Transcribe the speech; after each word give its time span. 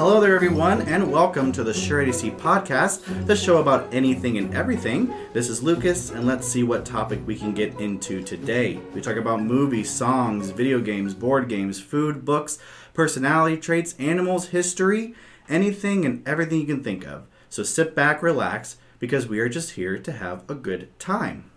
Hello 0.00 0.18
there, 0.18 0.34
everyone, 0.34 0.82
and 0.82 1.10
welcome 1.10 1.50
to 1.52 1.64
the 1.64 1.72
Sure 1.72 2.04
ADC 2.04 2.38
podcast, 2.38 3.26
the 3.26 3.36
show 3.36 3.58
about 3.58 3.92
anything 3.94 4.36
and 4.36 4.54
everything. 4.54 5.14
This 5.32 5.48
is 5.48 5.62
Lucas, 5.62 6.10
and 6.10 6.26
let's 6.26 6.46
see 6.46 6.62
what 6.62 6.84
topic 6.84 7.20
we 7.26 7.36
can 7.36 7.54
get 7.54 7.80
into 7.80 8.22
today. 8.22 8.80
We 8.94 9.00
talk 9.00 9.16
about 9.16 9.42
movies, 9.42 9.88
songs, 9.88 10.50
video 10.50 10.80
games, 10.80 11.14
board 11.14 11.48
games, 11.48 11.80
food, 11.80 12.24
books, 12.24 12.58
personality 12.92 13.56
traits, 13.56 13.94
animals, 13.98 14.48
history, 14.48 15.14
anything 15.48 16.04
and 16.04 16.26
everything 16.26 16.60
you 16.60 16.66
can 16.66 16.82
think 16.82 17.06
of. 17.06 17.26
So 17.48 17.62
sit 17.62 17.94
back, 17.94 18.22
relax, 18.22 18.76
because 19.00 19.26
we 19.26 19.40
are 19.40 19.48
just 19.48 19.72
here 19.72 19.98
to 19.98 20.12
have 20.12 20.48
a 20.48 20.54
good 20.54 20.96
time. 21.00 21.50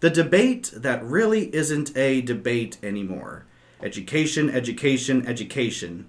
The 0.00 0.10
debate 0.10 0.72
that 0.74 1.04
really 1.04 1.54
isn't 1.54 1.96
a 1.96 2.20
debate 2.22 2.78
anymore 2.82 3.44
education, 3.80 4.50
education, 4.50 5.24
education. 5.24 6.08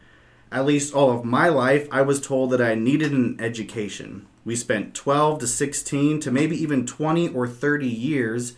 At 0.51 0.65
least 0.65 0.91
all 0.95 1.11
of 1.11 1.23
my 1.23 1.49
life, 1.49 1.87
I 1.91 2.01
was 2.01 2.19
told 2.19 2.49
that 2.49 2.61
I 2.61 2.73
needed 2.73 3.11
an 3.11 3.37
education. 3.39 4.25
We 4.43 4.55
spent 4.55 4.95
12 4.95 5.39
to 5.41 5.47
16 5.47 6.19
to 6.21 6.31
maybe 6.31 6.59
even 6.59 6.87
20 6.87 7.29
or 7.29 7.47
30 7.47 7.87
years 7.87 8.55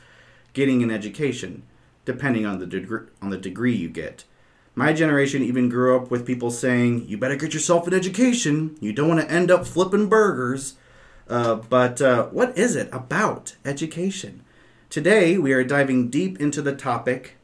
getting 0.54 0.82
an 0.82 0.92
education, 0.92 1.64
depending 2.06 2.46
on 2.46 2.60
the, 2.60 2.66
deg- 2.66 3.10
on 3.22 3.32
the 3.32 3.38
degree 3.38 3.76
you 3.76 3.90
get. 3.90 4.24
My 4.76 4.94
generation 4.94 5.44
even 5.44 5.68
grew 5.68 5.98
up 5.98 6.10
with 6.10 6.26
people 6.26 6.50
saying, 6.50 7.08
You 7.08 7.18
better 7.18 7.36
get 7.36 7.54
yourself 7.54 7.88
an 7.88 7.94
education. 7.94 8.78
You 8.80 8.94
don't 8.94 9.10
want 9.10 9.20
to 9.20 9.30
end 9.30 9.52
up 9.52 9.68
flipping 9.68 10.08
burgers. 10.08 10.76
Uh, 11.32 11.56
but 11.56 12.02
uh, 12.02 12.28
what 12.28 12.56
is 12.58 12.76
it 12.76 12.90
about 12.92 13.56
education? 13.66 14.44
Today, 14.90 15.38
we 15.38 15.54
are 15.54 15.64
diving 15.64 16.10
deep 16.10 16.40
into 16.40 16.62
the 16.62 16.76
topic 16.76 17.38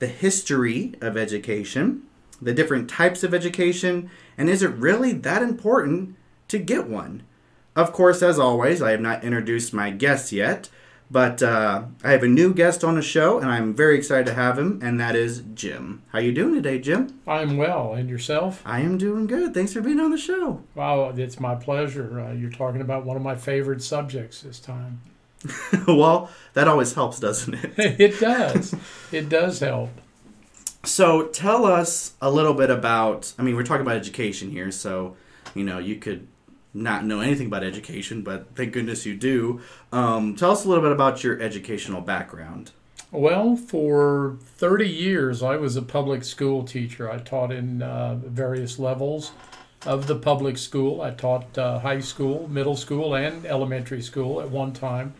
the 0.00 0.08
history 0.08 0.94
of 1.00 1.16
education 1.16 2.02
the 2.40 2.52
different 2.52 2.90
types 2.90 3.22
of 3.22 3.32
education, 3.32 4.10
and 4.36 4.48
is 4.48 4.62
it 4.62 4.70
really 4.70 5.12
that 5.12 5.42
important 5.42 6.14
to 6.48 6.58
get 6.58 6.86
one? 6.86 7.22
Of 7.74 7.92
course, 7.92 8.22
as 8.22 8.38
always, 8.38 8.82
I 8.82 8.90
have 8.90 9.00
not 9.00 9.24
introduced 9.24 9.72
my 9.72 9.90
guest 9.90 10.30
yet, 10.30 10.68
but 11.14 11.44
uh, 11.44 11.84
I 12.02 12.10
have 12.10 12.24
a 12.24 12.28
new 12.28 12.52
guest 12.52 12.82
on 12.82 12.96
the 12.96 13.02
show, 13.02 13.38
and 13.38 13.48
I'm 13.48 13.72
very 13.72 13.96
excited 13.96 14.26
to 14.26 14.34
have 14.34 14.58
him, 14.58 14.80
and 14.82 14.98
that 14.98 15.14
is 15.14 15.44
Jim. 15.54 16.02
How 16.08 16.18
you 16.18 16.32
doing 16.32 16.56
today, 16.56 16.80
Jim? 16.80 17.20
I'm 17.24 17.56
well, 17.56 17.92
and 17.92 18.10
yourself? 18.10 18.60
I 18.66 18.80
am 18.80 18.98
doing 18.98 19.28
good. 19.28 19.54
Thanks 19.54 19.72
for 19.72 19.80
being 19.80 20.00
on 20.00 20.10
the 20.10 20.18
show. 20.18 20.64
Wow, 20.74 21.10
it's 21.16 21.38
my 21.38 21.54
pleasure. 21.54 22.18
Uh, 22.18 22.32
you're 22.32 22.50
talking 22.50 22.80
about 22.80 23.04
one 23.04 23.16
of 23.16 23.22
my 23.22 23.36
favorite 23.36 23.80
subjects 23.80 24.40
this 24.40 24.58
time. 24.58 25.02
well, 25.86 26.30
that 26.54 26.66
always 26.66 26.94
helps, 26.94 27.20
doesn't 27.20 27.54
it? 27.54 27.74
it 28.00 28.18
does. 28.18 28.74
It 29.12 29.28
does 29.28 29.60
help. 29.60 29.90
So 30.82 31.28
tell 31.28 31.64
us 31.64 32.14
a 32.20 32.28
little 32.28 32.54
bit 32.54 32.70
about. 32.70 33.32
I 33.38 33.44
mean, 33.44 33.54
we're 33.54 33.62
talking 33.62 33.86
about 33.86 33.98
education 33.98 34.50
here, 34.50 34.72
so 34.72 35.16
you 35.54 35.62
know 35.62 35.78
you 35.78 35.94
could 35.94 36.26
not 36.74 37.04
know 37.04 37.20
anything 37.20 37.46
about 37.46 37.62
education, 37.62 38.22
but 38.22 38.48
thank 38.56 38.72
goodness 38.72 39.06
you 39.06 39.14
do. 39.14 39.60
Um, 39.92 40.34
tell 40.34 40.50
us 40.50 40.64
a 40.64 40.68
little 40.68 40.82
bit 40.82 40.92
about 40.92 41.22
your 41.22 41.40
educational 41.40 42.00
background. 42.00 42.72
Well, 43.12 43.54
for 43.54 44.38
30 44.56 44.88
years, 44.88 45.40
I 45.40 45.56
was 45.56 45.76
a 45.76 45.82
public 45.82 46.24
school 46.24 46.64
teacher. 46.64 47.08
I 47.08 47.18
taught 47.18 47.52
in 47.52 47.80
uh, 47.80 48.16
various 48.16 48.80
levels 48.80 49.30
of 49.86 50.08
the 50.08 50.16
public 50.16 50.58
school. 50.58 51.00
I 51.00 51.12
taught 51.12 51.56
uh, 51.56 51.78
high 51.78 52.00
school, 52.00 52.48
middle 52.48 52.74
school, 52.74 53.14
and 53.14 53.46
elementary 53.46 54.02
school 54.02 54.40
at 54.40 54.50
one 54.50 54.72
time 54.72 55.14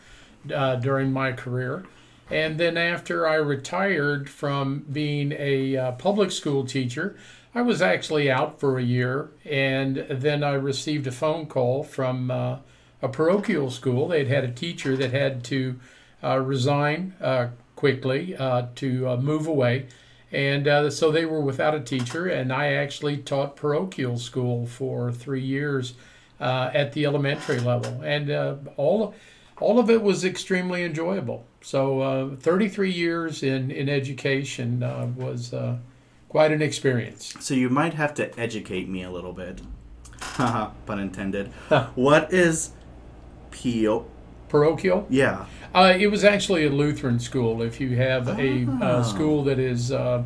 uh, 0.52 0.74
during 0.76 1.12
my 1.12 1.30
career. 1.32 1.84
And 2.30 2.58
then 2.58 2.76
after 2.76 3.28
I 3.28 3.34
retired 3.34 4.28
from 4.28 4.86
being 4.90 5.32
a 5.32 5.76
uh, 5.76 5.92
public 5.92 6.30
school 6.30 6.64
teacher, 6.64 7.16
I 7.54 7.62
was 7.62 7.80
actually 7.80 8.30
out 8.30 8.58
for 8.58 8.78
a 8.78 8.82
year. 8.82 9.30
And 9.44 10.06
then 10.10 10.42
I 10.42 10.54
received 10.54 11.06
a 11.06 11.12
phone 11.12 11.46
call 11.46 11.84
from 11.84 12.30
uh, 12.30 12.58
a 13.00 13.08
parochial 13.08 13.70
school. 13.70 14.08
They'd 14.08 14.28
had 14.28 14.44
a 14.44 14.50
teacher 14.50 14.96
that 14.96 15.12
had 15.12 15.44
to 15.44 15.78
uh, 16.22 16.38
resign 16.38 17.14
uh, 17.20 17.48
quickly 17.76 18.36
uh, 18.36 18.66
to 18.76 19.08
uh, 19.08 19.16
move 19.18 19.46
away. 19.46 19.86
And 20.32 20.92
so 20.92 21.12
they 21.12 21.26
were 21.26 21.40
without 21.40 21.76
a 21.76 21.80
teacher. 21.80 22.26
And 22.26 22.52
I 22.52 22.72
actually 22.72 23.18
taught 23.18 23.54
parochial 23.54 24.18
school 24.18 24.66
for 24.66 25.12
three 25.12 25.42
years 25.42 25.94
at 26.40 26.92
the 26.92 27.04
elementary 27.04 27.60
level. 27.60 28.02
And 28.02 28.32
all, 28.76 29.14
all 29.60 29.78
of 29.78 29.90
it 29.90 30.02
was 30.02 30.24
extremely 30.24 30.82
enjoyable. 30.82 31.46
So, 31.60 32.00
uh, 32.00 32.36
33 32.36 32.90
years 32.90 33.42
in, 33.42 33.70
in 33.70 33.88
education 33.88 34.82
uh, 34.82 35.08
was 35.16 35.54
uh, 35.54 35.78
quite 36.34 36.50
an 36.50 36.60
experience. 36.60 37.32
So, 37.38 37.54
you 37.54 37.70
might 37.70 37.94
have 37.94 38.12
to 38.14 38.36
educate 38.36 38.88
me 38.88 39.04
a 39.04 39.10
little 39.10 39.32
bit. 39.32 39.60
Haha, 40.20 40.70
pun 40.86 40.98
intended. 40.98 41.46
what 41.94 42.32
is 42.34 42.72
PO? 43.52 44.04
Parochial? 44.48 45.06
Yeah. 45.08 45.46
Uh, 45.72 45.94
it 45.96 46.08
was 46.08 46.24
actually 46.24 46.66
a 46.66 46.70
Lutheran 46.70 47.20
school. 47.20 47.62
If 47.62 47.80
you 47.80 47.94
have 47.94 48.26
a, 48.36 48.66
Ah. 48.82 49.02
school 49.02 49.44
that 49.44 49.60
is 49.60 49.92
uh, 49.92 50.24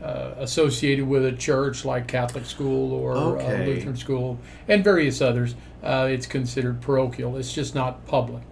uh, 0.00 0.34
associated 0.36 1.08
with 1.08 1.24
a 1.26 1.32
church 1.32 1.84
like 1.84 2.06
Catholic 2.06 2.44
school 2.44 2.92
or 2.92 3.16
Okay. 3.16 3.66
Lutheran 3.66 3.96
school 3.96 4.38
and 4.68 4.84
various 4.84 5.20
others, 5.20 5.56
it's 5.82 6.26
considered 6.26 6.80
parochial. 6.80 7.36
It's 7.36 7.52
just 7.52 7.74
not 7.74 8.06
public. 8.06 8.44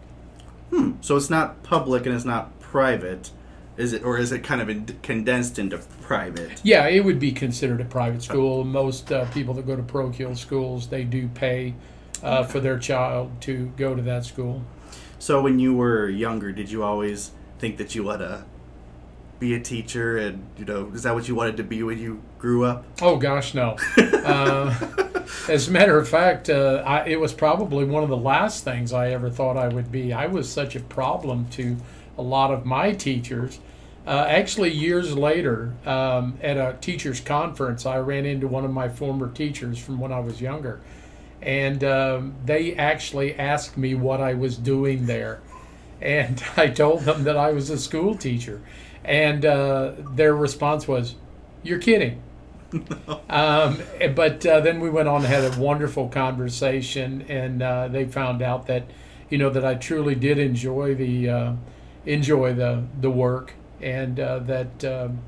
Hmm. 0.70 0.94
So 1.02 1.14
it's 1.16 1.30
not 1.30 1.62
public 1.62 2.04
and 2.04 2.16
it's 2.16 2.24
not 2.24 2.58
private, 2.58 3.30
is 3.76 3.92
it? 3.92 4.04
Or 4.04 4.18
is 4.18 4.32
it 4.32 4.42
kind 4.42 4.60
of 4.60 4.68
in- 4.68 4.98
condensed 5.02 5.58
into 5.58 5.78
private? 6.02 6.60
Yeah, 6.62 6.86
it 6.88 7.04
would 7.04 7.18
be 7.18 7.32
considered 7.32 7.80
a 7.80 7.84
private 7.84 8.22
school. 8.22 8.64
Most 8.64 9.12
uh, 9.12 9.26
people 9.30 9.54
that 9.54 9.66
go 9.66 9.76
to 9.76 9.82
parochial 9.82 10.34
schools, 10.34 10.88
they 10.88 11.04
do 11.04 11.28
pay 11.28 11.74
uh, 12.22 12.44
for 12.44 12.60
their 12.60 12.78
child 12.78 13.30
to 13.42 13.72
go 13.76 13.94
to 13.94 14.02
that 14.02 14.24
school. 14.24 14.62
So 15.18 15.42
when 15.42 15.58
you 15.58 15.74
were 15.74 16.08
younger, 16.08 16.52
did 16.52 16.70
you 16.70 16.82
always 16.82 17.32
think 17.58 17.78
that 17.78 17.94
you 17.94 18.04
want 18.04 18.20
to 18.20 18.44
be 19.38 19.54
a 19.54 19.60
teacher? 19.60 20.16
And 20.16 20.46
you 20.58 20.64
know, 20.64 20.90
is 20.94 21.02
that 21.02 21.14
what 21.14 21.28
you 21.28 21.34
wanted 21.34 21.56
to 21.58 21.64
be 21.64 21.82
when 21.82 21.98
you 21.98 22.22
grew 22.38 22.64
up? 22.64 22.84
Oh 23.02 23.16
gosh, 23.16 23.54
no. 23.54 23.76
uh, 23.98 24.74
as 25.48 25.68
a 25.68 25.70
matter 25.70 25.98
of 25.98 26.08
fact, 26.08 26.48
uh, 26.48 26.82
I, 26.86 27.06
it 27.06 27.20
was 27.20 27.32
probably 27.32 27.84
one 27.84 28.02
of 28.02 28.08
the 28.08 28.16
last 28.16 28.64
things 28.64 28.92
I 28.92 29.10
ever 29.10 29.30
thought 29.30 29.56
I 29.56 29.68
would 29.68 29.90
be. 29.90 30.12
I 30.12 30.26
was 30.26 30.50
such 30.50 30.76
a 30.76 30.80
problem 30.80 31.48
to 31.50 31.76
a 32.18 32.22
lot 32.22 32.50
of 32.52 32.64
my 32.64 32.92
teachers. 32.92 33.58
Uh, 34.06 34.24
actually, 34.28 34.72
years 34.72 35.16
later, 35.16 35.74
um, 35.84 36.38
at 36.40 36.56
a 36.56 36.76
teachers' 36.80 37.20
conference, 37.20 37.84
I 37.86 37.98
ran 37.98 38.24
into 38.24 38.46
one 38.46 38.64
of 38.64 38.70
my 38.70 38.88
former 38.88 39.30
teachers 39.30 39.78
from 39.78 39.98
when 39.98 40.12
I 40.12 40.20
was 40.20 40.40
younger, 40.40 40.80
and 41.42 41.82
um, 41.82 42.34
they 42.44 42.74
actually 42.76 43.34
asked 43.36 43.76
me 43.76 43.94
what 43.94 44.20
I 44.20 44.34
was 44.34 44.56
doing 44.56 45.06
there, 45.06 45.40
and 46.00 46.42
I 46.56 46.68
told 46.68 47.00
them 47.00 47.24
that 47.24 47.36
I 47.36 47.50
was 47.50 47.68
a 47.68 47.78
school 47.78 48.14
teacher, 48.16 48.62
and 49.04 49.44
uh, 49.44 49.92
their 50.14 50.36
response 50.36 50.86
was, 50.86 51.16
"You're 51.64 51.80
kidding." 51.80 52.22
um, 53.30 53.80
but 54.14 54.44
uh, 54.44 54.60
then 54.60 54.80
we 54.80 54.90
went 54.90 55.08
on 55.08 55.24
and 55.24 55.26
had 55.26 55.44
a 55.44 55.60
wonderful 55.60 56.08
conversation, 56.08 57.22
and 57.28 57.62
uh, 57.62 57.88
they 57.88 58.04
found 58.04 58.42
out 58.42 58.66
that, 58.66 58.84
you 59.30 59.38
know, 59.38 59.50
that 59.50 59.64
I 59.64 59.74
truly 59.74 60.14
did 60.14 60.38
enjoy 60.38 60.94
the 60.94 61.28
uh, 61.28 61.52
enjoy 62.06 62.54
the 62.54 62.84
the 63.00 63.10
work, 63.10 63.52
and 63.80 64.18
uh, 64.18 64.38
that 64.40 64.84
um, 64.84 65.18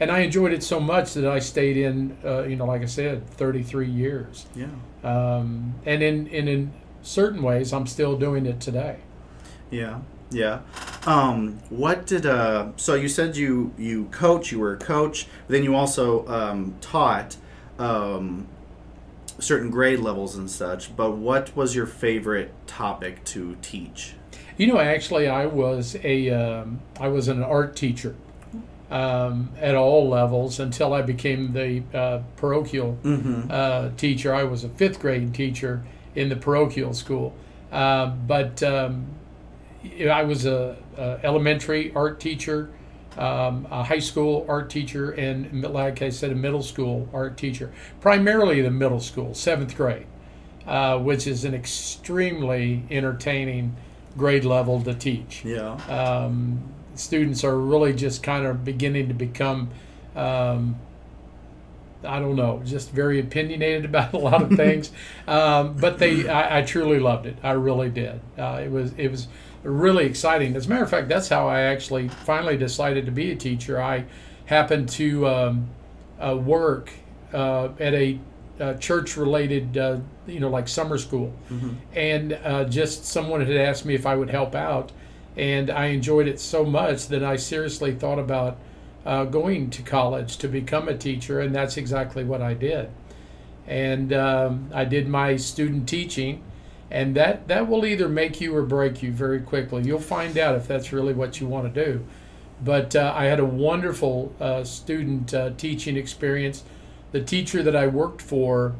and 0.00 0.10
I 0.10 0.20
enjoyed 0.20 0.52
it 0.52 0.62
so 0.64 0.80
much 0.80 1.14
that 1.14 1.26
I 1.26 1.38
stayed 1.38 1.76
in, 1.76 2.16
uh, 2.24 2.42
you 2.42 2.56
know, 2.56 2.66
like 2.66 2.82
I 2.82 2.86
said, 2.86 3.28
33 3.30 3.88
years, 3.88 4.46
Yeah. 4.56 4.66
um, 5.04 5.74
and 5.86 6.02
in 6.02 6.28
and 6.28 6.48
in 6.48 6.72
certain 7.02 7.42
ways, 7.42 7.72
I'm 7.72 7.86
still 7.86 8.16
doing 8.16 8.46
it 8.46 8.60
today. 8.60 8.96
Yeah. 9.70 10.00
Yeah. 10.30 10.60
Um, 11.06 11.58
what 11.68 12.06
did 12.06 12.24
uh? 12.26 12.68
So 12.76 12.94
you 12.94 13.08
said 13.08 13.36
you 13.36 13.72
you 13.76 14.06
coach. 14.06 14.50
You 14.50 14.60
were 14.60 14.72
a 14.72 14.78
coach. 14.78 15.26
Then 15.46 15.62
you 15.62 15.74
also 15.76 16.26
um, 16.26 16.74
taught 16.80 17.36
um, 17.78 18.46
certain 19.38 19.70
grade 19.70 19.98
levels 20.00 20.34
and 20.36 20.50
such. 20.50 20.96
But 20.96 21.12
what 21.18 21.54
was 21.54 21.74
your 21.76 21.86
favorite 21.86 22.54
topic 22.66 23.24
to 23.26 23.56
teach? 23.60 24.14
You 24.56 24.66
know, 24.66 24.78
actually, 24.78 25.28
I 25.28 25.46
was 25.46 25.96
a 26.02 26.30
um, 26.30 26.80
I 27.00 27.08
was 27.08 27.28
an 27.28 27.42
art 27.42 27.74
teacher 27.76 28.14
um, 28.90 29.50
at 29.58 29.74
all 29.74 30.08
levels 30.08 30.60
until 30.60 30.92
I 30.92 31.02
became 31.02 31.52
the 31.52 31.82
uh, 31.96 32.22
parochial 32.36 32.98
Mm-hmm. 33.02 33.50
uh, 33.50 33.90
teacher. 33.96 34.34
I 34.34 34.44
was 34.44 34.64
a 34.64 34.68
fifth 34.68 35.00
grade 35.00 35.34
teacher 35.34 35.82
in 36.14 36.28
the 36.28 36.36
parochial 36.36 36.92
school, 36.92 37.34
uh, 37.72 38.06
but 38.06 38.62
um, 38.62 39.06
I 40.10 40.22
was 40.24 40.44
a, 40.44 40.76
a 40.98 41.18
elementary 41.24 41.92
art 41.94 42.20
teacher, 42.20 42.68
um, 43.16 43.66
a 43.70 43.82
high 43.82 43.98
school 43.98 44.44
art 44.48 44.68
teacher, 44.68 45.12
and 45.12 45.62
like 45.62 46.02
I 46.02 46.10
said, 46.10 46.30
a 46.30 46.34
middle 46.34 46.62
school 46.62 47.08
art 47.14 47.38
teacher. 47.38 47.72
Primarily 48.02 48.60
the 48.60 48.70
middle 48.70 49.00
school, 49.00 49.32
seventh 49.34 49.74
grade, 49.74 50.06
uh, 50.66 50.98
which 50.98 51.26
is 51.26 51.44
an 51.46 51.54
extremely 51.54 52.82
entertaining 52.90 53.74
grade 54.16 54.44
level 54.44 54.82
to 54.82 54.94
teach. 54.94 55.44
Yeah. 55.44 55.74
Um, 55.88 56.62
students 56.94 57.44
are 57.44 57.56
really 57.58 57.92
just 57.92 58.22
kind 58.22 58.46
of 58.46 58.64
beginning 58.64 59.08
to 59.08 59.14
become, 59.14 59.70
um, 60.14 60.76
I 62.04 62.20
don't 62.20 62.36
know, 62.36 62.62
just 62.64 62.90
very 62.90 63.20
opinionated 63.20 63.84
about 63.86 64.12
a 64.12 64.18
lot 64.18 64.42
of 64.42 64.50
things. 64.56 64.90
um, 65.26 65.76
but 65.76 65.98
they, 65.98 66.28
I, 66.28 66.58
I, 66.58 66.62
truly 66.62 66.98
loved 66.98 67.26
it. 67.26 67.36
I 67.42 67.52
really 67.52 67.90
did. 67.90 68.20
Uh, 68.38 68.60
it 68.62 68.70
was, 68.70 68.92
it 68.96 69.10
was 69.10 69.28
really 69.62 70.06
exciting. 70.06 70.56
As 70.56 70.66
a 70.66 70.68
matter 70.68 70.84
of 70.84 70.90
fact, 70.90 71.08
that's 71.08 71.28
how 71.28 71.48
I 71.48 71.62
actually 71.62 72.08
finally 72.08 72.56
decided 72.56 73.06
to 73.06 73.12
be 73.12 73.30
a 73.30 73.36
teacher. 73.36 73.80
I 73.80 74.04
happened 74.46 74.88
to 74.90 75.26
um, 75.26 75.68
uh, 76.20 76.36
work 76.36 76.92
uh, 77.32 77.68
at 77.78 77.94
a 77.94 78.18
uh, 78.62 78.74
church 78.74 79.16
related, 79.16 79.76
uh, 79.76 79.98
you 80.26 80.38
know, 80.38 80.48
like 80.48 80.68
summer 80.68 80.96
school. 80.96 81.34
Mm-hmm. 81.50 81.70
And 81.94 82.32
uh, 82.44 82.64
just 82.64 83.04
someone 83.04 83.44
had 83.44 83.56
asked 83.56 83.84
me 83.84 83.94
if 83.94 84.06
I 84.06 84.14
would 84.14 84.30
help 84.30 84.54
out. 84.54 84.92
And 85.36 85.70
I 85.70 85.86
enjoyed 85.86 86.28
it 86.28 86.38
so 86.38 86.64
much 86.64 87.08
that 87.08 87.24
I 87.24 87.36
seriously 87.36 87.92
thought 87.92 88.18
about 88.18 88.58
uh, 89.04 89.24
going 89.24 89.70
to 89.70 89.82
college 89.82 90.36
to 90.38 90.48
become 90.48 90.88
a 90.88 90.96
teacher. 90.96 91.40
And 91.40 91.54
that's 91.54 91.76
exactly 91.76 92.22
what 92.22 92.40
I 92.40 92.54
did. 92.54 92.90
And 93.66 94.12
um, 94.12 94.70
I 94.72 94.84
did 94.84 95.08
my 95.08 95.36
student 95.36 95.88
teaching. 95.88 96.42
And 96.90 97.16
that, 97.16 97.48
that 97.48 97.68
will 97.68 97.84
either 97.84 98.08
make 98.08 98.40
you 98.40 98.54
or 98.54 98.62
break 98.62 99.02
you 99.02 99.10
very 99.10 99.40
quickly. 99.40 99.82
You'll 99.82 99.98
find 99.98 100.38
out 100.38 100.54
if 100.54 100.68
that's 100.68 100.92
really 100.92 101.14
what 101.14 101.40
you 101.40 101.48
want 101.48 101.72
to 101.74 101.84
do. 101.84 102.04
But 102.62 102.94
uh, 102.94 103.12
I 103.16 103.24
had 103.24 103.40
a 103.40 103.44
wonderful 103.44 104.32
uh, 104.38 104.62
student 104.62 105.34
teaching 105.58 105.96
experience 105.96 106.62
the 107.12 107.20
teacher 107.20 107.62
that 107.62 107.76
I 107.76 107.86
worked 107.86 108.20
for, 108.20 108.74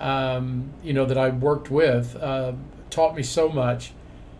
um, 0.00 0.72
you 0.82 0.92
know, 0.92 1.04
that 1.04 1.18
I 1.18 1.28
worked 1.30 1.70
with, 1.70 2.16
uh, 2.16 2.52
taught 2.90 3.14
me 3.14 3.22
so 3.22 3.48
much. 3.48 3.92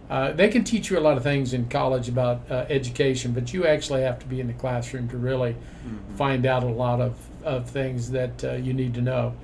Uh, 0.08 0.32
they 0.32 0.48
can 0.48 0.62
teach 0.64 0.90
you 0.90 0.98
a 0.98 1.00
lot 1.00 1.16
of 1.16 1.22
things 1.22 1.54
in 1.54 1.68
college 1.68 2.08
about 2.08 2.40
uh, 2.50 2.66
education, 2.68 3.32
but 3.32 3.52
you 3.52 3.66
actually 3.66 4.02
have 4.02 4.18
to 4.18 4.26
be 4.26 4.40
in 4.40 4.46
the 4.46 4.52
classroom 4.52 5.08
to 5.08 5.16
really 5.16 5.52
mm-hmm. 5.52 6.16
find 6.16 6.44
out 6.44 6.62
a 6.62 6.68
lot 6.68 7.00
of, 7.00 7.16
of 7.44 7.68
things 7.68 8.10
that 8.10 8.44
uh, 8.44 8.52
you 8.52 8.72
need 8.72 8.94
to 8.94 9.00
know. 9.00 9.34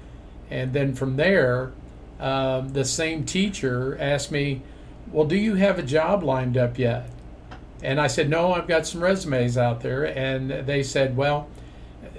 And 0.51 0.73
then 0.73 0.95
from 0.95 1.17
there, 1.17 1.73
um, 2.21 2.71
the 2.71 2.85
same 2.85 3.25
teacher 3.25 3.97
asked 4.01 4.31
me, 4.31 4.63
Well, 5.13 5.27
do 5.27 5.37
you 5.37 5.55
have 5.55 5.79
a 5.79 5.83
job 5.83 6.23
lined 6.23 6.57
up 6.57 6.79
yet? 6.79 7.09
And 7.83 8.01
I 8.01 8.09
said, 8.09 8.29
No, 8.29 8.53
I've 8.53 8.67
got 8.67 8.87
some 8.87 9.03
resumes 9.03 9.57
out 9.57 9.81
there. 9.81 10.05
And 10.05 10.51
they 10.67 10.83
said, 10.83 11.17
Well, 11.17 11.49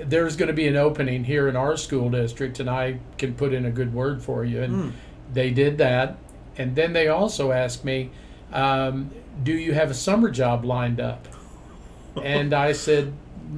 there's 0.05 0.35
going 0.35 0.47
to 0.47 0.53
be 0.53 0.67
an 0.67 0.75
opening 0.75 1.23
here 1.23 1.47
in 1.47 1.55
our 1.55 1.77
school 1.77 2.09
district, 2.09 2.59
and 2.59 2.69
I 2.69 2.99
can 3.17 3.33
put 3.33 3.53
in 3.53 3.65
a 3.65 3.71
good 3.71 3.93
word 3.93 4.21
for 4.21 4.45
you. 4.45 4.61
And 4.61 4.73
mm. 4.73 4.91
they 5.33 5.51
did 5.51 5.77
that. 5.79 6.17
And 6.57 6.75
then 6.75 6.93
they 6.93 7.07
also 7.07 7.51
asked 7.51 7.85
me, 7.85 8.11
um, 8.51 9.11
Do 9.43 9.53
you 9.53 9.73
have 9.73 9.91
a 9.91 9.93
summer 9.93 10.29
job 10.29 10.65
lined 10.65 10.99
up? 10.99 11.27
and 12.23 12.53
I 12.53 12.71
said, 12.73 13.13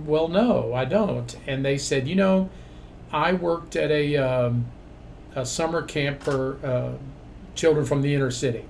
Well, 0.06 0.28
no, 0.28 0.74
I 0.74 0.86
don't. 0.86 1.36
And 1.48 1.64
they 1.64 1.78
said, 1.78 2.08
You 2.08 2.16
know, 2.16 2.50
I 3.12 3.34
worked 3.34 3.76
at 3.76 3.92
a, 3.92 4.18
um, 4.18 4.66
a 5.36 5.46
summer 5.46 5.82
camp 5.82 6.24
for 6.24 6.58
uh, 6.64 6.94
children 7.56 7.86
from 7.86 8.02
the 8.02 8.14
inner 8.14 8.32
city. 8.32 8.66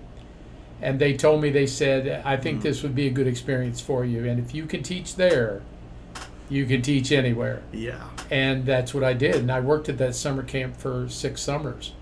And 0.82 1.00
they 1.00 1.16
told 1.16 1.42
me, 1.44 1.52
they 1.52 1.68
said, 1.68 2.24
I 2.26 2.38
think 2.38 2.60
mm. 2.60 2.64
this 2.64 2.82
would 2.82 2.96
be 2.96 3.06
a 3.06 3.12
good 3.12 3.28
experience 3.28 3.80
for 3.80 4.04
you. 4.04 4.28
And 4.28 4.40
if 4.40 4.56
you 4.56 4.66
can 4.66 4.82
teach 4.82 5.16
there, 5.16 5.62
you 6.52 6.66
can 6.66 6.82
teach 6.82 7.12
anywhere. 7.12 7.62
Yeah. 7.72 8.04
And 8.30 8.66
that's 8.66 8.94
what 8.94 9.04
I 9.04 9.14
did. 9.14 9.36
And 9.36 9.52
I 9.52 9.62
worked 9.62 9.88
at 9.88 9.98
that 10.00 10.16
summer 10.16 10.44
camp 10.44 10.76
for 10.78 11.08
six 11.08 11.42
summers 11.42 11.94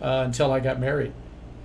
uh, 0.00 0.22
until 0.24 0.52
I 0.52 0.60
got 0.60 0.78
married. 0.78 1.12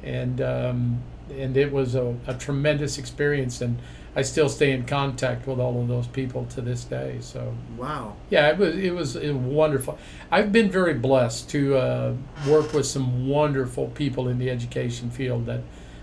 And 0.04 0.42
um, 0.42 1.04
and 1.32 1.56
it 1.56 1.72
was 1.72 1.96
a, 1.96 2.16
a, 2.28 2.34
tremendous 2.34 2.98
experience. 2.98 3.62
And 3.62 3.78
I 4.16 4.24
still 4.24 4.50
stay 4.50 4.72
in 4.72 4.86
contact 4.86 5.48
with 5.48 5.60
all 5.60 5.80
of 5.80 5.88
those 5.88 6.08
people 6.08 6.46
to 6.48 6.62
this 6.62 6.84
day. 6.84 7.18
So 7.22 7.54
wow. 7.78 8.16
Yeah, 8.32 8.50
it 8.50 8.58
was 8.58 8.76
it 8.76 8.96
was, 8.96 9.16
it 9.16 9.34
was 9.34 9.38
wonderful. 9.38 10.00
I've 10.32 10.52
been 10.52 10.72
very 10.72 10.96
blessed 10.96 11.48
to 11.52 11.78
uh, 11.78 12.14
work 12.48 12.74
with 12.74 12.88
some 12.88 13.28
wonderful 13.28 13.90
people 13.90 14.28
in 14.28 14.40
the 14.40 14.50
education 14.50 15.12
field 15.12 15.46
that 15.46 15.62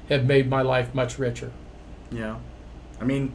have 0.09 0.25
made 0.25 0.49
my 0.49 0.63
life 0.63 0.95
much 0.95 1.19
richer. 1.19 1.51
Yeah, 2.13 2.37
I 3.01 3.05
mean, 3.05 3.35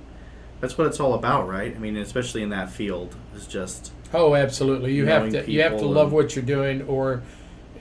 that's 0.64 0.78
what 0.78 0.88
it's 0.88 1.02
all 1.02 1.14
about, 1.14 1.46
right? 1.50 1.76
I 1.76 1.78
mean, 1.78 1.98
especially 1.98 2.42
in 2.42 2.48
that 2.52 2.70
field, 2.70 3.18
is 3.36 3.48
just 3.48 3.92
oh, 4.14 4.34
absolutely. 4.34 4.94
You 4.94 5.08
have 5.08 5.30
to 5.32 5.52
you 5.52 5.62
have 5.62 5.78
to 5.78 5.86
love 5.86 6.14
what 6.14 6.38
you're 6.38 6.46
doing, 6.46 6.84
or 6.84 7.22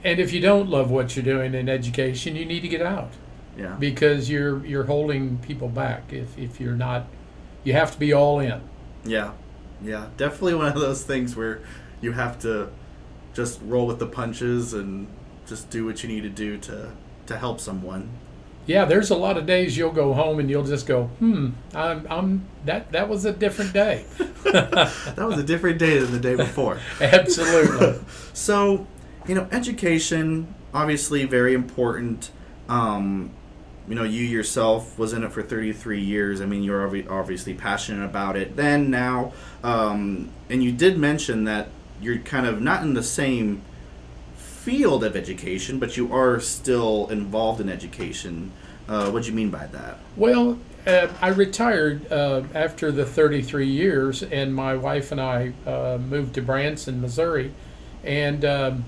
and 0.03 0.19
if 0.19 0.33
you 0.33 0.41
don't 0.41 0.69
love 0.69 0.91
what 0.91 1.15
you're 1.15 1.25
doing 1.25 1.55
in 1.55 1.69
education, 1.69 2.35
you 2.35 2.45
need 2.45 2.63
to 2.63 2.69
get 2.69 2.83
out. 2.83 3.13
Yeah. 3.57 3.77
Because 3.77 4.29
you're 4.29 4.67
you're 4.67 4.83
holding 4.83 5.39
people 5.39 5.69
back 5.69 6.13
if 6.13 6.37
if 6.37 6.61
you're 6.61 6.75
not. 6.75 7.07
You 7.63 7.75
have 7.75 7.93
to 7.93 7.99
be 8.01 8.13
all 8.13 8.41
in. 8.41 8.61
Yeah, 9.05 9.35
yeah, 9.81 10.09
definitely 10.17 10.57
one 10.57 10.67
of 10.67 10.81
those 10.81 11.05
things 11.05 11.37
where 11.37 11.61
you 12.01 12.11
have 12.11 12.41
to 12.41 12.71
just 13.33 13.61
roll 13.63 13.87
with 13.87 14.01
the 14.01 14.09
punches 14.09 14.75
and 14.75 15.07
just 15.47 15.71
do 15.71 15.87
what 15.87 16.03
you 16.03 16.09
need 16.09 16.23
to 16.23 16.29
do 16.29 16.59
to 16.59 16.91
to 17.27 17.39
help 17.39 17.61
someone 17.61 18.09
yeah, 18.67 18.85
there's 18.85 19.11
a 19.11 19.17
lot 19.17 19.37
of 19.37 19.47
days 19.47 19.77
you'll 19.77 19.91
go 19.91 20.13
home 20.13 20.39
and 20.39 20.49
you'll 20.49 20.65
just 20.65 20.87
go, 20.87 21.05
hmm, 21.05 21.51
I'm, 21.75 22.07
I'm 22.09 22.47
that 22.65 22.93
that 22.93 23.09
was 23.09 23.25
a 23.25 23.33
different 23.33 23.73
day. 23.73 24.05
that 24.45 25.17
was 25.19 25.39
a 25.39 25.43
different 25.43 25.79
day 25.79 25.99
than 25.99 26.13
the 26.13 26.21
day 26.21 26.35
before. 26.35 26.79
Absolutely. 27.01 28.01
so, 28.33 28.87
you 29.27 29.35
know, 29.35 29.49
education 29.51 30.55
obviously 30.75 31.25
very 31.25 31.55
important. 31.55 32.31
Um, 32.69 33.31
you 33.89 33.95
know, 33.95 34.05
you 34.05 34.25
yourself 34.25 34.99
was 34.99 35.13
in 35.13 35.25
it 35.25 35.33
for 35.33 35.43
33 35.43 36.01
years. 36.01 36.41
I 36.41 36.47
mean, 36.47 36.63
you're 36.63 36.85
obviously 37.11 37.55
passionate 37.55 38.05
about 38.05 38.37
it 38.37 38.57
then, 38.57 38.91
now, 38.91 39.33
um, 39.65 40.31
and 40.49 40.63
you 40.63 40.71
did 40.71 40.99
mention 40.99 41.45
that 41.45 41.69
you're 42.01 42.19
kind 42.19 42.47
of 42.47 42.61
not 42.61 42.83
in 42.83 42.95
the 42.95 43.03
same 43.03 43.61
field 44.63 45.03
of 45.03 45.17
education, 45.17 45.81
but 45.81 45.97
you 45.97 46.13
are 46.15 46.39
still 46.39 47.09
involved 47.09 47.61
in 47.61 47.69
education. 47.69 48.53
Uh, 48.89 49.11
what 49.11 49.25
do 49.25 49.29
you 49.29 49.35
mean 49.35 49.51
by 49.51 49.67
that? 49.67 49.99
Well, 50.17 50.57
uh, 50.87 51.09
I 51.21 51.29
retired 51.29 52.11
uh, 52.13 52.43
after 52.55 52.93
the 52.93 53.05
33 53.05 53.67
years, 53.67 54.23
and 54.23 54.55
my 54.55 54.77
wife 54.77 55.11
and 55.11 55.21
I 55.21 55.53
uh, 55.67 55.99
moved 55.99 56.35
to 56.35 56.43
Branson, 56.43 57.01
Missouri, 57.01 57.53
and 58.05 58.45
um, 58.45 58.85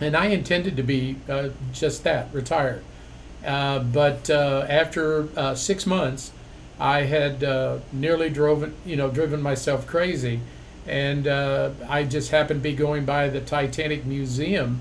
and 0.00 0.16
I 0.16 0.26
intended 0.26 0.76
to 0.76 0.82
be 0.82 1.16
uh, 1.28 1.50
just 1.72 2.04
that, 2.04 2.32
retired. 2.32 2.82
Uh, 3.44 3.78
but 3.80 4.28
after 4.28 5.54
six 5.56 5.86
months, 5.86 6.32
I 6.78 7.02
had 7.02 7.40
nearly 7.92 8.28
driven, 8.28 8.74
you 8.84 8.96
know, 8.96 9.10
driven 9.10 9.40
myself 9.40 9.86
crazy 9.86 10.40
and 10.86 11.26
uh, 11.26 11.70
I 11.88 12.04
just 12.04 12.30
happened 12.30 12.60
to 12.60 12.68
be 12.68 12.74
going 12.74 13.04
by 13.04 13.28
the 13.28 13.40
Titanic 13.40 14.06
Museum 14.06 14.80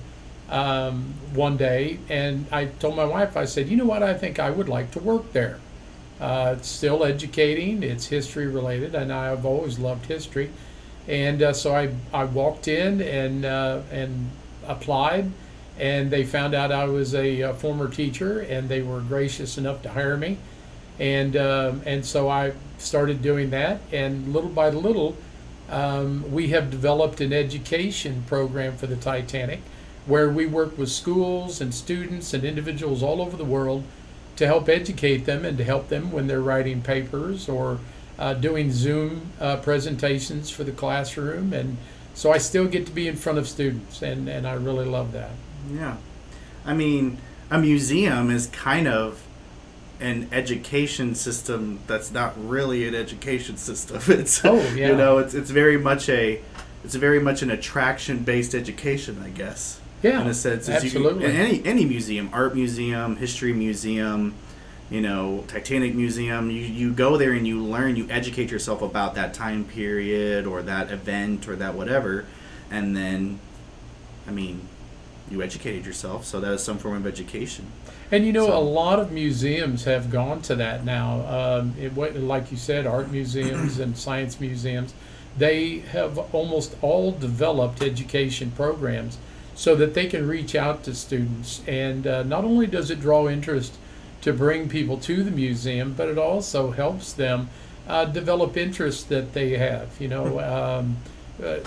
um, 0.50 1.14
one 1.34 1.58
day, 1.58 2.00
and 2.10 2.46
I 2.52 2.66
told 2.66 2.96
my 2.96 3.06
wife, 3.06 3.36
I 3.36 3.46
said, 3.46 3.68
you 3.68 3.78
know 3.78 3.86
what, 3.86 4.04
I 4.04 4.14
think 4.14 4.40
I 4.40 4.52
would 4.52 4.70
like 4.70 4.92
to 4.92 5.00
work 5.00 5.34
there. 5.34 5.60
Uh, 6.20 6.56
it's 6.58 6.70
still 6.70 7.04
educating, 7.04 7.84
it's 7.84 8.06
history 8.08 8.48
related, 8.48 8.96
and 8.96 9.12
I've 9.12 9.46
always 9.46 9.80
loved 9.80 10.06
history. 10.06 10.52
And 11.08 11.42
uh, 11.42 11.54
so 11.54 11.76
I, 11.76 11.94
I 12.14 12.24
walked 12.26 12.68
in 12.68 13.02
and, 13.02 13.46
uh, 13.46 13.82
and 13.92 14.30
applied, 14.66 15.32
and 15.78 16.10
they 16.10 16.24
found 16.24 16.56
out 16.56 16.72
I 16.72 16.86
was 16.86 17.14
a, 17.14 17.42
a, 17.42 17.54
former 17.54 17.90
teacher, 17.90 18.40
and 18.40 18.70
they 18.70 18.82
were 18.82 19.02
gracious 19.02 19.58
enough 19.58 19.82
to 19.84 19.90
hire 19.90 20.16
me. 20.16 20.38
And, 21.00 21.36
um, 21.36 21.82
and 21.86 22.06
so 22.06 22.30
I 22.30 22.54
started 22.78 23.22
doing 23.22 23.50
that, 23.50 23.82
and 23.92 24.32
little 24.32 24.50
by 24.50 24.70
little, 24.70 25.18
um, 25.70 26.32
we 26.32 26.50
have 26.50 26.70
developed 26.70 27.22
an 27.22 27.34
education 27.34 28.24
program 28.28 28.78
for 28.78 28.88
the 28.88 28.96
Titanic 28.96 29.62
where 30.06 30.30
we 30.30 30.46
work 30.46 30.78
with 30.78 30.90
schools 30.90 31.60
and 31.60 31.74
students 31.74 32.34
and 32.34 32.44
individuals 32.44 33.02
all 33.02 33.22
over 33.22 33.36
the 33.36 33.46
world 33.46 33.84
to 34.36 34.46
help 34.46 34.70
educate 34.70 35.26
them 35.26 35.46
and 35.46 35.58
to 35.58 35.64
help 35.64 35.90
them 35.90 36.12
when 36.12 36.28
they're 36.28 36.42
writing 36.42 36.82
papers 36.82 37.50
or 37.50 37.80
uh, 38.20 38.34
doing 38.34 38.72
Zoom 38.72 39.32
uh, 39.40 39.58
presentations 39.58 40.50
for 40.50 40.64
the 40.64 40.72
classroom. 40.72 41.54
And 41.54 41.78
so 42.14 42.32
I 42.32 42.38
still 42.38 42.68
get 42.68 42.86
to 42.86 42.92
be 42.92 43.08
in 43.08 43.16
front 43.16 43.40
of 43.40 43.48
students, 43.48 44.02
and, 44.02 44.30
and 44.30 44.48
I 44.48 44.54
really 44.54 44.86
love 44.86 45.12
that. 45.14 45.32
Yeah. 45.74 45.98
I 46.66 46.74
mean, 46.74 47.18
a 47.50 47.60
museum 47.60 48.30
is 48.30 48.48
kind 48.48 48.88
of 48.88 49.22
an 50.00 50.28
education 50.32 51.16
system 51.16 51.80
that's 51.88 52.12
not 52.12 52.34
really 52.38 52.88
an 52.88 52.96
education 52.96 53.58
system. 53.58 54.02
It's 54.08 54.44
oh, 54.44 54.58
yeah. 54.76 54.90
you 54.90 54.96
know, 54.96 55.18
it's 55.18 55.34
it's 55.34 55.50
very 55.50 55.78
much 55.78 56.10
a 56.10 56.42
it's 56.84 56.96
very 56.96 57.20
much 57.20 57.42
an 57.42 57.52
attraction 57.52 58.20
based 58.20 58.54
education, 58.54 59.22
I 59.24 59.30
guess. 59.30 59.80
Yeah, 60.04 60.22
in 60.22 60.28
a 60.28 60.34
sense, 60.34 60.70
absolutely. 60.70 61.24
You, 61.24 61.32
any 61.32 61.66
any 61.66 61.86
museum, 61.86 62.30
art 62.32 62.54
museum, 62.54 63.16
history 63.16 63.54
museum, 63.54 64.36
you 64.90 65.02
know, 65.02 65.44
Titanic 65.48 65.96
museum, 65.96 66.52
you 66.52 66.62
you 66.62 66.92
go 66.92 67.18
there 67.18 67.32
and 67.32 67.48
you 67.48 67.64
learn, 67.64 67.96
you 67.96 68.08
educate 68.10 68.52
yourself 68.52 68.82
about 68.82 69.16
that 69.16 69.34
time 69.34 69.64
period 69.66 70.46
or 70.46 70.62
that 70.62 70.92
event 70.92 71.48
or 71.48 71.56
that 71.56 71.74
whatever, 71.74 72.26
and 72.70 72.96
then, 72.96 73.40
I 74.28 74.32
mean, 74.32 74.68
you 75.32 75.42
educated 75.42 75.86
yourself, 75.86 76.26
so 76.26 76.40
that 76.40 76.52
is 76.52 76.64
some 76.64 76.78
form 76.78 76.98
of 76.98 77.08
education. 77.08 77.72
And 78.12 78.26
you 78.26 78.34
know, 78.34 78.48
So- 78.48 78.58
a 78.58 78.60
lot 78.60 79.00
of 79.00 79.12
museums 79.12 79.86
have 79.86 80.12
gone 80.12 80.42
to 80.44 80.56
that 80.56 80.86
now. 80.86 81.26
Um, 81.28 81.74
it, 81.80 81.96
like 82.22 82.52
you 82.52 82.58
said, 82.58 82.86
art 82.86 83.12
museums 83.12 83.80
and 83.80 83.98
science 83.98 84.40
museums, 84.40 84.94
they 85.38 85.80
have 85.92 86.18
almost 86.34 86.76
all 86.82 87.12
developed 87.12 87.82
education 87.82 88.52
programs 88.56 89.18
so 89.56 89.76
that 89.76 89.94
they 89.94 90.06
can 90.06 90.28
reach 90.28 90.56
out 90.56 90.84
to 90.84 90.94
students. 90.94 91.62
And 91.68 92.06
uh, 92.06 92.24
not 92.24 92.44
only 92.44 92.68
does 92.68 92.92
it 92.92 93.00
draw 93.02 93.28
interest 93.28 93.74
to 94.22 94.34
bring 94.34 94.70
people 94.70 94.98
to 94.98 95.24
the 95.24 95.32
museum, 95.32 95.94
but 95.96 96.08
it 96.08 96.18
also 96.18 96.72
helps 96.72 97.12
them 97.14 97.50
uh, 97.88 98.06
develop 98.06 98.58
interests 98.58 99.04
that 99.04 99.34
they 99.34 99.58
have. 99.58 99.90
You 100.00 100.08
know, 100.10 100.40
um, 100.40 100.98
uh, 101.44 101.58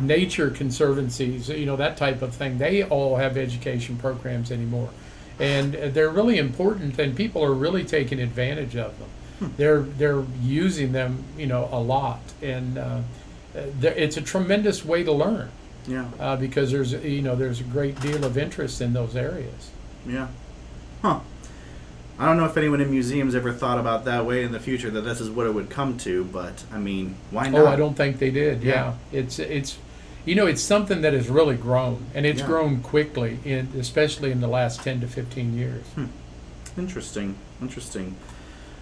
nature 0.00 0.50
conservancies, 0.50 1.48
you 1.48 1.66
know, 1.66 1.76
that 1.76 1.96
type 1.96 2.22
of 2.22 2.34
thing. 2.34 2.58
They 2.58 2.82
all 2.84 3.16
have 3.16 3.36
education 3.36 3.96
programs 3.96 4.50
anymore 4.50 4.88
and 5.40 5.74
they're 5.74 6.10
really 6.10 6.38
important 6.38 6.98
and 6.98 7.16
people 7.16 7.42
are 7.44 7.52
really 7.54 7.84
taking 7.84 8.20
advantage 8.20 8.76
of 8.76 8.92
them 8.98 9.08
they're 9.56 9.80
they're 9.80 10.24
using 10.42 10.92
them 10.92 11.24
you 11.38 11.46
know 11.46 11.68
a 11.72 11.80
lot 11.80 12.20
and 12.42 12.76
uh, 12.78 13.00
it's 13.82 14.16
a 14.16 14.20
tremendous 14.22 14.84
way 14.84 15.02
to 15.02 15.12
learn 15.12 15.48
Yeah, 15.86 16.08
uh, 16.20 16.36
because 16.36 16.70
there's 16.70 16.92
you 16.92 17.22
know 17.22 17.34
there's 17.34 17.60
a 17.60 17.64
great 17.64 17.98
deal 18.00 18.24
of 18.24 18.36
interest 18.36 18.80
in 18.80 18.92
those 18.92 19.16
areas 19.16 19.70
yeah. 20.06 20.28
Huh. 21.02 21.20
I 22.18 22.26
don't 22.26 22.36
know 22.36 22.44
if 22.44 22.56
anyone 22.58 22.80
in 22.82 22.90
museums 22.90 23.34
ever 23.34 23.50
thought 23.52 23.78
about 23.78 24.04
that 24.04 24.26
way 24.26 24.42
in 24.44 24.52
the 24.52 24.60
future 24.60 24.90
that 24.90 25.00
this 25.02 25.20
is 25.22 25.30
what 25.30 25.46
it 25.46 25.54
would 25.54 25.70
come 25.70 25.96
to, 25.98 26.24
but 26.24 26.64
I 26.70 26.76
mean, 26.78 27.14
why 27.30 27.48
not? 27.48 27.60
oh 27.62 27.66
i 27.66 27.76
don't 27.76 27.94
think 27.94 28.18
they 28.18 28.30
did 28.30 28.62
Yeah. 28.62 28.74
yeah, 29.12 29.18
it's 29.20 29.38
it's 29.38 29.78
you 30.24 30.34
know 30.34 30.46
it's 30.46 30.62
something 30.62 31.00
that 31.02 31.12
has 31.12 31.28
really 31.28 31.56
grown 31.56 32.04
and 32.14 32.26
it's 32.26 32.40
Yeah. 32.40 32.46
grown 32.46 32.80
quickly 32.82 33.38
in 33.44 33.68
especially 33.78 34.30
in 34.32 34.40
the 34.40 34.48
last 34.48 34.82
10 34.82 35.00
to 35.00 35.06
15 35.08 35.56
years 35.56 35.84
Interesting. 36.78 37.34
Interesting. 37.60 38.14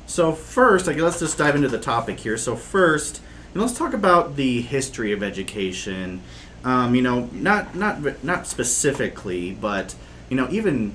So 0.07 0.33
first, 0.33 0.89
I 0.89 0.93
guess 0.93 1.03
let's 1.03 1.21
just 1.21 1.39
dive 1.39 1.55
into 1.57 1.69
the 1.69 1.79
topic 1.79 2.21
here. 2.21 2.37
So 2.37 2.55
first, 2.55 3.21
you 3.53 3.59
know, 3.59 3.67
let's 3.67 3.77
talk 3.79 3.93
about 3.95 4.37
the 4.37 4.61
history 4.61 5.11
of 5.13 5.23
education. 5.23 6.21
Um, 6.65 6.95
you 6.95 7.03
know, 7.03 7.29
not 7.33 7.75
not 7.75 8.23
not 8.23 8.47
specifically, 8.47 9.53
but 9.53 9.95
you 10.29 10.37
know, 10.37 10.49
even 10.51 10.93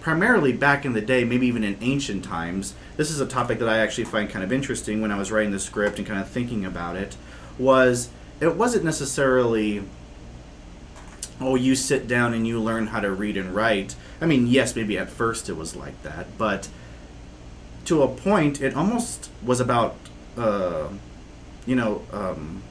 primarily 0.00 0.52
back 0.52 0.84
in 0.84 0.92
the 0.92 1.00
day, 1.00 1.24
maybe 1.24 1.46
even 1.46 1.64
in 1.64 1.76
ancient 1.80 2.24
times. 2.24 2.74
This 2.96 3.10
is 3.10 3.20
a 3.20 3.26
topic 3.26 3.58
that 3.60 3.68
I 3.68 3.78
actually 3.78 4.04
find 4.04 4.28
kind 4.28 4.44
of 4.44 4.52
interesting 4.52 5.00
when 5.00 5.10
I 5.10 5.18
was 5.18 5.32
writing 5.32 5.52
the 5.52 5.58
script 5.60 5.98
and 5.98 6.06
kind 6.06 6.20
of 6.20 6.28
thinking 6.28 6.64
about 6.64 6.96
it. 6.96 7.16
Was 7.58 8.08
it 8.40 8.56
wasn't 8.56 8.84
necessarily 8.84 9.82
oh, 11.40 11.56
you 11.56 11.74
sit 11.74 12.06
down 12.06 12.32
and 12.32 12.46
you 12.46 12.60
learn 12.60 12.88
how 12.88 13.00
to 13.00 13.10
read 13.10 13.36
and 13.36 13.54
write. 13.54 13.96
I 14.20 14.26
mean, 14.26 14.46
yes, 14.46 14.76
maybe 14.76 14.96
at 14.98 15.10
first 15.10 15.48
it 15.48 15.54
was 15.54 15.74
like 15.74 16.00
that, 16.02 16.38
but 16.38 16.68
to 17.86 18.02
a 18.02 18.08
point, 18.08 18.62
it 18.62 18.74
almost 18.74 19.30
was 19.42 19.60
about, 19.60 19.96
uh, 20.36 20.88
you 21.66 21.76
know, 21.76 22.02
um, 22.12 22.62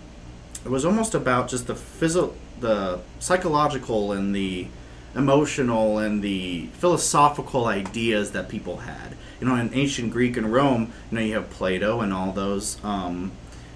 it 0.66 0.70
was 0.70 0.86
almost 0.86 1.14
about 1.14 1.50
just 1.50 1.68
the 1.68 1.76
physical, 1.76 2.36
the 2.60 3.00
psychological 3.20 4.12
and 4.12 4.36
the 4.36 4.68
emotional 5.16 6.00
and 6.00 6.24
the 6.24 6.68
philosophical 6.74 7.66
ideas 7.66 8.32
that 8.32 8.50
people 8.50 8.78
had. 8.78 9.16
You 9.40 9.48
know, 9.48 9.56
in 9.56 9.74
ancient 9.74 10.12
Greek 10.12 10.38
and 10.38 10.52
Rome, 10.52 10.94
you 11.12 11.18
know, 11.18 11.24
you 11.24 11.34
have 11.34 11.50
Plato 11.50 12.00
and 12.00 12.14
all 12.14 12.32
those. 12.32 12.84
Um, 12.84 13.34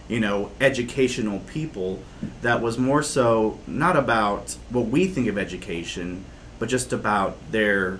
you 0.07 0.19
know, 0.19 0.51
educational 0.61 1.39
people 1.39 2.01
that 2.41 2.61
was 2.61 2.77
more 2.77 3.03
so 3.03 3.59
not 3.67 3.97
about 3.97 4.55
what 4.69 4.85
we 4.87 5.07
think 5.07 5.27
of 5.27 5.37
education, 5.37 6.23
but 6.59 6.69
just 6.69 6.93
about 6.93 7.37
their 7.51 7.99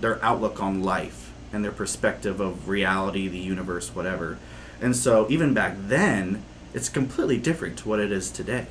their 0.00 0.22
outlook 0.24 0.60
on 0.60 0.82
life 0.82 1.32
and 1.52 1.64
their 1.64 1.72
perspective 1.72 2.40
of 2.40 2.68
reality, 2.68 3.28
the 3.28 3.38
universe, 3.38 3.94
whatever. 3.94 4.38
And 4.80 4.96
so 4.96 5.26
even 5.30 5.54
back 5.54 5.76
then, 5.78 6.42
it's 6.74 6.88
completely 6.88 7.38
different 7.38 7.78
to 7.78 7.88
what 7.88 8.00
it 8.00 8.10
is 8.10 8.30
today. 8.30 8.66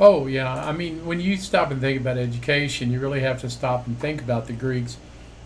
Oh 0.00 0.26
yeah, 0.26 0.52
I 0.52 0.72
mean, 0.72 1.06
when 1.06 1.20
you 1.20 1.36
stop 1.36 1.70
and 1.70 1.80
think 1.80 2.00
about 2.00 2.16
education, 2.16 2.90
you 2.90 2.98
really 2.98 3.20
have 3.20 3.40
to 3.42 3.50
stop 3.50 3.86
and 3.86 3.98
think 3.98 4.20
about 4.22 4.46
the 4.46 4.52
Greeks. 4.52 4.96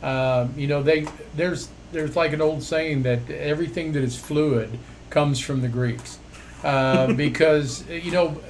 Um, 0.03 0.55
you 0.57 0.67
know, 0.67 0.83
they 0.83 1.07
there's 1.35 1.69
there's 1.93 2.17
like 2.17 2.33
an 2.33 2.41
old 2.41 2.63
saying 2.63 3.03
that 3.03 3.29
everything 3.31 3.93
that 3.93 4.03
is 4.03 4.17
fluid 4.17 4.79
comes 5.11 5.39
from 5.41 5.61
the 5.61 5.69
Greeks, 5.69 6.19
uh, 6.65 7.12
because 7.15 7.88
you 7.88 8.11
know, 8.11 8.41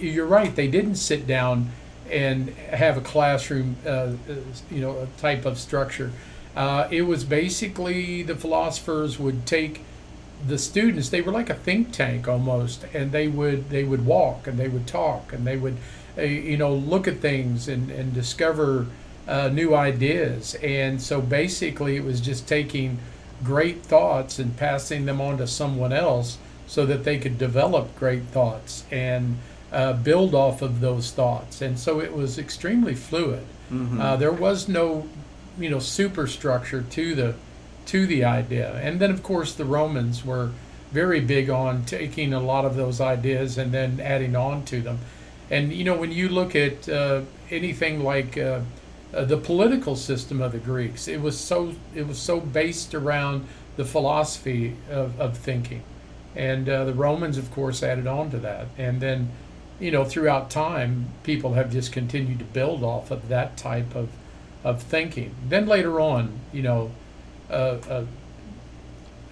you're 0.00 0.26
right. 0.26 0.54
They 0.54 0.68
didn't 0.68 0.96
sit 0.96 1.26
down 1.26 1.70
and 2.10 2.50
have 2.50 2.96
a 2.96 3.00
classroom, 3.00 3.76
uh, 3.86 4.12
you 4.70 4.80
know, 4.80 4.98
a 4.98 5.20
type 5.20 5.44
of 5.44 5.58
structure. 5.58 6.12
Uh, 6.54 6.88
it 6.90 7.02
was 7.02 7.24
basically 7.24 8.22
the 8.22 8.34
philosophers 8.34 9.18
would 9.18 9.44
take 9.44 9.82
the 10.46 10.58
students 10.58 11.08
they 11.08 11.20
were 11.20 11.32
like 11.32 11.48
a 11.48 11.54
think 11.54 11.92
tank 11.92 12.28
almost 12.28 12.84
and 12.92 13.10
they 13.10 13.26
would 13.26 13.70
they 13.70 13.84
would 13.84 14.04
walk 14.04 14.46
and 14.46 14.58
they 14.58 14.68
would 14.68 14.86
talk 14.86 15.32
and 15.32 15.46
they 15.46 15.56
would 15.56 15.76
uh, 16.18 16.22
you 16.22 16.56
know 16.56 16.74
look 16.74 17.08
at 17.08 17.18
things 17.18 17.68
and 17.68 17.90
and 17.90 18.12
discover 18.12 18.86
uh, 19.26 19.48
new 19.48 19.74
ideas 19.74 20.54
and 20.56 21.00
so 21.00 21.20
basically 21.20 21.96
it 21.96 22.04
was 22.04 22.20
just 22.20 22.46
taking 22.46 22.98
great 23.42 23.82
thoughts 23.82 24.38
and 24.38 24.56
passing 24.56 25.06
them 25.06 25.20
on 25.20 25.38
to 25.38 25.46
someone 25.46 25.92
else 25.92 26.38
so 26.66 26.84
that 26.86 27.04
they 27.04 27.18
could 27.18 27.38
develop 27.38 27.94
great 27.96 28.24
thoughts 28.24 28.84
and 28.90 29.38
uh, 29.72 29.92
build 29.92 30.34
off 30.34 30.62
of 30.62 30.80
those 30.80 31.10
thoughts 31.10 31.60
and 31.60 31.78
so 31.78 32.00
it 32.00 32.12
was 32.12 32.38
extremely 32.38 32.94
fluid 32.94 33.46
uh, 34.00 34.16
there 34.16 34.32
was 34.32 34.68
no 34.68 35.08
you 35.58 35.68
know 35.68 35.80
superstructure 35.80 36.82
to 36.82 37.14
the 37.14 37.34
to 37.86 38.06
the 38.06 38.24
idea. 38.24 38.74
And 38.82 39.00
then, 39.00 39.10
of 39.10 39.22
course, 39.22 39.54
the 39.54 39.64
Romans 39.64 40.24
were 40.24 40.50
very 40.92 41.20
big 41.20 41.48
on 41.48 41.84
taking 41.84 42.32
a 42.32 42.40
lot 42.40 42.64
of 42.64 42.76
those 42.76 43.00
ideas 43.00 43.58
and 43.58 43.72
then 43.72 44.00
adding 44.00 44.36
on 44.36 44.64
to 44.66 44.80
them. 44.80 44.98
And 45.50 45.72
you 45.72 45.84
know, 45.84 45.96
when 45.96 46.12
you 46.12 46.28
look 46.28 46.54
at 46.54 46.88
uh, 46.88 47.22
anything 47.50 48.02
like 48.02 48.36
uh, 48.36 48.60
uh, 49.14 49.24
the 49.24 49.36
political 49.36 49.96
system 49.96 50.42
of 50.42 50.52
the 50.52 50.58
Greeks, 50.58 51.08
it 51.08 51.20
was 51.20 51.38
so 51.38 51.74
it 51.94 52.06
was 52.06 52.18
so 52.18 52.40
based 52.40 52.94
around 52.94 53.46
the 53.76 53.84
philosophy 53.84 54.74
of, 54.90 55.18
of 55.20 55.36
thinking, 55.36 55.82
and 56.36 56.68
uh, 56.68 56.84
the 56.84 56.94
Romans, 56.94 57.38
of 57.38 57.50
course, 57.50 57.82
added 57.82 58.06
on 58.06 58.30
to 58.30 58.38
that. 58.38 58.66
And 58.78 59.00
then, 59.00 59.30
you 59.80 59.90
know, 59.90 60.04
throughout 60.04 60.50
time, 60.50 61.08
people 61.22 61.54
have 61.54 61.72
just 61.72 61.92
continued 61.92 62.38
to 62.38 62.44
build 62.44 62.84
off 62.84 63.10
of 63.10 63.28
that 63.28 63.56
type 63.56 63.94
of 63.94 64.10
of 64.62 64.82
thinking. 64.82 65.34
Then 65.48 65.66
later 65.66 66.00
on, 66.00 66.40
you 66.52 66.62
know 66.62 66.90
a, 67.50 68.06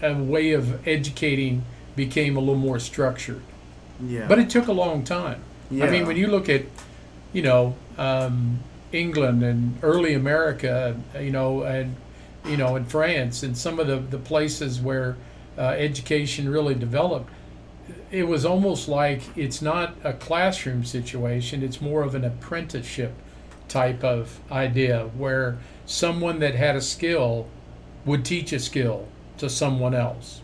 a, 0.02 0.10
a 0.10 0.14
way 0.14 0.52
of 0.52 0.86
educating 0.86 1.64
became 1.96 2.36
a 2.36 2.40
little 2.40 2.54
more 2.54 2.78
structured. 2.78 3.42
Yeah. 4.00 4.26
But 4.26 4.38
it 4.38 4.50
took 4.50 4.66
a 4.66 4.72
long 4.72 5.04
time. 5.04 5.42
Yeah. 5.70 5.86
I 5.86 5.90
mean, 5.90 6.06
when 6.06 6.16
you 6.16 6.26
look 6.26 6.48
at, 6.48 6.62
you 7.32 7.42
know, 7.42 7.76
um, 7.96 8.60
England 8.92 9.42
and 9.42 9.78
early 9.82 10.14
America, 10.14 10.96
you 11.18 11.30
know, 11.30 11.62
and 11.62 11.96
you 12.44 12.56
know, 12.56 12.76
in 12.76 12.84
France 12.84 13.42
and 13.42 13.56
some 13.56 13.78
of 13.78 13.86
the, 13.86 13.96
the 13.96 14.18
places 14.18 14.80
where 14.80 15.16
uh, 15.58 15.62
education 15.62 16.48
really 16.48 16.74
developed, 16.74 17.30
it 18.10 18.24
was 18.24 18.44
almost 18.44 18.88
like 18.88 19.22
it's 19.36 19.60
not 19.60 19.94
a 20.04 20.12
classroom 20.12 20.84
situation, 20.84 21.62
it's 21.62 21.80
more 21.80 22.02
of 22.02 22.14
an 22.14 22.24
apprenticeship 22.24 23.12
type 23.68 24.04
of 24.04 24.40
idea 24.50 25.10
where 25.16 25.58
someone 25.86 26.38
that 26.38 26.54
had 26.54 26.76
a 26.76 26.80
skill 26.80 27.48
would 28.04 28.24
teach 28.24 28.52
a 28.52 28.58
skill 28.58 29.08
to 29.38 29.48
someone 29.48 29.94
else. 29.94 30.40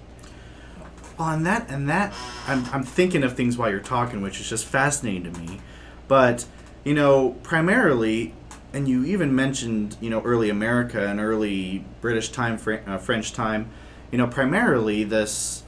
Well, 1.18 1.28
and 1.28 1.44
that 1.44 1.70
and 1.70 1.88
that, 1.88 2.14
I'm 2.46 2.64
I'm 2.72 2.82
thinking 2.82 3.22
of 3.22 3.36
things 3.36 3.58
while 3.58 3.70
you're 3.70 3.80
talking, 3.80 4.22
which 4.22 4.40
is 4.40 4.48
just 4.48 4.64
fascinating 4.64 5.30
to 5.32 5.38
me. 5.38 5.60
But 6.08 6.46
you 6.82 6.94
know, 6.94 7.36
primarily, 7.42 8.34
and 8.72 8.88
you 8.88 9.04
even 9.04 9.34
mentioned 9.34 9.96
you 10.00 10.08
know 10.08 10.22
early 10.22 10.48
America 10.48 11.06
and 11.06 11.20
early 11.20 11.84
British 12.00 12.30
time, 12.30 12.58
uh, 12.86 12.98
French 12.98 13.32
time. 13.32 13.70
You 14.10 14.18
know, 14.18 14.26
primarily 14.26 15.04
this 15.04 15.62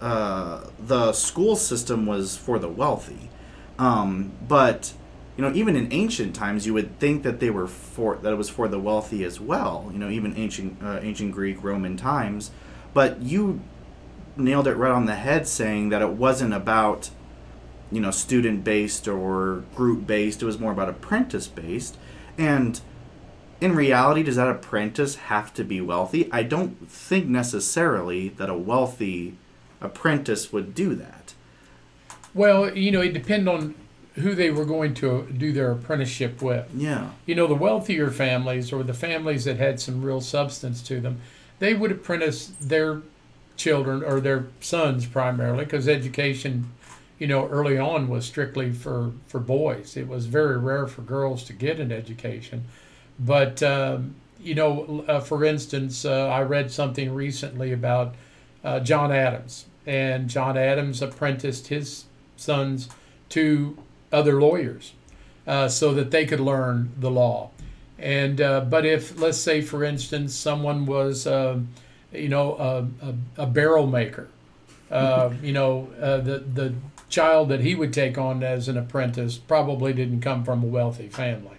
uh, 0.00 0.64
the 0.78 1.12
school 1.12 1.56
system 1.56 2.06
was 2.06 2.36
for 2.36 2.58
the 2.58 2.68
wealthy, 2.68 3.30
um, 3.78 4.32
but 4.46 4.92
you 5.36 5.42
know 5.42 5.52
even 5.52 5.74
in 5.76 5.92
ancient 5.92 6.34
times 6.34 6.66
you 6.66 6.74
would 6.74 6.98
think 7.00 7.22
that 7.24 7.40
they 7.40 7.50
were 7.50 7.66
for 7.66 8.16
that 8.16 8.32
it 8.32 8.36
was 8.36 8.48
for 8.48 8.68
the 8.68 8.78
wealthy 8.78 9.24
as 9.24 9.40
well. 9.40 9.90
You 9.92 9.98
know, 9.98 10.10
even 10.10 10.36
ancient 10.36 10.82
uh, 10.82 11.00
ancient 11.02 11.32
Greek 11.32 11.62
Roman 11.62 11.96
times. 11.96 12.50
But 12.94 13.20
you 13.22 13.60
nailed 14.36 14.68
it 14.68 14.74
right 14.74 14.92
on 14.92 15.06
the 15.06 15.16
head 15.16 15.46
saying 15.48 15.88
that 15.88 16.00
it 16.00 16.10
wasn't 16.10 16.54
about 16.54 17.10
you 17.90 18.00
know 18.00 18.10
student 18.10 18.64
based 18.64 19.08
or 19.08 19.64
group 19.74 20.06
based 20.06 20.42
it 20.42 20.46
was 20.46 20.58
more 20.58 20.72
about 20.72 20.88
apprentice 20.88 21.48
based 21.48 21.96
and 22.36 22.80
in 23.60 23.74
reality 23.74 24.22
does 24.22 24.36
that 24.36 24.48
apprentice 24.48 25.16
have 25.16 25.52
to 25.54 25.64
be 25.64 25.80
wealthy 25.80 26.30
i 26.32 26.42
don't 26.42 26.88
think 26.88 27.26
necessarily 27.26 28.28
that 28.28 28.48
a 28.50 28.56
wealthy 28.56 29.36
apprentice 29.80 30.52
would 30.52 30.74
do 30.74 30.94
that 30.94 31.34
Well, 32.34 32.76
you 32.76 32.90
know, 32.90 33.00
it 33.00 33.12
depend 33.12 33.48
on 33.48 33.74
who 34.14 34.34
they 34.34 34.50
were 34.50 34.64
going 34.64 34.94
to 34.94 35.26
do 35.36 35.52
their 35.52 35.72
apprenticeship 35.72 36.42
with. 36.42 36.68
Yeah. 36.74 37.10
You 37.26 37.34
know, 37.34 37.46
the 37.46 37.54
wealthier 37.54 38.10
families 38.10 38.72
or 38.72 38.82
the 38.82 38.94
families 38.94 39.44
that 39.44 39.56
had 39.56 39.80
some 39.80 40.02
real 40.02 40.20
substance 40.20 40.82
to 40.82 41.00
them, 41.00 41.20
they 41.58 41.74
would 41.74 41.90
apprentice 41.92 42.48
their 42.60 43.02
children 43.56 44.04
or 44.04 44.20
their 44.20 44.46
sons 44.60 45.06
primarily 45.06 45.64
because 45.64 45.88
education, 45.88 46.70
you 47.18 47.26
know, 47.26 47.48
early 47.48 47.78
on 47.78 48.08
was 48.08 48.26
strictly 48.26 48.72
for, 48.72 49.12
for 49.26 49.40
boys. 49.40 49.96
It 49.96 50.08
was 50.08 50.26
very 50.26 50.58
rare 50.58 50.86
for 50.86 51.02
girls 51.02 51.44
to 51.44 51.52
get 51.52 51.80
an 51.80 51.90
education. 51.92 52.64
But, 53.18 53.62
um, 53.62 54.14
you 54.40 54.54
know, 54.54 55.04
uh, 55.08 55.20
for 55.20 55.44
instance, 55.44 56.04
uh, 56.04 56.28
I 56.28 56.42
read 56.42 56.70
something 56.70 57.12
recently 57.12 57.72
about 57.72 58.14
uh, 58.62 58.80
John 58.80 59.12
Adams, 59.12 59.66
and 59.86 60.28
John 60.28 60.56
Adams 60.56 61.02
apprenticed 61.02 61.68
his 61.68 62.04
sons 62.36 62.88
to 63.30 63.76
other 64.12 64.40
lawyers 64.40 64.92
uh, 65.46 65.68
so 65.68 65.94
that 65.94 66.10
they 66.10 66.26
could 66.26 66.40
learn 66.40 66.92
the 66.98 67.10
law. 67.10 67.50
And 67.98 68.40
uh, 68.40 68.60
but 68.60 68.86
if 68.86 69.18
let's 69.18 69.38
say, 69.38 69.60
for 69.60 69.82
instance, 69.82 70.34
someone 70.34 70.86
was, 70.86 71.26
uh, 71.26 71.58
you 72.12 72.28
know, 72.28 72.54
a, 72.56 73.06
a, 73.06 73.42
a 73.42 73.46
barrel 73.46 73.86
maker, 73.86 74.28
uh, 74.90 75.30
you 75.42 75.52
know, 75.52 75.88
uh, 76.00 76.18
the 76.18 76.38
the 76.38 76.74
child 77.08 77.48
that 77.48 77.60
he 77.60 77.74
would 77.74 77.92
take 77.92 78.18
on 78.18 78.42
as 78.42 78.68
an 78.68 78.76
apprentice 78.76 79.38
probably 79.38 79.92
didn't 79.92 80.20
come 80.20 80.44
from 80.44 80.62
a 80.62 80.66
wealthy 80.66 81.08
family. 81.08 81.57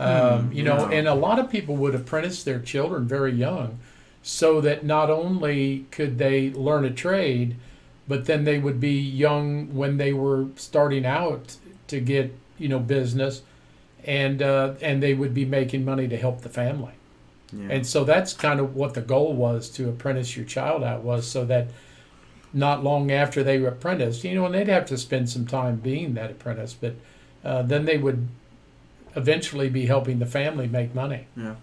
Um, 0.00 0.50
you 0.52 0.62
know, 0.62 0.88
yeah. 0.88 0.98
and 0.98 1.08
a 1.08 1.14
lot 1.14 1.38
of 1.38 1.50
people 1.50 1.76
would 1.76 1.94
apprentice 1.94 2.42
their 2.42 2.58
children 2.58 3.06
very 3.06 3.32
young, 3.32 3.78
so 4.22 4.60
that 4.62 4.84
not 4.84 5.10
only 5.10 5.86
could 5.90 6.18
they 6.18 6.50
learn 6.50 6.84
a 6.84 6.90
trade, 6.90 7.56
but 8.08 8.24
then 8.24 8.44
they 8.44 8.58
would 8.58 8.80
be 8.80 8.98
young 8.98 9.74
when 9.74 9.98
they 9.98 10.12
were 10.12 10.46
starting 10.56 11.04
out 11.04 11.56
to 11.88 12.00
get 12.00 12.34
you 12.58 12.68
know 12.68 12.78
business, 12.78 13.42
and 14.04 14.40
uh, 14.40 14.74
and 14.80 15.02
they 15.02 15.14
would 15.14 15.34
be 15.34 15.44
making 15.44 15.84
money 15.84 16.08
to 16.08 16.16
help 16.16 16.40
the 16.40 16.48
family. 16.48 16.92
Yeah. 17.52 17.68
And 17.70 17.86
so 17.86 18.04
that's 18.04 18.32
kind 18.32 18.60
of 18.60 18.76
what 18.76 18.94
the 18.94 19.00
goal 19.00 19.34
was 19.34 19.68
to 19.70 19.88
apprentice 19.88 20.36
your 20.36 20.46
child 20.46 20.82
out 20.84 21.02
was 21.02 21.26
so 21.26 21.44
that 21.46 21.68
not 22.52 22.82
long 22.82 23.10
after 23.10 23.42
they 23.42 23.58
were 23.58 23.68
apprenticed, 23.68 24.24
you 24.24 24.34
know, 24.34 24.44
and 24.44 24.54
they'd 24.54 24.68
have 24.68 24.86
to 24.86 24.98
spend 24.98 25.28
some 25.28 25.46
time 25.46 25.76
being 25.76 26.14
that 26.14 26.30
apprentice, 26.30 26.74
but 26.74 26.94
uh, 27.44 27.62
then 27.62 27.84
they 27.84 27.96
would 27.96 28.28
eventually 29.14 29.68
be 29.68 29.86
helping 29.86 30.18
the 30.18 30.26
family 30.26 30.66
make 30.66 30.94
money. 30.94 31.26
Yeah. 31.36 31.56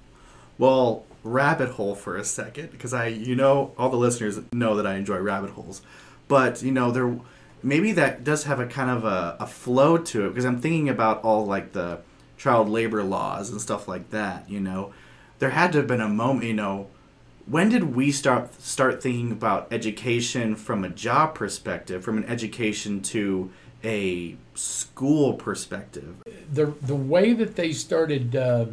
Well, 0.58 1.06
rabbit 1.24 1.72
hole 1.72 1.96
for 1.96 2.18
a 2.18 2.24
second 2.24 2.72
because 2.72 2.94
I, 2.94 3.08
you 3.08 3.36
know, 3.36 3.74
all 3.78 3.90
the 3.90 3.98
listeners 3.98 4.40
know 4.54 4.76
that 4.76 4.88
I 4.88 4.96
enjoy 4.96 5.18
rabbit 5.18 5.52
holes, 5.52 5.82
but 6.28 6.62
you 6.62 6.72
know, 6.72 6.92
there 6.92 7.20
maybe 7.64 7.92
that 7.94 8.24
does 8.24 8.46
have 8.46 8.60
a 8.60 8.66
kind 8.66 8.90
of 8.90 9.04
a, 9.04 9.38
a 9.40 9.48
flow 9.48 9.98
to 9.98 10.26
it 10.26 10.30
because 10.30 10.46
I'm 10.46 10.62
thinking 10.62 10.90
about 10.90 11.24
all 11.24 11.46
like 11.46 11.74
the 11.74 12.00
child 12.38 12.70
labor 12.70 13.04
laws 13.04 13.50
and 13.50 13.60
stuff 13.60 13.88
like 13.88 14.10
that. 14.12 14.50
You 14.50 14.60
know, 14.60 14.94
there 15.40 15.50
had 15.52 15.72
to 15.74 15.80
have 15.80 15.88
been 15.88 16.02
a 16.02 16.10
moment. 16.10 16.46
You 16.46 16.54
know, 16.54 16.88
when 17.46 17.70
did 17.70 17.96
we 17.96 18.12
start 18.12 18.60
start 18.62 19.02
thinking 19.02 19.32
about 19.32 19.68
education 19.72 20.56
from 20.56 20.84
a 20.84 20.90
job 20.90 21.36
perspective, 21.36 22.04
from 22.04 22.18
an 22.18 22.26
education 22.26 23.02
to 23.02 23.52
a 23.84 24.36
school 24.56 25.34
perspective? 25.34 26.16
The 26.52 26.74
the 26.82 26.96
way 26.96 27.34
that 27.34 27.56
they 27.56 27.72
started 27.74 28.36
uh, 28.36 28.66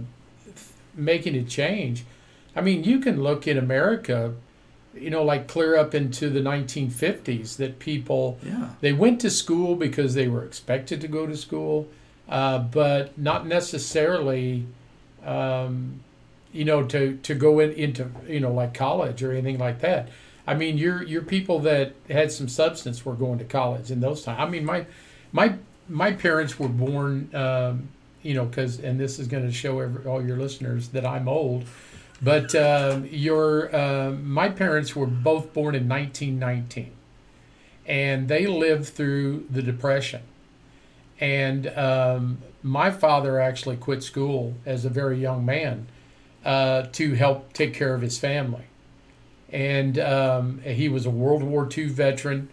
making 0.95 1.35
a 1.35 1.43
change, 1.43 2.05
I 2.57 2.61
mean, 2.61 2.85
you 2.85 3.01
can 3.01 3.23
look 3.23 3.47
in 3.49 3.59
America, 3.59 4.35
you 4.95 5.11
know, 5.11 5.23
like 5.25 5.49
clear 5.49 5.77
up 5.77 5.95
into 5.95 6.31
the 6.31 6.41
1950s 6.41 7.57
that 7.57 7.79
people 7.79 8.39
Yeah. 8.47 8.71
they 8.81 8.93
went 8.93 9.21
to 9.23 9.31
school 9.31 9.75
because 9.77 10.15
they 10.15 10.29
were 10.29 10.45
expected 10.45 11.01
to 11.01 11.09
go 11.09 11.27
to 11.27 11.37
school, 11.37 11.89
uh, 12.29 12.59
but 12.61 13.17
not 13.19 13.47
necessarily, 13.47 14.67
um, 15.25 16.01
you 16.53 16.65
know, 16.65 16.85
to, 16.85 17.17
to 17.23 17.35
go 17.35 17.59
in, 17.59 17.73
into 17.73 18.09
you 18.29 18.41
know 18.41 18.53
like 18.53 18.73
college 18.75 19.23
or 19.23 19.33
anything 19.33 19.59
like 19.59 19.81
that. 19.81 20.09
I 20.47 20.55
mean, 20.55 20.77
your 20.77 21.03
your 21.03 21.23
people 21.23 21.61
that 21.61 21.95
had 22.11 22.31
some 22.31 22.49
substance 22.49 23.05
were 23.05 23.15
going 23.15 23.39
to 23.39 23.45
college 23.45 23.91
in 23.91 24.01
those 24.01 24.23
times. 24.23 24.41
I 24.41 24.49
mean, 24.49 24.65
my 24.65 24.87
my 25.33 25.55
my 25.89 26.13
parents 26.13 26.59
were 26.59 26.69
born, 26.69 27.31
um, 27.35 27.89
you 28.23 28.35
know, 28.35 28.45
because 28.45 28.79
and 28.79 28.99
this 29.01 29.19
is 29.19 29.27
going 29.27 29.45
to 29.45 29.53
show 29.53 29.81
every, 29.81 30.05
all 30.05 30.25
your 30.25 30.37
listeners 30.37 30.89
that 30.89 31.07
I'm 31.07 31.29
old. 31.29 31.65
But 32.23 32.55
uh, 32.55 33.01
your 33.11 33.75
uh, 33.75 34.11
my 34.13 34.49
parents 34.49 34.95
were 34.95 35.07
both 35.07 35.53
born 35.53 35.75
in 35.75 35.89
1919 35.89 36.93
and 37.87 38.29
they 38.29 38.47
lived 38.47 38.87
through 38.87 39.47
the 39.51 39.63
depression 39.63 40.23
and 41.21 41.67
um, 41.77 42.39
my 42.63 42.91
father 42.91 43.41
actually 43.41 43.77
quit 43.77 44.03
school 44.03 44.55
as 44.65 44.85
a 44.85 44.89
very 44.89 45.21
young 45.21 45.45
man 45.45 45.87
uh, 46.45 46.83
to 46.93 47.15
help 47.15 47.53
take 47.53 47.75
care 47.75 47.95
of 47.95 48.01
his 48.01 48.19
family 48.19 48.65
and 49.55 49.99
um, 49.99 50.61
he 50.63 50.89
was 50.89 51.07
a 51.07 51.11
world 51.11 51.43
war 51.43 51.69
ii 51.79 51.87
veteran 51.87 52.49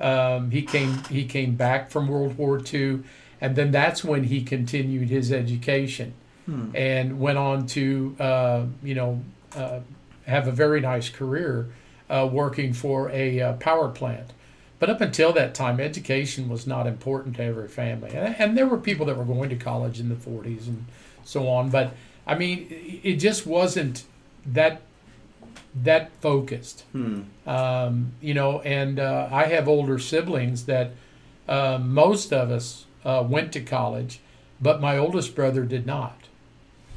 um, 0.00 0.50
he 0.50 0.62
came 0.62 0.92
he 1.10 1.24
came 1.24 1.54
back 1.54 1.90
from 1.90 2.08
world 2.08 2.36
war 2.36 2.60
ii 2.74 3.00
and 3.40 3.56
then 3.56 3.70
that's 3.70 4.02
when 4.04 4.24
he 4.24 4.42
continued 4.42 5.08
his 5.08 5.32
education 5.32 6.12
Hmm. 6.46 6.74
and 6.74 7.20
went 7.20 7.36
on 7.38 7.66
to 7.66 8.16
uh, 8.18 8.64
you 8.82 8.94
know 8.94 9.22
uh, 9.54 9.80
have 10.26 10.48
a 10.48 10.52
very 10.52 10.80
nice 10.80 11.08
career 11.10 11.68
uh, 12.08 12.28
working 12.32 12.72
for 12.72 13.10
a 13.10 13.40
uh, 13.40 13.52
power 13.54 13.88
plant. 13.88 14.32
But 14.78 14.88
up 14.88 15.00
until 15.02 15.32
that 15.34 15.54
time, 15.54 15.78
education 15.78 16.48
was 16.48 16.66
not 16.66 16.86
important 16.86 17.36
to 17.36 17.42
every 17.44 17.68
family, 17.68 18.10
and, 18.16 18.34
and 18.38 18.56
there 18.56 18.66
were 18.66 18.78
people 18.78 19.04
that 19.06 19.16
were 19.18 19.26
going 19.26 19.50
to 19.50 19.56
college 19.56 20.00
in 20.00 20.08
the 20.08 20.14
40s 20.14 20.66
and 20.66 20.86
so 21.24 21.46
on. 21.46 21.68
But 21.68 21.92
I 22.26 22.34
mean, 22.36 22.66
it 22.70 23.10
it 23.10 23.16
just 23.16 23.46
wasn't 23.46 24.04
that 24.46 24.80
that 25.74 26.10
focused 26.20 26.84
Hmm. 26.92 27.22
um, 27.46 28.12
you 28.20 28.34
know, 28.34 28.60
and 28.62 28.98
uh, 28.98 29.28
I 29.30 29.44
have 29.44 29.68
older 29.68 29.98
siblings 29.98 30.64
that 30.66 30.92
uh, 31.48 31.78
most 31.80 32.32
of 32.32 32.50
us 32.50 32.86
uh, 33.04 33.24
went 33.28 33.52
to 33.52 33.60
college, 33.60 34.20
but 34.60 34.80
my 34.80 34.96
oldest 34.98 35.34
brother 35.34 35.64
did 35.64 35.86
not. 35.86 36.16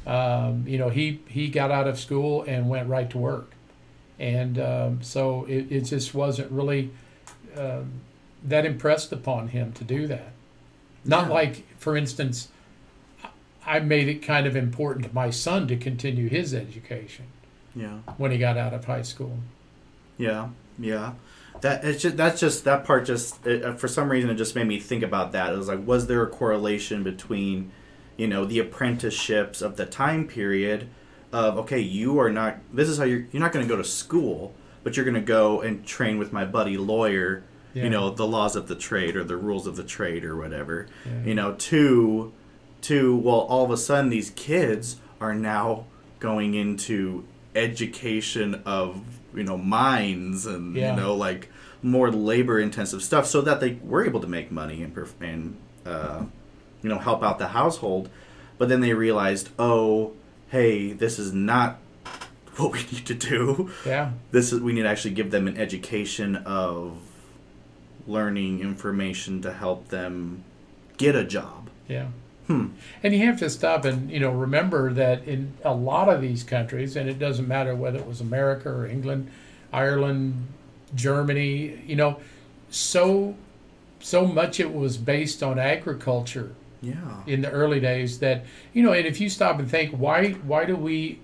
Um, 0.06 0.64
you 0.66 0.76
know, 0.76 0.90
he 0.90 1.20
he 1.28 1.48
got 1.48 1.70
out 1.70 1.86
of 1.88 1.98
school 1.98 2.42
and 2.46 2.68
went 2.68 2.88
right 2.88 3.08
to 3.10 3.18
work, 3.18 3.52
and 4.18 4.58
um, 4.58 5.02
so 5.02 5.44
it, 5.48 5.70
it 5.72 5.80
just 5.82 6.12
wasn't 6.14 6.50
really 6.50 6.90
um, 7.56 8.00
that 8.42 8.66
impressed 8.66 9.12
upon 9.12 9.48
him 9.48 9.72
to 9.72 9.84
do 9.84 10.06
that. 10.08 10.32
Not 11.04 11.28
Yeah. 11.28 11.32
like, 11.34 11.64
for 11.78 11.96
instance, 11.96 12.48
I 13.66 13.80
made 13.80 14.08
it 14.08 14.20
kind 14.20 14.46
of 14.46 14.56
important 14.56 15.06
to 15.06 15.14
my 15.14 15.30
son 15.30 15.66
to 15.68 15.76
continue 15.76 16.28
his 16.28 16.52
education 16.52 17.26
Yeah. 17.74 17.98
when 18.16 18.30
he 18.30 18.38
got 18.38 18.56
out 18.56 18.72
of 18.72 18.84
high 18.84 19.02
school. 19.02 19.38
Yeah, 20.16 20.48
yeah. 20.78 21.14
That 21.60 21.84
it's 21.84 22.02
just 22.02 22.16
that's 22.16 22.40
just 22.40 22.64
that 22.64 22.84
part. 22.84 23.06
Just 23.06 23.46
it, 23.46 23.64
uh, 23.64 23.74
for 23.74 23.88
some 23.88 24.08
reason, 24.08 24.30
it 24.30 24.34
just 24.34 24.54
made 24.54 24.66
me 24.66 24.78
think 24.78 25.02
about 25.02 25.32
that. 25.32 25.52
It 25.52 25.56
was 25.56 25.68
like, 25.68 25.86
was 25.86 26.06
there 26.06 26.22
a 26.22 26.26
correlation 26.26 27.02
between, 27.02 27.72
you 28.16 28.26
know, 28.26 28.44
the 28.44 28.58
apprenticeships 28.58 29.62
of 29.62 29.76
the 29.76 29.86
time 29.86 30.26
period 30.26 30.88
of 31.32 31.58
okay, 31.58 31.80
you 31.80 32.18
are 32.18 32.30
not. 32.30 32.58
This 32.72 32.88
is 32.88 32.98
how 32.98 33.04
you're. 33.04 33.26
You're 33.32 33.40
not 33.40 33.52
going 33.52 33.64
to 33.66 33.68
go 33.68 33.76
to 33.76 33.84
school, 33.88 34.54
but 34.82 34.96
you're 34.96 35.04
going 35.04 35.14
to 35.14 35.20
go 35.20 35.60
and 35.60 35.84
train 35.86 36.18
with 36.18 36.32
my 36.32 36.44
buddy 36.44 36.76
lawyer. 36.76 37.44
Yeah. 37.72 37.84
You 37.84 37.90
know, 37.90 38.10
the 38.10 38.26
laws 38.26 38.54
of 38.54 38.68
the 38.68 38.76
trade 38.76 39.16
or 39.16 39.24
the 39.24 39.36
rules 39.36 39.66
of 39.66 39.74
the 39.74 39.82
trade 39.82 40.24
or 40.24 40.36
whatever. 40.36 40.86
Yeah. 41.04 41.24
You 41.24 41.34
know, 41.34 41.54
to 41.54 42.32
to 42.82 43.16
well, 43.16 43.40
all 43.40 43.64
of 43.64 43.70
a 43.70 43.76
sudden 43.76 44.10
these 44.10 44.30
kids 44.30 44.96
are 45.20 45.34
now 45.34 45.86
going 46.20 46.54
into 46.54 47.24
education 47.54 48.62
of 48.66 49.02
you 49.34 49.42
know 49.44 49.56
mines 49.58 50.46
and 50.46 50.76
Yeah. 50.76 50.94
you 50.94 51.00
know 51.00 51.14
like 51.14 51.48
more 51.82 52.10
labor 52.10 52.58
intensive 52.58 53.02
stuff 53.02 53.26
so 53.26 53.40
that 53.42 53.60
they 53.60 53.78
were 53.82 54.04
able 54.04 54.20
to 54.20 54.26
make 54.28 54.50
money 54.50 54.82
and 54.82 54.94
perf- 54.94 55.20
and 55.20 55.56
uh, 55.84 56.22
you 56.82 56.88
know 56.88 56.98
help 56.98 57.22
out 57.22 57.38
the 57.38 57.48
household 57.48 58.08
but 58.58 58.68
then 58.68 58.80
they 58.80 58.94
realized 58.94 59.50
oh 59.58 60.12
hey 60.50 60.92
this 60.92 61.18
is 61.18 61.32
not 61.32 61.78
what 62.56 62.72
we 62.72 62.78
need 62.92 63.04
to 63.06 63.14
do 63.14 63.70
Yeah. 63.84 64.12
this 64.30 64.52
is 64.52 64.60
we 64.60 64.72
need 64.72 64.82
to 64.82 64.88
actually 64.88 65.14
give 65.14 65.30
them 65.30 65.46
an 65.48 65.56
education 65.58 66.36
of 66.36 66.96
learning 68.06 68.60
information 68.60 69.42
to 69.42 69.52
help 69.52 69.88
them 69.88 70.44
get 70.96 71.14
a 71.16 71.24
job 71.24 71.68
Yeah. 71.88 72.08
Hmm. 72.46 72.68
And 73.02 73.14
you 73.14 73.24
have 73.26 73.38
to 73.38 73.48
stop 73.48 73.84
and 73.84 74.10
you 74.10 74.20
know 74.20 74.30
remember 74.30 74.92
that 74.92 75.24
in 75.26 75.54
a 75.64 75.74
lot 75.74 76.08
of 76.08 76.20
these 76.20 76.42
countries, 76.42 76.96
and 76.96 77.08
it 77.08 77.18
doesn't 77.18 77.48
matter 77.48 77.74
whether 77.74 77.98
it 77.98 78.06
was 78.06 78.20
America 78.20 78.68
or 78.68 78.86
England, 78.86 79.30
Ireland, 79.72 80.46
Germany, 80.94 81.82
you 81.86 81.96
know, 81.96 82.20
so 82.70 83.34
so 84.00 84.26
much 84.26 84.60
it 84.60 84.74
was 84.74 84.98
based 84.98 85.42
on 85.42 85.58
agriculture 85.58 86.54
yeah 86.82 87.22
in 87.26 87.40
the 87.40 87.50
early 87.50 87.80
days 87.80 88.18
that 88.18 88.44
you 88.74 88.82
know, 88.82 88.92
and 88.92 89.06
if 89.06 89.20
you 89.20 89.30
stop 89.30 89.58
and 89.58 89.70
think 89.70 89.92
why 89.92 90.32
why 90.32 90.66
do 90.66 90.76
we 90.76 91.20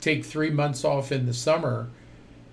take 0.00 0.24
three 0.24 0.50
months 0.50 0.84
off 0.84 1.12
in 1.12 1.26
the 1.26 1.34
summer? 1.34 1.88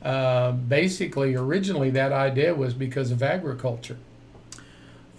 Um, 0.04 0.62
basically, 0.68 1.36
originally 1.36 1.92
that 1.92 2.12
idea 2.12 2.56
was 2.56 2.74
because 2.74 3.12
of 3.12 3.22
agriculture. 3.22 3.98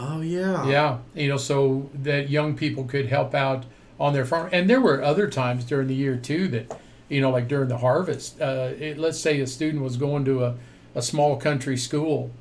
Oh 0.04 0.20
yeah. 0.20 0.66
Yeah, 0.66 0.98
you 1.14 1.28
know, 1.28 1.36
so 1.36 1.88
that 1.94 2.28
young 2.28 2.56
people 2.56 2.84
could 2.84 3.06
help 3.06 3.34
out 3.34 3.64
on 4.00 4.12
their 4.12 4.24
farm. 4.24 4.48
And 4.52 4.68
there 4.68 4.80
were 4.80 5.02
other 5.02 5.28
times 5.28 5.64
during 5.64 5.86
the 5.86 5.94
year 5.94 6.16
too 6.16 6.48
that, 6.48 6.76
you 7.08 7.20
know, 7.20 7.30
like 7.30 7.46
during 7.46 7.68
the 7.68 7.78
harvest. 7.78 8.40
Uh, 8.40 8.70
it, 8.78 8.98
let's 8.98 9.18
say 9.20 9.40
a 9.40 9.46
student 9.46 9.82
was 9.82 9.96
going 9.96 10.24
to 10.24 10.44
a, 10.44 10.54
a 10.96 11.02
small 11.02 11.36
country 11.36 11.76
school, 11.76 12.32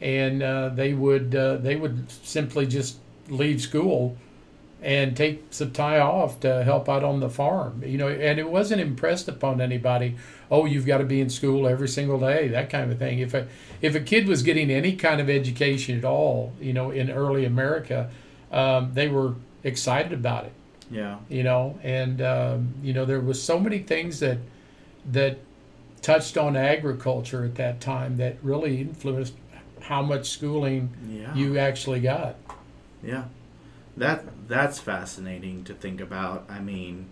and 0.00 0.42
uh, 0.42 0.70
they 0.70 0.94
would 0.94 1.34
uh, 1.34 1.56
they 1.56 1.76
would 1.76 2.10
simply 2.10 2.66
just 2.66 2.96
leave 3.28 3.60
school 3.60 4.16
and 4.82 5.14
take 5.14 5.44
some 5.50 5.72
time 5.72 6.00
off 6.00 6.40
to 6.40 6.64
help 6.64 6.88
out 6.88 7.04
on 7.04 7.20
the 7.20 7.28
farm. 7.28 7.82
You 7.84 7.98
know, 7.98 8.08
and 8.08 8.38
it 8.38 8.48
wasn't 8.48 8.80
impressed 8.80 9.28
upon 9.28 9.60
anybody. 9.60 10.16
Oh, 10.50 10.64
you've 10.64 10.86
got 10.86 10.98
to 10.98 11.04
be 11.04 11.20
in 11.20 11.30
school 11.30 11.68
every 11.68 11.88
single 11.88 12.18
day, 12.18 12.48
that 12.48 12.70
kind 12.70 12.90
of 12.90 12.98
thing. 12.98 13.20
If 13.20 13.34
a 13.34 13.46
if 13.80 13.94
a 13.94 14.00
kid 14.00 14.26
was 14.26 14.42
getting 14.42 14.70
any 14.70 14.96
kind 14.96 15.20
of 15.20 15.30
education 15.30 15.96
at 15.98 16.04
all, 16.04 16.52
you 16.60 16.72
know, 16.72 16.90
in 16.90 17.10
early 17.10 17.44
America, 17.44 18.10
um, 18.50 18.90
they 18.94 19.08
were 19.08 19.34
excited 19.62 20.12
about 20.12 20.44
it. 20.46 20.52
Yeah. 20.90 21.18
You 21.28 21.44
know, 21.44 21.78
and 21.84 22.20
um, 22.20 22.74
you 22.82 22.92
know 22.92 23.04
there 23.04 23.20
was 23.20 23.40
so 23.42 23.60
many 23.60 23.78
things 23.78 24.18
that 24.20 24.38
that 25.12 25.38
touched 26.02 26.36
on 26.36 26.56
agriculture 26.56 27.44
at 27.44 27.54
that 27.56 27.80
time 27.80 28.16
that 28.16 28.36
really 28.42 28.80
influenced 28.80 29.34
how 29.80 30.02
much 30.02 30.28
schooling 30.30 30.90
Yeah. 31.08 31.34
you 31.34 31.58
actually 31.58 32.00
got. 32.00 32.34
Yeah, 33.04 33.24
that 33.96 34.24
that's 34.48 34.78
fascinating 34.80 35.62
to 35.64 35.74
think 35.74 36.00
about. 36.00 36.44
I 36.48 36.58
mean, 36.60 37.06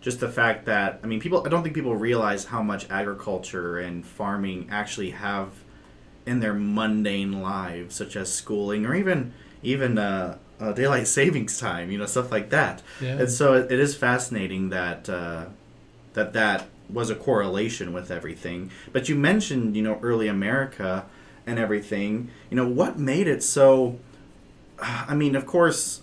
just 0.00 0.20
the 0.20 0.28
fact 0.28 0.66
that 0.66 1.00
I 1.02 1.06
mean, 1.06 1.20
people. 1.20 1.44
I 1.46 1.48
don't 1.48 1.62
think 1.62 1.74
people 1.74 1.94
realize 1.94 2.46
how 2.46 2.62
much 2.62 2.88
agriculture 2.90 3.78
and 3.78 4.04
farming 4.04 4.68
actually 4.70 5.10
have 5.10 5.50
in 6.26 6.40
their 6.40 6.54
mundane 6.54 7.42
lives, 7.42 7.96
such 7.96 8.16
as 8.16 8.32
schooling 8.32 8.86
or 8.86 8.94
even 8.94 9.32
even 9.62 9.98
uh, 9.98 10.38
uh, 10.58 10.72
daylight 10.72 11.06
savings 11.18 11.58
time. 11.58 11.90
You 11.90 11.98
know, 11.98 12.06
stuff 12.06 12.30
like 12.30 12.50
that. 12.50 12.82
Yeah. 13.00 13.18
And 13.18 13.30
so 13.30 13.54
it, 13.54 13.70
it 13.70 13.78
is 13.78 13.94
fascinating 13.94 14.70
that 14.70 15.08
uh, 15.08 15.46
that 16.14 16.32
that 16.32 16.66
was 16.88 17.10
a 17.10 17.14
correlation 17.14 17.92
with 17.92 18.10
everything. 18.10 18.70
But 18.92 19.08
you 19.08 19.14
mentioned, 19.14 19.76
you 19.76 19.82
know, 19.82 19.98
early 20.02 20.28
America 20.28 21.06
and 21.46 21.58
everything. 21.58 22.30
You 22.48 22.56
know, 22.56 22.66
what 22.66 22.98
made 22.98 23.26
it 23.26 23.42
so? 23.42 23.98
I 24.82 25.14
mean, 25.14 25.36
of 25.36 25.44
course, 25.44 26.00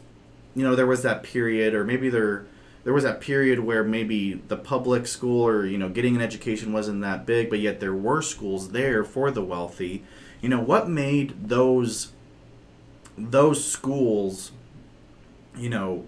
you 0.55 0.63
know, 0.63 0.75
there 0.75 0.85
was 0.85 1.01
that 1.01 1.23
period, 1.23 1.73
or 1.73 1.83
maybe 1.83 2.09
there 2.09 2.45
there 2.87 2.93
was 2.93 3.03
that 3.03 3.19
period 3.19 3.59
where 3.59 3.83
maybe 3.83 4.35
the 4.47 4.55
public 4.55 5.07
school 5.07 5.45
or 5.45 5.65
you 5.65 5.77
know 5.77 5.89
getting 5.89 6.15
an 6.15 6.21
education 6.21 6.71
wasn't 6.71 7.01
that 7.01 7.25
big, 7.25 7.49
but 7.49 7.59
yet 7.59 7.81
there 7.81 7.93
were 7.93 8.21
schools 8.21 8.69
there 8.71 9.03
for 9.03 9.29
the 9.29 9.43
wealthy. 9.43 10.05
You 10.39 10.47
know, 10.47 10.61
what 10.61 10.89
made 10.89 11.49
those 11.49 12.13
those 13.17 13.69
schools, 13.69 14.53
you 15.57 15.69
know, 15.69 16.05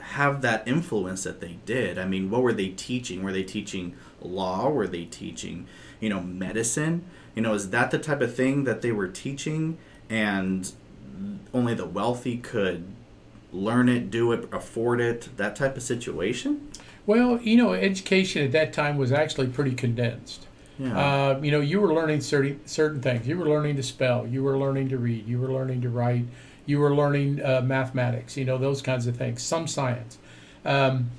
have 0.00 0.42
that 0.42 0.66
influence 0.66 1.22
that 1.22 1.40
they 1.40 1.58
did. 1.64 2.00
I 2.00 2.04
mean, 2.04 2.30
what 2.30 2.42
were 2.42 2.52
they 2.52 2.70
teaching? 2.70 3.22
Were 3.22 3.30
they 3.30 3.44
teaching 3.44 3.94
law? 4.20 4.68
Were 4.68 4.88
they 4.88 5.04
teaching, 5.04 5.68
you 6.00 6.08
know, 6.08 6.20
medicine? 6.20 7.04
You 7.36 7.42
know, 7.42 7.54
is 7.54 7.70
that 7.70 7.92
the 7.92 8.00
type 8.00 8.22
of 8.22 8.34
thing 8.34 8.64
that 8.64 8.82
they 8.82 8.90
were 8.90 9.06
teaching 9.06 9.78
and 10.10 10.72
only 11.54 11.74
the 11.74 11.86
wealthy 11.86 12.38
could 12.38 12.95
learn 13.52 13.88
it, 13.88 14.10
do 14.10 14.32
it, 14.32 14.48
afford 14.52 15.00
it, 15.00 15.28
that 15.36 15.56
type 15.56 15.76
of 15.76 15.82
situation? 15.82 16.70
Well, 17.06 17.40
you 17.40 17.56
know, 17.56 17.72
education 17.72 18.44
at 18.44 18.52
that 18.52 18.72
time 18.72 18.96
was 18.96 19.12
actually 19.12 19.46
pretty 19.48 19.74
condensed. 19.74 20.46
Yeah. 20.78 20.98
Uh, 20.98 21.40
you 21.40 21.50
know, 21.50 21.60
you 21.60 21.80
were 21.80 21.94
learning 21.94 22.20
certain 22.20 22.60
certain 22.66 23.00
things. 23.00 23.26
You 23.26 23.38
were 23.38 23.48
learning 23.48 23.76
to 23.76 23.82
spell. 23.82 24.26
You 24.26 24.42
were 24.42 24.58
learning 24.58 24.90
to 24.90 24.98
read. 24.98 25.26
You 25.26 25.40
were 25.40 25.50
learning 25.50 25.82
to 25.82 25.88
write. 25.88 26.26
You 26.66 26.80
were 26.80 26.94
learning 26.94 27.42
uh, 27.42 27.62
mathematics. 27.64 28.36
You 28.36 28.44
know, 28.44 28.58
those 28.58 28.82
kinds 28.82 29.06
of 29.06 29.16
things. 29.16 29.42
Some 29.42 29.66
science. 29.66 30.18
Um, 30.64 31.10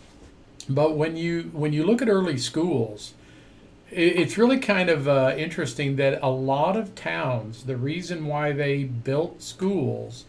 but 0.70 0.96
when 0.96 1.16
you 1.16 1.50
when 1.54 1.74
you 1.74 1.86
look 1.86 2.02
at 2.02 2.10
early 2.10 2.38
schools, 2.38 3.14
it, 3.90 4.18
it's 4.18 4.38
really 4.38 4.60
kind 4.60 4.90
of 4.90 5.08
uh, 5.08 5.34
interesting 5.38 5.96
that 5.96 6.20
a 6.22 6.30
lot 6.30 6.76
of 6.78 6.94
towns, 6.94 7.64
the 7.64 7.78
reason 7.78 8.26
why 8.26 8.52
they 8.52 8.84
built 8.84 9.42
schools, 9.42 10.26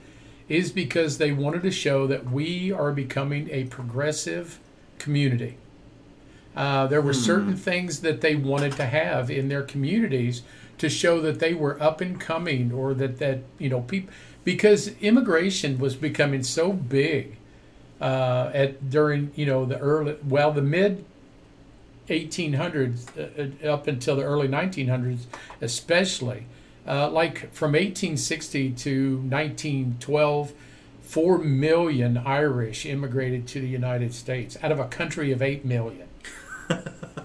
is 0.49 0.73
because 0.73 1.19
they 1.19 1.33
wanted 1.33 1.63
to 1.63 1.71
show 1.71 2.07
that 2.07 2.31
we 2.31 2.73
are 2.73 2.93
becoming 2.93 3.49
a 3.51 3.65
progressive 3.65 4.59
community. 4.99 5.57
Uh, 6.57 6.87
there 6.87 7.03
were 7.03 7.13
certain 7.13 7.55
things 7.55 8.01
that 8.01 8.21
they 8.21 8.35
wanted 8.35 8.73
to 8.73 8.87
have 8.87 9.31
in 9.31 9.49
their 9.49 9.63
communities 9.63 10.43
to 10.79 10.89
show 10.89 11.21
that 11.21 11.39
they 11.39 11.55
were 11.55 11.81
up 11.81 12.01
and 12.01 12.21
coming, 12.21 12.73
or 12.73 12.95
that 12.95 13.19
that 13.19 13.41
you 13.59 13.69
know 13.69 13.83
people 13.83 14.13
because 14.45 14.89
immigration 15.01 15.79
was 15.79 15.95
becoming 15.95 16.43
so 16.43 16.73
big 16.73 17.37
uh, 18.01 18.51
at 18.55 18.91
during 18.91 19.31
you 19.35 19.47
know 19.47 19.65
the 19.65 19.79
early 19.79 20.17
well 20.27 20.53
the 20.53 20.63
mid 20.63 21.05
1800s 22.09 23.63
uh, 23.65 23.71
up 23.71 23.87
until 23.87 24.17
the 24.17 24.23
early 24.23 24.49
1900s 24.49 25.25
especially 25.61 26.47
uh, 26.88 27.09
like 27.11 27.53
from 27.53 27.72
1860 27.72 28.70
to 28.72 29.16
1912 29.18 30.53
4 31.03 31.38
million 31.38 32.18
irish 32.18 32.85
immigrated 32.87 33.46
to 33.46 33.61
the 33.61 33.68
united 33.68 34.12
states 34.12 34.57
out 34.62 34.72
of 34.72 34.79
a 34.79 34.87
country 34.88 35.33
of 35.33 35.40
8 35.42 35.64
million. 35.64 36.09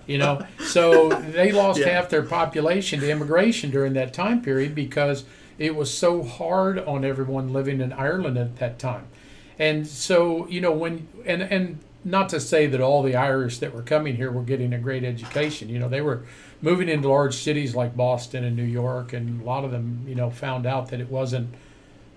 You 0.05 0.17
know? 0.17 0.45
So 0.65 1.09
they 1.09 1.53
lost 1.53 1.79
Yeah. 1.79 1.87
half 1.89 2.09
their 2.09 2.23
population 2.23 2.99
to 2.99 3.09
immigration 3.09 3.71
during 3.71 3.93
that 3.93 4.13
time 4.13 4.41
period 4.41 4.75
because 4.75 5.23
it 5.57 5.75
was 5.77 5.93
so 5.97 6.23
hard 6.23 6.77
on 6.79 7.05
everyone 7.05 7.53
living 7.53 7.79
in 7.79 7.93
ireland 7.93 8.37
at 8.37 8.57
that 8.57 8.79
time. 8.79 9.05
And 9.57 9.87
so 9.87 10.45
you 10.49 10.59
know 10.59 10.71
when 10.73 11.07
and 11.25 11.41
and 11.41 11.79
not 12.03 12.27
to 12.29 12.39
say 12.41 12.67
that 12.67 12.81
all 12.81 13.01
the 13.01 13.15
irish 13.15 13.59
that 13.59 13.73
were 13.73 13.81
coming 13.81 14.17
here 14.17 14.29
were 14.29 14.43
getting 14.43 14.73
a 14.73 14.77
great 14.77 15.05
education. 15.05 15.69
You 15.69 15.79
know 15.79 15.87
they 15.87 16.01
were 16.01 16.23
moving 16.63 16.89
into 16.89 17.07
large 17.07 17.35
cities 17.35 17.75
like 17.75 17.95
boston 17.95 18.43
and 18.43 18.55
new 18.55 18.63
york 18.63 19.13
and 19.13 19.41
a 19.41 19.45
lot 19.45 19.63
of 19.63 19.71
them 19.71 20.03
you 20.07 20.15
know 20.15 20.31
found 20.31 20.65
out 20.65 20.89
that 20.89 20.99
it 20.99 21.09
wasn't 21.09 21.53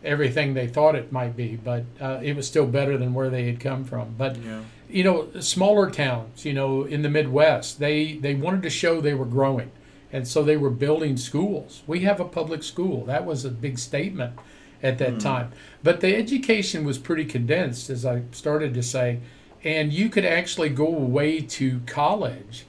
everything 0.07 0.55
they 0.55 0.67
thought 0.67 0.95
it 0.95 1.13
might 1.13 1.37
be 1.37 1.57
but 1.57 1.85
uh, 2.01 2.21
it 2.23 2.35
was 2.35 2.47
still 2.47 2.67
better 2.67 2.97
than 2.97 3.13
where 3.13 3.29
they 3.29 3.45
had 3.45 3.61
come 3.61 3.85
from. 3.85 4.15
But 4.17 4.37
yeah. 4.37 4.63
you 4.89 5.05
know 5.05 5.29
smaller 5.41 5.91
towns 5.91 6.45
you 6.45 6.55
know 6.55 6.85
in 6.85 7.03
the 7.03 7.11
midwest 7.11 7.79
they 7.79 8.15
they 8.15 8.35
wanted 8.35 8.63
to 8.63 8.71
show 8.71 9.01
they 9.01 9.15
were 9.15 9.27
growing 9.27 9.71
and 10.13 10.27
so 10.27 10.43
they 10.43 10.57
were 10.57 10.71
building 10.71 11.17
schools. 11.17 11.83
We 11.87 12.01
have 12.01 12.21
a 12.21 12.25
public 12.25 12.63
school. 12.63 13.05
That 13.05 13.27
was 13.27 13.45
a 13.45 13.51
big 13.51 13.79
statement 13.79 14.39
at 14.83 14.99
that 14.99 15.19
time. 15.19 15.51
But 15.83 16.01
the 16.01 16.15
education 16.15 16.85
was 16.85 16.97
pretty 16.97 17.25
condensed 17.25 17.91
as 17.91 18.07
i 18.07 18.23
started 18.31 18.73
to 18.75 18.83
say 18.83 19.21
and 19.65 19.93
you 19.93 20.09
could 20.09 20.25
actually 20.25 20.69
go 20.69 20.87
away 20.87 21.41
to 21.41 21.81
college 21.87 22.67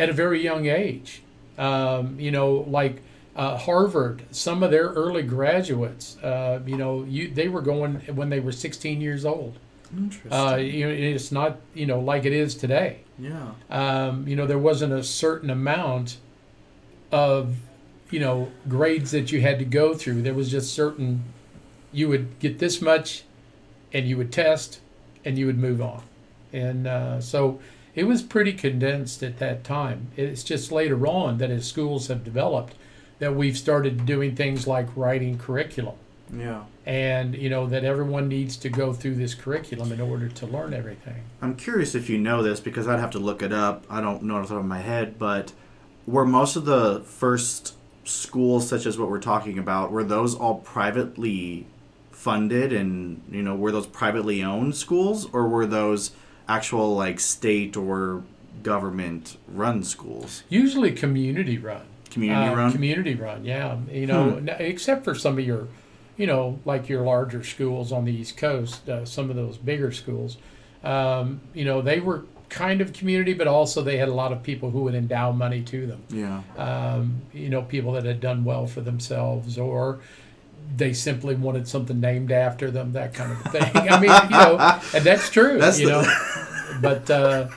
at 0.00 0.08
a 0.08 0.12
very 0.12 0.42
young 0.42 0.66
age 0.66 1.22
um, 1.58 2.18
you 2.18 2.30
know 2.30 2.64
like 2.68 3.02
uh, 3.36 3.56
Harvard, 3.56 4.22
some 4.32 4.62
of 4.62 4.70
their 4.70 4.88
early 4.88 5.22
graduates, 5.22 6.18
uh, 6.18 6.60
you 6.66 6.76
know, 6.76 7.04
you, 7.04 7.30
they 7.32 7.48
were 7.48 7.62
going 7.62 7.94
when 8.14 8.28
they 8.28 8.40
were 8.40 8.52
16 8.52 9.00
years 9.00 9.24
old. 9.24 9.58
Interesting. 9.96 10.32
Uh, 10.32 10.56
you 10.56 10.86
know, 10.86 10.92
it's 10.92 11.32
not 11.32 11.58
you 11.74 11.86
know 11.86 11.98
like 11.98 12.24
it 12.24 12.32
is 12.32 12.54
today. 12.54 13.00
yeah. 13.18 13.52
Um, 13.70 14.26
you 14.28 14.36
know, 14.36 14.46
there 14.46 14.58
wasn't 14.58 14.92
a 14.92 15.02
certain 15.02 15.50
amount 15.50 16.18
of 17.10 17.56
you 18.10 18.20
know 18.20 18.50
grades 18.68 19.10
that 19.10 19.32
you 19.32 19.40
had 19.40 19.58
to 19.58 19.64
go 19.64 19.94
through. 19.94 20.22
There 20.22 20.34
was 20.34 20.50
just 20.50 20.74
certain. 20.74 21.24
You 21.92 22.08
would 22.08 22.38
get 22.38 22.60
this 22.60 22.80
much, 22.80 23.24
and 23.92 24.06
you 24.06 24.16
would 24.16 24.32
test, 24.32 24.80
and 25.24 25.36
you 25.36 25.46
would 25.46 25.58
move 25.58 25.82
on, 25.82 26.04
and 26.52 26.86
uh, 26.86 27.20
so 27.20 27.58
it 27.94 28.04
was 28.04 28.22
pretty 28.22 28.52
condensed 28.52 29.22
at 29.22 29.38
that 29.38 29.64
time. 29.64 30.08
It's 30.16 30.42
just 30.42 30.70
later 30.72 31.06
on 31.06 31.38
that 31.38 31.50
as 31.50 31.66
schools 31.66 32.08
have 32.08 32.22
developed, 32.24 32.74
that 33.18 33.34
we've 33.34 33.58
started 33.58 34.06
doing 34.06 34.34
things 34.36 34.66
like 34.66 34.88
writing 34.96 35.36
curriculum 35.38 35.96
Yeah. 36.34 36.62
and 36.86 37.34
you 37.34 37.50
know 37.50 37.66
that 37.66 37.84
everyone 37.84 38.28
needs 38.28 38.56
to 38.58 38.68
go 38.70 38.92
through 38.94 39.16
this 39.16 39.34
curriculum 39.34 39.92
in 39.92 40.00
order 40.00 40.28
to 40.28 40.46
learn 40.46 40.72
everything. 40.72 41.22
I'm 41.42 41.54
curious 41.56 41.94
if 41.94 42.08
you 42.08 42.16
know 42.18 42.42
this 42.42 42.60
because 42.60 42.88
I'd 42.88 43.00
have 43.00 43.10
to 43.10 43.18
look 43.18 43.42
it 43.42 43.52
up. 43.52 43.84
I 43.90 44.00
don't 44.00 44.22
know 44.22 44.36
off 44.36 44.48
the 44.48 44.54
top 44.54 44.60
of 44.62 44.66
my 44.68 44.78
head, 44.80 45.18
but 45.18 45.52
were 46.06 46.24
most 46.24 46.56
of 46.56 46.64
the 46.64 47.00
first 47.04 47.74
schools, 48.04 48.66
such 48.68 48.86
as 48.86 48.98
what 48.98 49.10
we're 49.10 49.20
talking 49.20 49.58
about, 49.58 49.92
were 49.92 50.02
those 50.04 50.34
all 50.34 50.56
privately 50.60 51.66
funded 52.10 52.72
and 52.72 53.22
you 53.30 53.42
know 53.42 53.54
were 53.54 53.72
those 53.72 53.86
privately 53.86 54.42
owned 54.42 54.74
schools 54.76 55.26
or 55.32 55.48
were 55.48 55.64
those 55.66 56.10
actual 56.54 56.94
like 56.96 57.20
state 57.20 57.76
or 57.76 58.22
government 58.62 59.36
run 59.48 59.82
schools? 59.84 60.42
Usually 60.48 60.92
community 60.92 61.58
run. 61.58 61.82
Community 62.10 62.48
Uh, 62.50 62.56
run. 62.56 62.72
Community 62.72 63.14
run, 63.14 63.44
yeah. 63.44 63.78
You 63.90 64.06
know, 64.06 64.36
n- 64.36 64.50
except 64.58 65.04
for 65.04 65.14
some 65.14 65.38
of 65.38 65.46
your, 65.46 65.68
you 66.16 66.26
know, 66.26 66.58
like 66.64 66.88
your 66.88 67.02
larger 67.02 67.42
schools 67.44 67.92
on 67.92 68.04
the 68.04 68.12
East 68.12 68.36
Coast, 68.36 68.88
uh, 68.88 69.04
some 69.04 69.30
of 69.30 69.36
those 69.36 69.56
bigger 69.56 69.92
schools, 69.92 70.36
um, 70.82 71.40
you 71.54 71.64
know, 71.64 71.80
they 71.80 72.00
were 72.00 72.24
kind 72.48 72.80
of 72.80 72.92
community, 72.92 73.32
but 73.32 73.46
also 73.46 73.80
they 73.80 73.96
had 73.96 74.08
a 74.08 74.12
lot 74.14 74.32
of 74.32 74.42
people 74.42 74.70
who 74.72 74.80
would 74.82 74.94
endow 74.94 75.30
money 75.30 75.62
to 75.62 75.86
them. 75.86 76.02
yeah. 76.10 76.40
um, 76.58 77.22
you 77.32 77.48
know, 77.48 77.62
people 77.62 77.92
that 77.92 78.04
had 78.04 78.20
done 78.20 78.44
well 78.44 78.66
for 78.66 78.80
themselves, 78.80 79.56
or 79.56 80.00
they 80.76 80.92
simply 80.92 81.34
wanted 81.34 81.68
something 81.68 82.00
named 82.00 82.32
after 82.32 82.70
them, 82.70 82.92
that 82.92 83.12
kind 83.14 83.32
of 83.32 83.42
thing. 83.52 83.70
I 83.74 84.00
mean, 84.00 84.10
you 84.10 84.30
know, 84.30 84.80
and 84.94 85.04
that's 85.04 85.28
true, 85.30 85.58
That's 85.58 85.78
you 85.80 85.86
the- 85.88 86.02
know. 86.02 86.14
But 86.80 87.10
uh, 87.10 87.48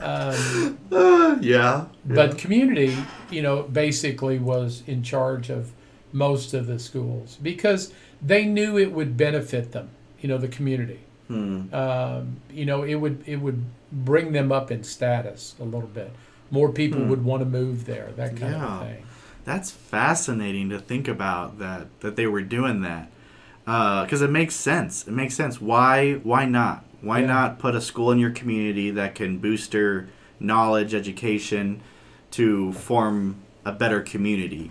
um, 0.00 0.78
Uh, 0.92 1.36
yeah. 1.40 1.86
but 2.04 2.38
community, 2.38 2.96
you 3.30 3.42
know, 3.42 3.62
basically 3.62 4.38
was 4.38 4.82
in 4.86 5.02
charge 5.02 5.50
of 5.50 5.72
most 6.12 6.54
of 6.54 6.66
the 6.66 6.78
schools 6.78 7.38
because 7.42 7.92
they 8.22 8.44
knew 8.44 8.78
it 8.78 8.92
would 8.92 9.16
benefit 9.16 9.72
them. 9.72 9.88
You 10.20 10.28
know, 10.28 10.38
the 10.38 10.48
community. 10.48 11.00
Hmm. 11.28 11.72
Um, 11.74 12.36
you 12.50 12.64
know, 12.66 12.82
it 12.82 12.94
would 12.96 13.22
it 13.26 13.36
would 13.36 13.64
bring 13.92 14.32
them 14.32 14.52
up 14.52 14.70
in 14.70 14.82
status 14.84 15.54
a 15.60 15.64
little 15.64 15.88
bit. 15.88 16.10
More 16.50 16.70
people 16.72 17.00
Hmm. 17.00 17.08
would 17.10 17.24
want 17.24 17.40
to 17.42 17.46
move 17.46 17.84
there. 17.84 18.10
That 18.16 18.36
kind 18.36 18.52
Yeah. 18.54 18.80
of 18.80 18.86
thing. 18.86 19.02
That's 19.48 19.70
fascinating 19.70 20.68
to 20.68 20.78
think 20.78 21.08
about 21.08 21.58
that 21.58 21.86
that 22.00 22.16
they 22.16 22.26
were 22.26 22.42
doing 22.42 22.82
that 22.82 23.08
because 23.64 24.20
it 24.20 24.28
makes 24.30 24.54
sense. 24.54 25.08
It 25.08 25.12
makes 25.12 25.34
sense. 25.34 25.58
Why 25.58 26.16
why 26.22 26.44
not? 26.44 26.84
Why 27.00 27.20
Yeah. 27.20 27.28
not 27.28 27.58
put 27.58 27.74
a 27.74 27.80
school 27.80 28.12
in 28.12 28.18
your 28.18 28.28
community 28.28 28.90
that 28.90 29.14
can 29.14 29.38
booster 29.38 30.06
knowledge, 30.38 30.92
education, 30.92 31.80
to 32.32 32.74
form 32.74 33.36
a 33.64 33.72
better 33.72 34.02
community? 34.02 34.70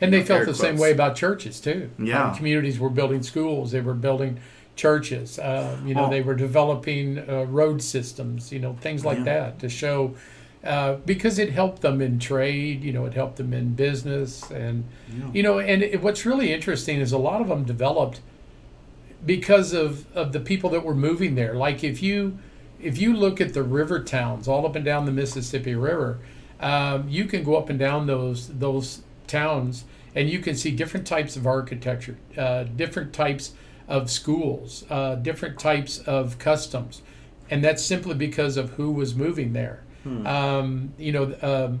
And 0.00 0.12
they 0.12 0.22
felt 0.22 0.46
the 0.46 0.54
same 0.54 0.76
way 0.76 0.92
about 0.92 1.16
churches 1.16 1.58
too. 1.60 1.90
Yeah. 1.98 2.28
Um, 2.28 2.36
communities 2.36 2.78
were 2.78 2.90
building 2.90 3.24
schools. 3.24 3.72
They 3.72 3.80
were 3.80 3.94
building 3.94 4.38
churches. 4.76 5.40
Uh, 5.40 5.76
you 5.84 5.92
know, 5.92 6.06
Oh. 6.06 6.10
they 6.10 6.22
were 6.22 6.34
developing 6.36 7.18
uh, 7.18 7.46
road 7.48 7.82
systems. 7.82 8.52
You 8.52 8.60
know, 8.60 8.76
things 8.80 9.04
like 9.04 9.18
Yeah. 9.18 9.24
that 9.24 9.58
to 9.58 9.68
show 9.68 10.14
uh, 10.64 10.94
because 11.04 11.38
it 11.38 11.50
helped 11.50 11.82
them 11.82 12.00
in 12.00 12.18
trade. 12.18 12.82
You 12.82 12.92
know, 12.92 13.04
it 13.04 13.14
helped 13.14 13.36
them 13.36 13.52
in 13.52 13.74
business, 13.74 14.50
and 14.50 14.84
Yeah. 15.08 15.24
you 15.32 15.42
know, 15.42 15.58
and 15.58 15.82
it, 15.82 16.02
what's 16.02 16.24
really 16.24 16.52
interesting 16.52 17.00
is 17.00 17.12
a 17.12 17.18
lot 17.18 17.40
of 17.40 17.48
them 17.48 17.64
developed 17.64 18.20
because 19.24 19.72
of 19.72 20.04
of 20.14 20.32
the 20.32 20.40
people 20.40 20.70
that 20.70 20.84
were 20.84 20.94
moving 20.94 21.34
there. 21.34 21.54
Like 21.54 21.82
if 21.84 22.02
you 22.02 22.38
if 22.80 22.98
you 22.98 23.14
look 23.14 23.40
at 23.40 23.54
the 23.54 23.62
river 23.62 24.00
towns 24.02 24.46
all 24.48 24.66
up 24.66 24.76
and 24.76 24.84
down 24.84 25.06
the 25.06 25.12
Mississippi 25.12 25.74
River, 25.74 26.18
um, 26.60 27.08
you 27.08 27.24
can 27.24 27.42
go 27.42 27.56
up 27.56 27.70
and 27.70 27.78
down 27.78 28.06
those 28.06 28.48
those 28.48 29.02
towns 29.26 29.84
and 30.14 30.30
you 30.30 30.38
can 30.38 30.54
see 30.54 30.70
different 30.70 31.06
types 31.06 31.34
of 31.36 31.44
architecture, 31.46 32.16
uh, 32.38 32.62
different 32.64 33.12
types 33.12 33.52
of 33.88 34.08
schools, 34.10 34.84
uh, 34.88 35.16
different 35.16 35.58
types 35.58 35.98
of 35.98 36.38
customs, 36.38 37.02
and 37.50 37.64
that's 37.64 37.82
simply 37.84 38.14
because 38.14 38.56
of 38.56 38.70
who 38.70 38.90
was 38.92 39.14
moving 39.14 39.52
there. 39.54 39.82
Um, 40.06 40.92
you 40.98 41.12
know, 41.12 41.34
um, 41.42 41.80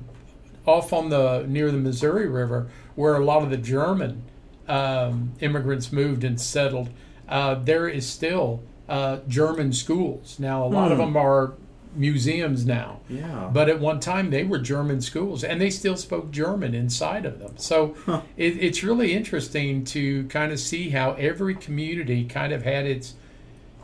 off 0.66 0.92
on 0.92 1.10
the 1.10 1.44
near 1.46 1.70
the 1.70 1.78
Missouri 1.78 2.26
River, 2.28 2.68
where 2.94 3.16
a 3.16 3.24
lot 3.24 3.42
of 3.42 3.50
the 3.50 3.56
German 3.58 4.22
um, 4.68 5.32
immigrants 5.40 5.92
moved 5.92 6.24
and 6.24 6.40
settled, 6.40 6.88
uh, 7.28 7.54
there 7.56 7.86
is 7.88 8.08
still 8.08 8.62
uh, 8.88 9.18
German 9.28 9.72
schools. 9.72 10.38
Now, 10.38 10.64
a 10.64 10.68
lot 10.68 10.90
of 10.92 10.98
Hmm. 10.98 11.04
them 11.04 11.16
are 11.16 11.54
museums 11.96 12.66
now. 12.66 13.00
Yeah. 13.08 13.50
But 13.52 13.68
at 13.68 13.78
one 13.80 14.00
time, 14.00 14.30
they 14.30 14.42
were 14.44 14.58
German 14.58 15.00
schools, 15.00 15.44
and 15.44 15.60
they 15.60 15.70
still 15.70 15.96
spoke 15.96 16.30
German 16.32 16.74
inside 16.74 17.24
of 17.24 17.38
them. 17.38 17.52
So 17.56 17.94
Huh. 18.04 18.22
it, 18.36 18.56
it's 18.62 18.82
really 18.82 19.12
interesting 19.12 19.84
to 19.86 20.24
kind 20.24 20.50
of 20.50 20.58
see 20.58 20.90
how 20.90 21.12
every 21.12 21.54
community 21.54 22.24
kind 22.24 22.52
of 22.52 22.62
had 22.64 22.84
its 22.86 23.14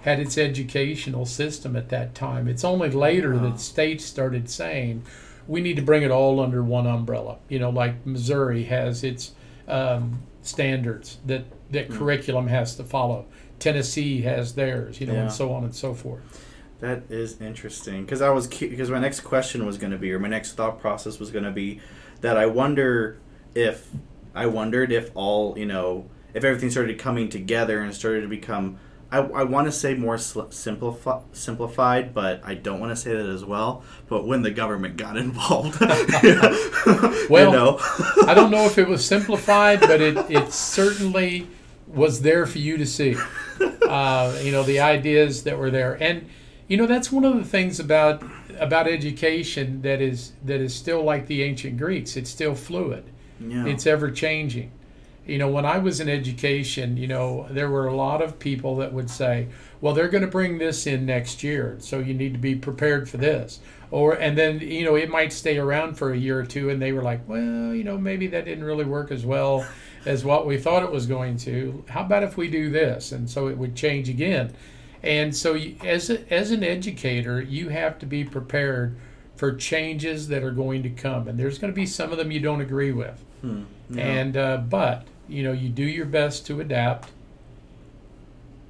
had 0.02 0.18
its 0.18 0.38
educational 0.38 1.26
system 1.26 1.76
at 1.76 1.88
that 1.90 2.14
time. 2.14 2.48
It's 2.48 2.64
only 2.64 2.90
later 2.90 3.34
Wow. 3.34 3.50
that 3.50 3.60
states 3.60 4.04
started 4.04 4.48
saying 4.48 5.02
we 5.48 5.60
need 5.60 5.76
to 5.76 5.82
bring 5.82 6.02
it 6.02 6.10
all 6.10 6.38
under 6.40 6.62
one 6.62 6.86
umbrella. 6.86 7.36
You 7.48 7.58
know, 7.58 7.70
like 7.70 8.06
Missouri 8.06 8.64
has 8.64 9.02
its 9.04 9.32
um, 9.68 10.20
standards 10.42 11.18
that 11.26 11.44
that 11.70 11.86
Hmm. 11.86 11.96
curriculum 11.98 12.46
has 12.48 12.74
to 12.76 12.84
follow. 12.84 13.26
Tennessee 13.60 14.22
has 14.22 14.54
theirs. 14.54 15.00
You 15.00 15.06
know, 15.06 15.12
Yeah. 15.14 15.22
and 15.22 15.32
so 15.32 15.52
on 15.52 15.62
and 15.64 15.74
so 15.74 15.94
forth. 15.94 16.22
That 16.80 17.02
is 17.10 17.40
interesting 17.40 18.04
because 18.04 18.22
I 18.22 18.30
was 18.30 18.46
because 18.46 18.90
my 18.90 18.98
next 18.98 19.20
question 19.20 19.66
was 19.66 19.76
going 19.78 19.92
to 19.92 19.98
be 19.98 20.12
or 20.12 20.18
my 20.18 20.28
next 20.28 20.52
thought 20.52 20.80
process 20.80 21.18
was 21.20 21.30
going 21.30 21.44
to 21.44 21.50
be 21.50 21.78
that 22.22 22.36
I 22.38 22.46
wonder 22.46 23.18
if 23.54 23.88
I 24.34 24.46
wondered 24.46 24.90
if 24.92 25.10
all 25.14 25.58
you 25.58 25.66
know 25.66 26.06
if 26.32 26.42
everything 26.44 26.70
started 26.70 26.98
coming 26.98 27.28
together 27.28 27.80
and 27.80 27.92
started 27.94 28.22
to 28.22 28.28
become 28.28 28.78
I, 29.12 29.18
I 29.18 29.42
want 29.44 29.66
to 29.66 29.72
say 29.72 29.94
more 29.94 30.18
sl- 30.18 30.42
simplifi- 30.42 31.22
simplified 31.32 32.14
but 32.14 32.40
I 32.44 32.54
don't 32.54 32.78
want 32.80 32.92
to 32.92 32.96
say 32.96 33.12
that 33.14 33.26
as 33.26 33.44
well 33.44 33.82
but 34.08 34.26
when 34.26 34.42
the 34.42 34.50
government 34.50 34.96
got 34.96 35.16
involved 35.26 35.80
Well, 37.30 37.78
I 38.26 38.34
don't 38.34 38.50
know 38.50 38.64
if 38.64 38.78
it 38.78 38.88
was 38.88 39.04
simplified, 39.04 39.80
but 39.80 40.00
it, 40.00 40.16
it 40.30 40.52
certainly 40.52 41.46
was 41.86 42.22
there 42.22 42.46
for 42.46 42.58
you 42.58 42.76
to 42.76 42.86
see. 42.86 43.16
Uh, 43.90 44.38
you 44.44 44.52
know, 44.52 44.62
the 44.62 44.78
ideas 44.78 45.42
that 45.42 45.58
were 45.58 45.68
there. 45.68 46.00
And, 46.00 46.28
you 46.68 46.76
know, 46.76 46.86
that's 46.86 47.10
one 47.10 47.24
of 47.24 47.36
the 47.36 47.44
things 47.44 47.80
about 47.80 48.22
about 48.60 48.86
education 48.86 49.82
that 49.82 50.00
is 50.00 50.32
that 50.44 50.60
is 50.60 50.72
still 50.72 51.02
like 51.02 51.26
the 51.26 51.42
ancient 51.42 51.76
Greeks. 51.76 52.16
It's 52.16 52.30
still 52.30 52.54
fluid. 52.54 53.02
yeah 53.40 53.66
It's 53.66 53.88
ever 53.88 54.12
changing. 54.12 54.70
You 55.26 55.38
know, 55.38 55.48
when 55.48 55.64
I 55.64 55.78
was 55.78 56.00
in 56.00 56.08
education, 56.08 56.96
you 56.96 57.06
know, 57.06 57.46
there 57.50 57.70
were 57.70 57.86
a 57.86 57.94
lot 57.94 58.22
of 58.22 58.38
people 58.38 58.76
that 58.76 58.92
would 58.92 59.10
say, 59.10 59.48
"Well, 59.80 59.94
they're 59.94 60.08
going 60.08 60.24
to 60.24 60.30
bring 60.30 60.58
this 60.58 60.86
in 60.86 61.06
next 61.06 61.42
year, 61.42 61.76
so 61.78 61.98
you 61.98 62.14
need 62.14 62.32
to 62.32 62.38
be 62.38 62.54
prepared 62.54 63.08
for 63.08 63.16
this." 63.16 63.60
Or 63.90 64.14
and 64.14 64.36
then, 64.38 64.60
you 64.60 64.84
know, 64.84 64.94
it 64.94 65.10
might 65.10 65.32
stay 65.32 65.58
around 65.58 65.96
for 65.96 66.12
a 66.12 66.16
year 66.16 66.38
or 66.38 66.44
two 66.44 66.70
and 66.70 66.80
they 66.80 66.92
were 66.92 67.02
like, 67.02 67.20
"Well, 67.28 67.74
you 67.74 67.84
know, 67.84 67.98
maybe 67.98 68.26
that 68.28 68.44
didn't 68.44 68.64
really 68.64 68.84
work 68.84 69.10
as 69.10 69.26
well 69.26 69.66
as 70.06 70.24
what 70.24 70.46
we 70.46 70.56
thought 70.56 70.82
it 70.82 70.92
was 70.92 71.06
going 71.06 71.36
to. 71.38 71.84
How 71.88 72.02
about 72.02 72.22
if 72.22 72.36
we 72.36 72.48
do 72.48 72.70
this?" 72.70 73.12
And 73.12 73.28
so 73.28 73.48
it 73.48 73.58
would 73.58 73.76
change 73.76 74.08
again. 74.08 74.52
And 75.02 75.34
so 75.34 75.54
you, 75.54 75.76
as 75.84 76.10
a, 76.10 76.32
as 76.32 76.50
an 76.50 76.62
educator, 76.62 77.40
you 77.40 77.68
have 77.68 77.98
to 78.00 78.06
be 78.06 78.24
prepared 78.24 78.96
for 79.36 79.54
changes 79.54 80.28
that 80.28 80.42
are 80.42 80.50
going 80.50 80.82
to 80.82 80.90
come. 80.90 81.26
And 81.26 81.38
there's 81.38 81.58
going 81.58 81.72
to 81.72 81.74
be 81.74 81.86
some 81.86 82.12
of 82.12 82.18
them 82.18 82.30
you 82.30 82.40
don't 82.40 82.60
agree 82.60 82.92
with. 82.92 83.24
Hmm. 83.40 83.62
And 83.96 84.36
uh, 84.36 84.58
but 84.58 85.06
you 85.30 85.42
know 85.42 85.52
you 85.52 85.68
do 85.68 85.84
your 85.84 86.06
best 86.06 86.46
to 86.46 86.60
adapt, 86.60 87.10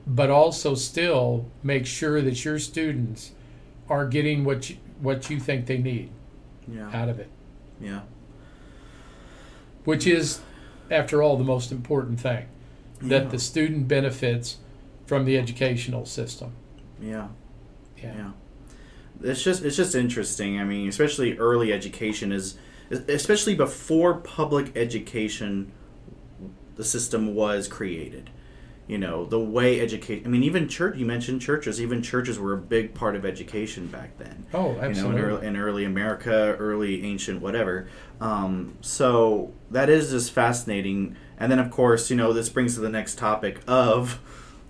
but 0.07 0.31
also 0.31 0.75
still 0.75 1.46
make 1.62 1.87
sure 1.87 2.20
that 2.23 2.44
your 2.44 2.59
students 2.59 3.33
are 3.88 4.07
getting 4.07 4.44
what 4.44 4.70
you, 4.70 4.77
what 5.01 5.29
you 5.31 5.40
think 5.40 5.66
they 5.66 5.79
need 5.79 6.11
yeah 6.68 6.90
out 6.92 7.09
of 7.09 7.18
it, 7.18 7.29
yeah 7.81 8.01
which 9.85 10.07
is, 10.07 10.40
after 10.90 11.23
all, 11.23 11.37
the 11.37 11.44
most 11.44 11.73
important 11.73 12.20
thing 12.20 12.46
that 13.01 13.23
Yeah. 13.25 13.29
the 13.31 13.38
student 13.38 13.88
benefits 13.88 14.59
from 15.07 15.25
the 15.25 15.38
educational 15.38 16.05
system. 16.07 16.53
yeah 17.03 17.29
Yeah. 18.03 18.14
Yeah. 18.16 18.31
It's 19.23 19.42
just 19.42 19.64
it's 19.64 19.77
just 19.77 19.94
interesting. 19.94 20.59
I 20.61 20.64
mean, 20.64 20.88
especially 20.88 21.37
early 21.38 21.73
education 21.73 22.31
is 22.33 22.57
especially 22.90 23.55
before 23.55 24.14
public 24.14 24.75
education 24.77 25.73
the 26.81 26.85
system 26.87 27.35
was 27.35 27.69
created. 27.69 28.31
You 28.87 28.97
know, 28.97 29.27
the 29.27 29.38
way 29.38 29.81
education 29.81 30.25
I 30.25 30.31
mean, 30.31 30.43
even 30.43 30.66
church 30.66 30.97
you 30.97 31.05
mentioned 31.05 31.43
churches, 31.43 31.79
even 31.79 32.03
churches 32.03 32.38
were 32.38 32.55
a 32.55 32.57
big 32.57 32.95
part 32.95 33.14
of 33.16 33.27
education 33.27 33.87
back 33.87 34.16
then. 34.16 34.47
Oh, 34.55 34.71
You 34.71 34.77
know, 34.77 34.81
in 34.81 34.90
absolutely. 34.90 35.21
early, 35.21 35.47
in 35.47 35.57
early 35.59 35.85
America, 35.85 36.57
early 36.59 37.05
ancient 37.05 37.43
whatever. 37.43 37.87
Um, 38.19 38.79
so 38.81 39.53
that 39.71 39.90
is 39.90 40.11
just 40.11 40.33
fascinating. 40.33 41.16
And 41.38 41.53
then 41.53 41.59
of 41.59 41.71
course, 41.71 42.09
you 42.09 42.16
know, 42.16 42.33
this 42.33 42.49
brings 42.49 42.75
to 42.77 42.81
the 42.81 42.88
next 42.88 43.19
topic 43.19 43.61
of 43.69 44.19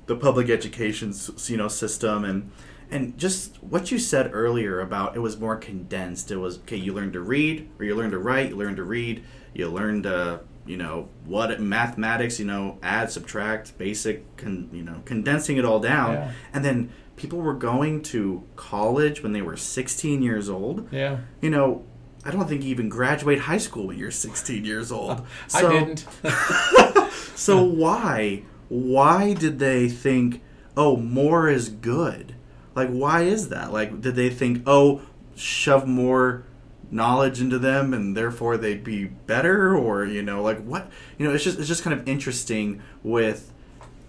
the 0.06 0.16
public 0.16 0.50
education 0.50 1.14
you 1.46 1.56
know 1.56 1.68
system 1.68 2.24
and 2.24 2.50
and 2.90 3.16
just 3.16 3.62
what 3.62 3.92
you 3.92 3.98
said 4.00 4.28
earlier 4.34 4.80
about 4.80 5.14
it 5.14 5.20
was 5.20 5.38
more 5.38 5.54
condensed 5.54 6.32
it 6.32 6.36
was 6.36 6.58
okay 6.58 6.74
you 6.76 6.92
learned 6.92 7.12
to 7.12 7.20
read 7.20 7.70
or 7.78 7.84
you 7.84 7.94
learned 7.94 8.10
to 8.10 8.18
write 8.18 8.48
you 8.48 8.56
learned 8.56 8.76
to 8.76 8.82
read 8.82 9.22
you 9.54 9.68
learned 9.68 10.02
to 10.02 10.40
you 10.66 10.76
know 10.76 11.08
what 11.24 11.60
mathematics 11.60 12.38
you 12.38 12.44
know 12.44 12.78
add 12.82 13.10
subtract 13.10 13.76
basic 13.78 14.36
con, 14.36 14.68
you 14.72 14.82
know 14.82 15.02
condensing 15.04 15.56
it 15.56 15.64
all 15.64 15.80
down. 15.80 16.14
Yeah. 16.14 16.32
and 16.52 16.64
then 16.64 16.90
people 17.16 17.40
were 17.40 17.54
going 17.54 18.02
to 18.02 18.42
college 18.56 19.22
when 19.22 19.32
they 19.32 19.42
were 19.42 19.56
16 19.56 20.22
years 20.22 20.48
old. 20.48 20.88
Yeah, 20.92 21.18
you 21.40 21.50
know 21.50 21.84
i 22.22 22.30
don't 22.30 22.46
think 22.46 22.62
you 22.62 22.68
even 22.68 22.90
graduate 22.90 23.38
high 23.40 23.58
school 23.58 23.86
when 23.86 23.98
you're 23.98 24.10
16 24.10 24.64
years 24.64 24.92
old. 24.92 25.26
I 25.54 25.62
didn't. 25.62 26.06
so 27.34 27.62
why 27.62 28.42
why 28.68 29.34
did 29.34 29.58
they 29.58 29.88
think 29.88 30.42
oh 30.76 30.96
more 30.96 31.48
is 31.48 31.68
good? 31.68 32.34
Like 32.74 32.90
why 32.90 33.22
is 33.22 33.48
that? 33.48 33.72
Like 33.72 34.00
did 34.00 34.14
they 34.14 34.30
think 34.30 34.62
oh 34.66 35.02
shove 35.34 35.86
more 35.86 36.44
knowledge 36.90 37.40
into 37.40 37.58
them 37.58 37.94
and 37.94 38.16
therefore 38.16 38.56
they'd 38.56 38.82
be 38.84 39.04
better 39.04 39.76
or 39.76 40.04
you 40.04 40.22
know 40.22 40.42
like 40.42 40.60
what 40.64 40.90
you 41.18 41.26
know 41.26 41.32
it's 41.32 41.44
just 41.44 41.58
it's 41.58 41.68
just 41.68 41.82
kind 41.84 41.98
of 41.98 42.08
interesting 42.08 42.82
with 43.02 43.52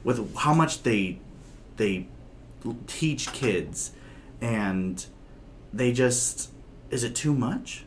with 0.03 0.35
how 0.37 0.53
much 0.53 0.81
they 0.83 1.19
they 1.77 2.07
teach 2.87 3.31
kids 3.33 3.91
and 4.41 5.05
they 5.71 5.91
just 5.93 6.49
is 6.89 7.03
it 7.03 7.13
too 7.15 7.33
much 7.33 7.85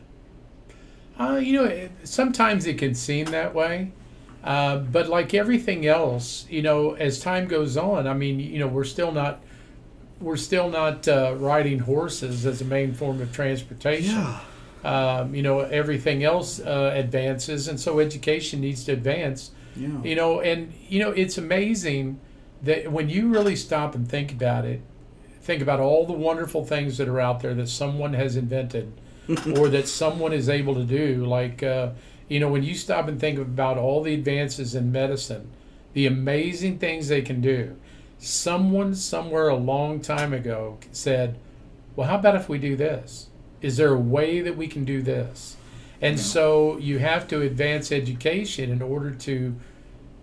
Uh, 1.17 1.35
you 1.41 1.53
know, 1.53 1.63
it, 1.63 1.91
sometimes 2.03 2.65
it 2.65 2.77
can 2.77 2.93
seem 2.93 3.25
that 3.27 3.53
way. 3.55 3.91
Uh, 4.43 4.77
but 4.77 5.07
like 5.07 5.33
everything 5.33 5.85
else, 5.87 6.45
you 6.49 6.61
know, 6.61 6.93
as 6.93 7.19
time 7.19 7.47
goes 7.47 7.77
on, 7.77 8.05
I 8.05 8.13
mean, 8.13 8.39
you 8.39 8.59
know, 8.59 8.67
we're 8.67 8.83
still 8.83 9.11
not 9.11 9.41
we're 10.19 10.37
still 10.37 10.69
not 10.69 11.07
uh, 11.07 11.35
riding 11.37 11.79
horses 11.79 12.45
as 12.45 12.61
a 12.61 12.65
main 12.65 12.93
form 12.93 13.21
of 13.21 13.31
transportation. 13.33 14.15
Yeah. 14.15 14.39
Um, 14.85 15.33
you 15.33 15.41
know, 15.41 15.61
everything 15.61 16.23
else 16.23 16.59
uh, 16.59 16.91
advances, 16.93 17.67
and 17.67 17.79
so 17.79 17.99
education 17.99 18.61
needs 18.61 18.83
to 18.83 18.91
advance. 18.91 19.49
Yeah. 19.75 20.01
You 20.03 20.15
know, 20.15 20.41
and 20.41 20.71
you 20.87 20.99
know, 20.99 21.09
it's 21.09 21.39
amazing 21.39 22.19
that 22.61 22.91
when 22.91 23.09
you 23.09 23.29
really 23.29 23.55
stop 23.55 23.95
and 23.95 24.07
think 24.07 24.31
about 24.31 24.63
it, 24.63 24.81
think 25.41 25.61
about 25.63 25.79
all 25.79 26.05
the 26.05 26.13
wonderful 26.13 26.65
things 26.65 26.97
that 26.99 27.07
are 27.07 27.19
out 27.19 27.39
there 27.41 27.55
that 27.55 27.69
someone 27.69 28.13
has 28.13 28.35
invented 28.35 28.93
or 29.57 29.69
that 29.69 29.87
someone 29.87 30.33
is 30.33 30.49
able 30.49 30.75
to 30.75 30.83
do. 30.83 31.25
Like, 31.25 31.63
uh, 31.63 31.91
you 32.27 32.39
know, 32.39 32.49
when 32.49 32.63
you 32.63 32.75
stop 32.75 33.07
and 33.07 33.19
think 33.19 33.39
about 33.39 33.77
all 33.77 34.03
the 34.03 34.13
advances 34.13 34.75
in 34.75 34.91
medicine, 34.91 35.49
the 35.93 36.05
amazing 36.05 36.77
things 36.77 37.07
they 37.07 37.21
can 37.21 37.41
do. 37.41 37.75
Someone 38.19 38.95
somewhere 38.95 39.47
a 39.47 39.55
long 39.55 39.99
time 39.99 40.33
ago 40.33 40.77
said, 40.91 41.37
well, 41.95 42.07
how 42.07 42.15
about 42.15 42.35
if 42.35 42.49
we 42.49 42.57
do 42.57 42.75
this? 42.75 43.29
Is 43.61 43.77
there 43.77 43.93
a 43.93 43.99
way 43.99 44.41
that 44.41 44.55
we 44.55 44.67
can 44.67 44.85
do 44.85 45.01
this? 45.01 45.57
And 46.01 46.19
so 46.19 46.77
you 46.77 46.99
have 46.99 47.27
to 47.29 47.41
advance 47.41 47.91
education 47.91 48.69
in 48.69 48.81
order 48.81 49.11
to 49.11 49.55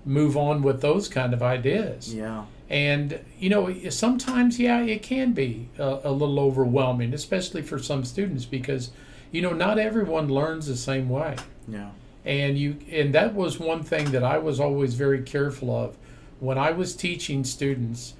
move 0.04 0.36
on 0.36 0.62
with 0.62 0.80
those 0.80 1.08
kind 1.08 1.32
of 1.32 1.42
ideas. 1.42 2.14
Yeah. 2.14 2.44
And, 2.68 3.20
you 3.38 3.50
know, 3.50 3.72
sometimes, 3.90 4.58
yeah, 4.58 4.80
it 4.80 5.02
can 5.02 5.32
be 5.32 5.68
a, 5.78 6.00
a 6.04 6.12
little 6.12 6.38
overwhelming, 6.40 7.12
especially 7.12 7.62
for 7.62 7.78
some 7.78 8.04
students, 8.04 8.44
because, 8.44 8.90
you 9.30 9.42
know, 9.42 9.52
not 9.52 9.78
everyone 9.78 10.28
learns 10.28 10.66
the 10.66 10.76
same 10.76 11.08
way. 11.08 11.36
Yeah. 11.68 11.90
And 12.24 12.56
you 12.56 12.76
and 12.90 13.14
that 13.14 13.34
was 13.34 13.58
one 13.58 13.82
thing 13.82 14.12
that 14.12 14.22
I 14.22 14.38
was 14.38 14.60
always 14.60 14.94
very 14.94 15.22
careful 15.22 15.74
of. 15.74 15.96
When 16.38 16.56
I 16.56 16.70
was 16.70 16.94
teaching 16.94 17.44
students, 17.44 18.14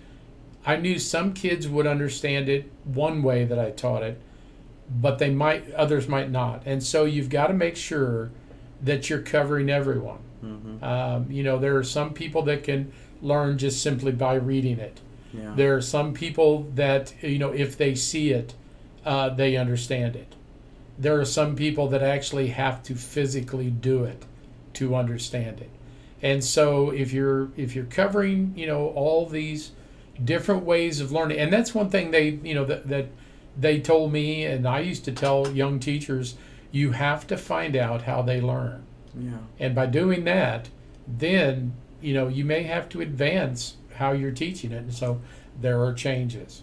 I 0.66 0.76
knew 0.76 0.98
some 0.98 1.32
kids 1.32 1.68
would 1.68 1.86
understand 1.86 2.48
it 2.48 2.70
one 2.84 3.22
way 3.22 3.44
that 3.44 3.58
I 3.58 3.70
taught 3.70 4.02
it, 4.02 4.20
but 4.90 5.18
they 5.18 5.30
might 5.30 5.72
others 5.72 6.08
might 6.08 6.30
not. 6.30 6.62
And 6.66 6.82
so 6.82 7.04
you've 7.04 7.28
got 7.30 7.48
to 7.48 7.54
make 7.54 7.76
sure 7.76 8.30
that 8.82 9.08
you're 9.08 9.22
covering 9.22 9.70
everyone. 9.70 10.18
Mm-hmm. 10.44 10.84
Um, 10.84 11.30
you 11.30 11.42
know, 11.42 11.58
there 11.58 11.76
are 11.76 11.84
some 11.84 12.12
people 12.12 12.42
that 12.42 12.64
can 12.64 12.92
learn 13.20 13.58
just 13.58 13.82
simply 13.82 14.12
by 14.12 14.34
reading 14.34 14.78
it. 14.78 15.00
Yeah. 15.32 15.52
There 15.54 15.76
are 15.76 15.80
some 15.80 16.12
people 16.12 16.64
that, 16.74 17.14
you 17.22 17.38
know, 17.38 17.52
if 17.52 17.76
they 17.76 17.94
see 17.94 18.30
it, 18.30 18.54
uh, 19.04 19.30
they 19.30 19.56
understand 19.56 20.16
it. 20.16 20.34
There 20.98 21.18
are 21.18 21.24
some 21.24 21.56
people 21.56 21.88
that 21.88 22.02
actually 22.02 22.48
have 22.48 22.82
to 22.84 22.94
physically 22.94 23.70
do 23.70 24.04
it 24.04 24.24
to 24.74 24.94
understand 24.94 25.60
it. 25.60 25.70
And 26.20 26.44
so 26.44 26.90
if 26.90 27.12
you're 27.12 27.50
if 27.56 27.74
you're 27.74 27.86
covering, 27.86 28.52
you 28.56 28.66
know, 28.66 28.88
all 28.88 29.26
these 29.26 29.72
different 30.22 30.64
ways 30.64 31.00
of 31.00 31.10
learning, 31.10 31.38
and 31.38 31.52
that's 31.52 31.74
one 31.74 31.90
thing 31.90 32.10
they, 32.10 32.28
you 32.28 32.54
know, 32.54 32.64
that, 32.64 32.88
that 32.88 33.06
they 33.58 33.80
told 33.80 34.12
me, 34.12 34.44
and 34.44 34.66
I 34.66 34.80
used 34.80 35.04
to 35.04 35.12
tell 35.12 35.50
young 35.50 35.78
teachers, 35.78 36.36
you 36.70 36.92
have 36.92 37.26
to 37.26 37.36
find 37.36 37.76
out 37.76 38.02
how 38.02 38.22
they 38.22 38.40
learn. 38.40 38.84
yeah. 39.18 39.38
And 39.58 39.74
by 39.74 39.86
doing 39.86 40.24
that, 40.24 40.70
then 41.06 41.74
you 42.00 42.14
know 42.14 42.28
you 42.28 42.44
may 42.44 42.62
have 42.62 42.88
to 42.90 43.00
advance 43.00 43.76
how 43.96 44.12
you're 44.12 44.32
teaching 44.32 44.72
it, 44.72 44.78
and 44.78 44.94
so 44.94 45.20
there 45.60 45.82
are 45.82 45.92
changes. 45.92 46.62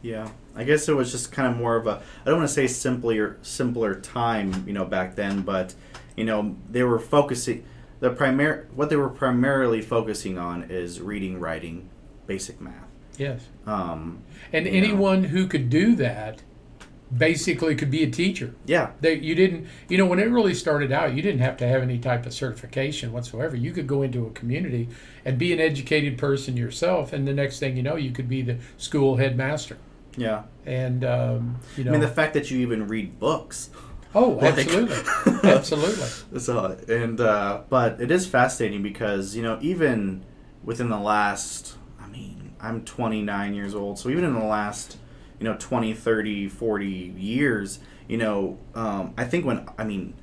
Yeah, 0.00 0.28
I 0.56 0.64
guess 0.64 0.88
it 0.88 0.94
was 0.94 1.12
just 1.12 1.30
kind 1.30 1.52
of 1.52 1.56
more 1.56 1.76
of 1.76 1.86
a 1.86 2.02
I 2.22 2.24
don't 2.24 2.38
want 2.38 2.48
to 2.48 2.54
say 2.54 2.66
simpler 2.66 3.36
simpler 3.42 3.94
time, 3.94 4.64
you 4.66 4.72
know, 4.72 4.84
back 4.84 5.14
then, 5.14 5.42
but 5.42 5.74
you 6.16 6.24
know, 6.24 6.56
they 6.70 6.82
were 6.82 6.98
focusing 6.98 7.64
the 8.00 8.10
primary 8.10 8.66
what 8.74 8.90
they 8.90 8.96
were 8.96 9.08
primarily 9.08 9.80
focusing 9.80 10.38
on 10.38 10.64
is 10.64 11.00
reading, 11.00 11.38
writing, 11.38 11.88
basic 12.26 12.60
math. 12.60 12.81
Yes, 13.18 13.42
Um, 13.66 14.18
and 14.52 14.66
anyone 14.66 15.24
who 15.24 15.46
could 15.46 15.68
do 15.70 15.94
that 15.96 16.42
basically 17.16 17.74
could 17.74 17.90
be 17.90 18.02
a 18.02 18.10
teacher. 18.10 18.54
yeah, 18.64 18.90
They, 19.02 19.14
you 19.18 19.34
didn't, 19.34 19.66
you 19.88 19.98
know, 19.98 20.06
when 20.06 20.18
it 20.18 20.24
really 20.30 20.54
started 20.54 20.90
out, 20.92 21.14
you 21.14 21.20
didn't 21.20 21.40
have 21.42 21.58
to 21.58 21.66
have 21.68 21.82
any 21.82 21.98
type 21.98 22.24
of 22.24 22.32
certification 22.32 23.12
whatsoever. 23.12 23.54
You 23.54 23.72
could 23.72 23.86
go 23.86 24.00
into 24.02 24.26
a 24.26 24.30
community 24.30 24.88
and 25.24 25.36
be 25.38 25.52
an 25.52 25.60
educated 25.60 26.16
person 26.16 26.56
yourself, 26.56 27.12
and 27.12 27.28
the 27.28 27.34
next 27.34 27.58
thing 27.58 27.76
you 27.76 27.82
know, 27.82 27.96
you 27.96 28.12
could 28.12 28.28
be 28.30 28.40
the 28.42 28.56
school 28.78 29.16
headmaster. 29.16 29.76
yeah. 30.16 30.44
And 30.64 31.04
um, 31.04 31.56
you 31.76 31.84
know, 31.84 31.90
I 31.90 31.92
mean, 31.92 32.00
the 32.00 32.08
fact 32.08 32.32
that 32.34 32.50
you 32.50 32.60
even 32.60 32.86
read 32.88 33.18
books. 33.18 33.68
oh, 34.14 34.30
like- 34.40 34.56
absolutely, 34.58 34.96
absolutely. 35.50 36.40
So 36.40 36.78
and 36.88 37.20
uh, 37.20 37.62
but 37.68 38.00
it 38.00 38.10
is 38.10 38.26
fascinating 38.26 38.82
because 38.82 39.36
you 39.36 39.42
know 39.42 39.58
even 39.60 40.24
within 40.64 40.88
the 40.88 40.98
last 41.00 41.76
I'm 42.62 42.84
29 42.84 43.54
years 43.54 43.74
old 43.74 43.98
so 43.98 44.08
even 44.08 44.24
in 44.24 44.34
the 44.34 44.44
last 44.44 44.96
you 45.38 45.44
know 45.44 45.56
20 45.58 45.94
30 45.94 46.48
40 46.48 46.86
years 46.86 47.80
you 48.08 48.16
know 48.16 48.58
um, 48.74 49.12
I 49.16 49.24
think 49.24 49.44
when 49.44 49.68
I 49.76 49.84
mean 49.84 50.14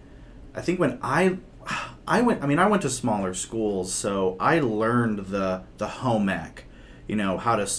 I 0.56 0.62
think 0.62 0.80
when 0.80 1.00
I 1.02 1.38
I 2.08 2.22
went 2.22 2.44
I 2.44 2.48
mean 2.48 2.60
I 2.60 2.68
went 2.68 2.82
to 2.84 2.90
smaller 2.90 3.34
schools 3.34 3.94
so 3.94 4.36
I 4.40 4.60
learned 4.60 5.28
the 5.28 5.64
the 5.78 5.88
home 5.88 6.30
ec 6.30 6.66
you 7.08 7.16
know 7.16 7.38
how 7.38 7.56
to 7.56 7.70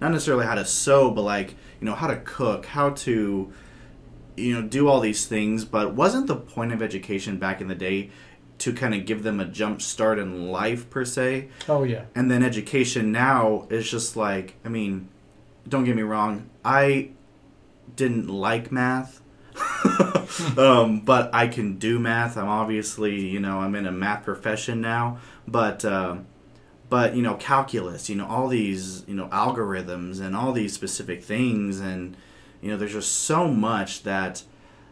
not 0.00 0.12
necessarily 0.12 0.46
how 0.46 0.54
to 0.54 0.64
sew 0.64 1.10
but 1.10 1.22
like 1.22 1.50
you 1.80 1.86
know 1.86 1.94
how 1.94 2.06
to 2.06 2.16
cook 2.16 2.66
how 2.66 2.90
to 2.90 3.52
you 4.36 4.54
know 4.54 4.66
do 4.66 4.88
all 4.88 5.00
these 5.00 5.26
things 5.26 5.64
but 5.64 5.94
wasn't 5.94 6.26
the 6.26 6.36
point 6.36 6.72
of 6.72 6.82
education 6.82 7.38
back 7.38 7.60
in 7.60 7.68
the 7.68 7.74
day 7.74 8.10
to 8.58 8.72
kind 8.72 8.94
of 8.94 9.04
give 9.04 9.22
them 9.22 9.38
a 9.40 9.44
jump 9.44 9.82
start 9.82 10.18
in 10.18 10.50
life 10.50 10.88
per 10.90 11.04
se. 11.04 11.48
Oh 11.68 11.82
yeah. 11.84 12.04
and 12.14 12.30
then 12.30 12.42
education 12.42 13.12
now 13.12 13.66
is 13.70 13.90
just 13.90 14.16
like 14.16 14.54
i 14.64 14.68
mean 14.68 15.08
don't 15.68 15.84
get 15.84 15.94
me 15.96 16.02
wrong 16.02 16.48
i 16.64 17.10
didn't 17.94 18.28
like 18.28 18.70
math. 18.72 19.20
Um, 20.58 21.00
but 21.00 21.30
i 21.34 21.46
can 21.46 21.78
do 21.78 21.98
math. 21.98 22.36
I'm 22.36 22.48
obviously 22.48 23.20
you 23.20 23.40
know 23.40 23.60
i'm 23.60 23.74
in 23.74 23.86
a 23.86 23.92
math 23.92 24.24
profession 24.24 24.80
now. 24.80 25.18
But 25.46 25.84
uh, 25.84 26.18
but 26.90 27.14
you 27.14 27.22
know 27.22 27.34
calculus 27.34 28.10
you 28.10 28.16
know 28.16 28.26
all 28.26 28.48
these 28.48 29.04
you 29.06 29.14
know 29.14 29.28
algorithms 29.28 30.20
and 30.20 30.34
all 30.36 30.52
these 30.52 30.72
specific 30.74 31.22
things. 31.24 31.78
And 31.80 32.16
you 32.60 32.70
know 32.70 32.76
there's 32.76 32.92
just 32.92 33.12
so 33.12 33.48
much 33.48 34.02
that 34.02 34.42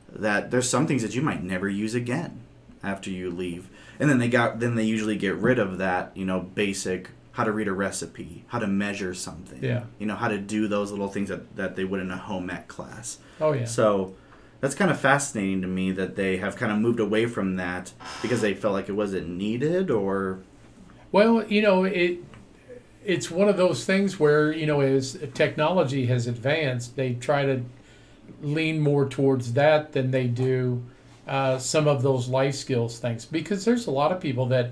that 0.08 0.50
there's 0.50 0.68
some 0.68 0.86
things 0.86 1.02
that 1.02 1.14
you 1.14 1.20
might 1.22 1.42
never 1.42 1.68
use 1.68 1.94
again 1.94 2.40
after 2.84 3.10
you 3.10 3.30
leave 3.30 3.68
and 3.98 4.08
then 4.10 4.18
they 4.18 4.28
got 4.28 4.60
then 4.60 4.74
they 4.74 4.84
usually 4.84 5.16
get 5.16 5.34
rid 5.36 5.58
of 5.58 5.78
that 5.78 6.12
you 6.14 6.24
know 6.24 6.40
basic 6.40 7.10
how 7.32 7.42
to 7.44 7.50
read 7.52 7.66
a 7.68 7.72
recipe 7.72 8.44
how 8.48 8.58
to 8.58 8.66
measure 8.66 9.14
something 9.14 9.62
Yeah. 9.62 9.84
you 9.98 10.06
know 10.06 10.14
how 10.16 10.28
to 10.28 10.38
do 10.38 10.68
those 10.68 10.90
little 10.90 11.08
things 11.08 11.28
that, 11.30 11.56
that 11.56 11.74
they 11.76 11.84
would 11.84 12.00
in 12.00 12.10
a 12.10 12.16
home 12.16 12.50
ec 12.50 12.68
class 12.68 13.18
Oh 13.40 13.52
yeah. 13.52 13.64
so 13.64 14.14
that's 14.60 14.74
kind 14.74 14.90
of 14.90 14.98
fascinating 15.00 15.60
to 15.62 15.68
me 15.68 15.92
that 15.92 16.16
they 16.16 16.36
have 16.38 16.56
kind 16.56 16.70
of 16.72 16.78
moved 16.78 17.00
away 17.00 17.26
from 17.26 17.56
that 17.56 17.92
because 18.22 18.40
they 18.40 18.54
felt 18.54 18.72
like 18.74 18.88
it 18.88 18.92
wasn't 18.92 19.28
needed 19.28 19.90
or 19.90 20.38
Well, 21.12 21.44
you 21.46 21.60
know, 21.62 21.84
it 21.84 22.18
it's 23.04 23.30
one 23.30 23.48
of 23.50 23.58
those 23.58 23.84
things 23.84 24.18
where 24.18 24.50
you 24.52 24.64
know, 24.66 24.80
as 24.80 25.18
technology 25.34 26.06
has 26.06 26.26
advanced, 26.26 26.96
they 26.96 27.12
try 27.14 27.44
to 27.44 27.62
lean 28.40 28.80
more 28.80 29.06
towards 29.06 29.52
that 29.52 29.92
than 29.92 30.10
they 30.12 30.26
do 30.26 30.82
uh, 31.26 31.58
some 31.58 31.88
of 31.88 32.02
those 32.02 32.28
life 32.28 32.54
skills 32.54 32.98
things. 32.98 33.24
Because 33.24 33.64
there's 33.64 33.86
a 33.86 33.90
lot 33.90 34.12
of 34.12 34.20
people 34.20 34.46
that, 34.46 34.70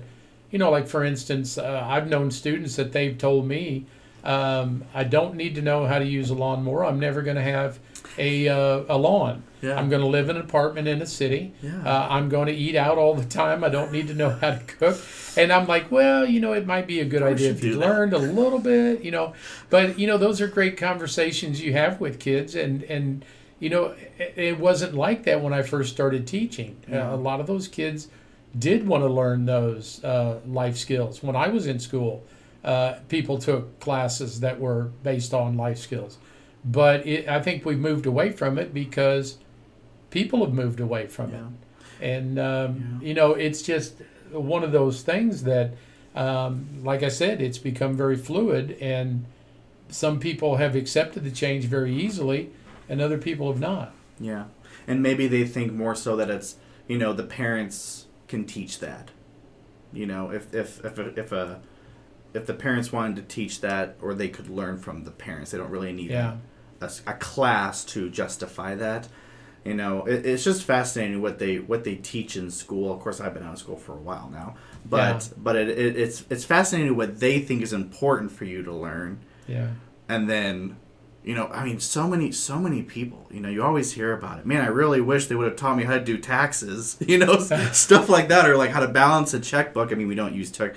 you 0.51 0.59
know, 0.59 0.69
like 0.69 0.87
for 0.87 1.03
instance, 1.03 1.57
uh, 1.57 1.85
I've 1.87 2.07
known 2.07 2.31
students 2.31 2.75
that 2.75 2.91
they've 2.91 3.17
told 3.17 3.47
me, 3.47 3.85
um, 4.23 4.85
I 4.93 5.03
don't 5.03 5.35
need 5.35 5.55
to 5.55 5.61
know 5.61 5.85
how 5.85 5.99
to 5.99 6.05
use 6.05 6.29
a 6.29 6.35
lawnmower. 6.35 6.85
I'm 6.85 6.99
never 6.99 7.21
going 7.21 7.35
to 7.35 7.43
have 7.43 7.79
a 8.17 8.47
uh, 8.47 8.83
a 8.87 8.97
lawn. 8.97 9.43
Yeah. 9.61 9.77
I'm 9.77 9.89
going 9.89 10.01
to 10.01 10.07
live 10.07 10.29
in 10.29 10.35
an 10.35 10.41
apartment 10.41 10.87
in 10.87 11.01
a 11.01 11.05
city. 11.05 11.53
Yeah. 11.61 11.81
Uh, 11.85 12.07
I'm 12.09 12.29
going 12.29 12.47
to 12.47 12.53
eat 12.53 12.75
out 12.75 12.97
all 12.97 13.15
the 13.15 13.25
time. 13.25 13.63
I 13.63 13.69
don't 13.69 13.91
need 13.91 14.07
to 14.07 14.13
know 14.13 14.29
how 14.29 14.51
to 14.51 14.59
cook. 14.59 14.97
And 15.37 15.51
I'm 15.51 15.67
like, 15.67 15.89
well, 15.89 16.25
you 16.25 16.39
know, 16.39 16.53
it 16.53 16.65
might 16.65 16.85
be 16.85 16.99
a 16.99 17.05
good 17.05 17.23
idea 17.23 17.51
if 17.51 17.63
you 17.63 17.77
learned 17.79 18.13
a 18.13 18.17
little 18.17 18.59
bit, 18.59 19.03
you 19.03 19.11
know. 19.11 19.33
But 19.69 19.97
you 19.97 20.07
know, 20.07 20.17
those 20.17 20.41
are 20.41 20.47
great 20.47 20.77
conversations 20.77 21.61
you 21.61 21.73
have 21.73 21.99
with 21.99 22.19
kids, 22.19 22.55
and 22.55 22.83
and 22.83 23.25
you 23.63 23.69
know, 23.69 23.95
it, 24.19 24.59
wasn't 24.59 24.93
like 24.93 25.23
that 25.23 25.41
when 25.41 25.53
I 25.53 25.61
first 25.61 25.93
started 25.93 26.27
teaching. 26.27 26.75
Uh, 26.91 26.97
a 26.97 27.15
lot 27.15 27.39
of 27.39 27.47
those 27.47 27.69
kids 27.69 28.09
did 28.59 28.85
want 28.85 29.03
to 29.05 29.07
learn 29.07 29.45
those 29.45 30.03
uh, 30.03 30.41
life 30.45 30.75
skills. 30.75 31.23
When 31.23 31.37
I 31.37 31.47
was 31.47 31.65
in 31.65 31.79
school, 31.79 32.25
uh, 32.65 32.95
people 33.07 33.37
took 33.37 33.79
classes 33.79 34.41
that 34.41 34.59
were 34.59 34.91
based 35.01 35.33
on 35.33 35.55
life 35.55 35.77
skills. 35.77 36.17
But 36.65 37.07
it, 37.07 37.29
I 37.29 37.41
think 37.41 37.63
we've 37.65 37.79
moved 37.79 38.05
away 38.05 38.33
from 38.33 38.57
it 38.57 38.73
because 38.73 39.37
people 40.09 40.43
have 40.43 40.53
moved 40.53 40.81
away 40.81 41.07
from 41.07 41.31
Yeah. 41.31 41.37
it. 41.37 42.05
And, 42.05 42.39
um, 42.39 42.99
Yeah. 43.01 43.07
you 43.07 43.13
know, 43.13 43.31
it's 43.31 43.61
just 43.61 43.93
one 44.33 44.65
of 44.65 44.73
those 44.73 45.03
things 45.03 45.43
that, 45.43 45.71
um, 46.17 46.65
like 46.83 47.01
I 47.01 47.07
said, 47.07 47.41
it's 47.41 47.59
become 47.59 47.95
very 47.95 48.17
fluid. 48.17 48.75
And 48.81 49.23
some 49.87 50.19
people 50.19 50.57
have 50.57 50.75
accepted 50.75 51.23
the 51.23 51.31
change 51.31 51.63
very 51.63 51.95
easily, 51.95 52.49
and 52.89 53.01
other 53.01 53.17
people 53.17 53.51
have 53.51 53.59
not. 53.61 53.93
Yeah. 54.19 54.45
And 54.87 55.01
maybe 55.01 55.27
they 55.27 55.45
think 55.45 55.73
more 55.73 55.95
so 55.95 56.15
that 56.17 56.29
it's, 56.29 56.55
you 56.87 56.97
know, 56.97 57.13
the 57.13 57.23
parents 57.23 58.05
can 58.27 58.45
teach 58.45 58.79
that. 58.79 59.11
You 59.91 60.05
know, 60.05 60.31
if 60.31 60.53
if 60.53 60.83
if 60.83 60.97
a, 60.97 61.19
if 61.19 61.31
a 61.31 61.61
if 62.33 62.45
the 62.47 62.53
parents 62.53 62.91
wanted 62.91 63.15
to 63.17 63.21
teach 63.21 63.61
that, 63.61 63.95
or 64.01 64.13
they 64.15 64.27
could 64.27 64.49
learn 64.49 64.77
from 64.79 65.03
the 65.03 65.11
parents, 65.11 65.51
they 65.51 65.57
don't 65.57 65.69
really 65.69 65.93
need 65.93 66.09
Yeah. 66.09 66.37
a, 66.81 66.89
a 67.07 67.13
class 67.13 67.85
to 67.85 68.09
justify 68.09 68.73
that. 68.75 69.07
You 69.63 69.75
know, 69.75 70.05
it, 70.05 70.25
it's 70.25 70.43
just 70.43 70.63
fascinating 70.63 71.21
what 71.21 71.37
they 71.39 71.57
what 71.59 71.83
they 71.83 71.95
teach 71.95 72.35
in 72.35 72.49
school. 72.51 72.91
Of 72.93 72.99
course, 73.01 73.21
I've 73.21 73.33
been 73.33 73.43
out 73.43 73.53
of 73.53 73.59
school 73.59 73.77
for 73.77 73.93
a 73.93 74.01
while 74.01 74.29
now, 74.31 74.55
but 74.83 75.31
but 75.37 75.55
it, 75.55 75.69
it, 75.69 75.95
it's 75.95 76.25
it's 76.29 76.43
fascinating 76.43 76.95
what 76.97 77.19
they 77.19 77.39
think 77.39 77.61
is 77.61 77.71
important 77.71 78.31
for 78.31 78.45
you 78.45 78.63
to 78.63 78.73
learn, 78.73 79.19
Yeah. 79.47 79.67
and 80.09 80.29
then. 80.29 80.77
You 81.23 81.35
know, 81.35 81.47
I 81.47 81.63
mean, 81.63 81.79
so 81.79 82.07
many, 82.07 82.31
so 82.33 82.59
many 82.59 82.81
people. 82.81 83.27
You 83.31 83.39
know, 83.39 83.47
you 83.49 83.63
always 83.63 83.93
hear 83.93 84.11
about 84.11 84.39
it. 84.39 84.45
Man, 84.45 84.61
I 84.61 84.67
really 84.67 84.99
wish 84.99 85.27
they 85.27 85.35
would 85.35 85.47
have 85.47 85.55
taught 85.55 85.77
me 85.77 85.83
how 85.83 85.93
to 85.93 86.03
do 86.03 86.17
taxes. 86.17 86.97
You 87.07 87.17
know, 87.17 87.37
stuff 87.71 88.09
like 88.09 88.27
that, 88.29 88.49
or 88.49 88.57
like 88.57 88.71
how 88.71 88.81
to 88.81 88.87
balance 88.89 89.33
a 89.33 89.39
checkbook. 89.39 89.91
I 89.91 89.95
mean, 89.95 90.07
we 90.07 90.15
don't 90.15 90.33
use 90.35 90.51
check. 90.51 90.75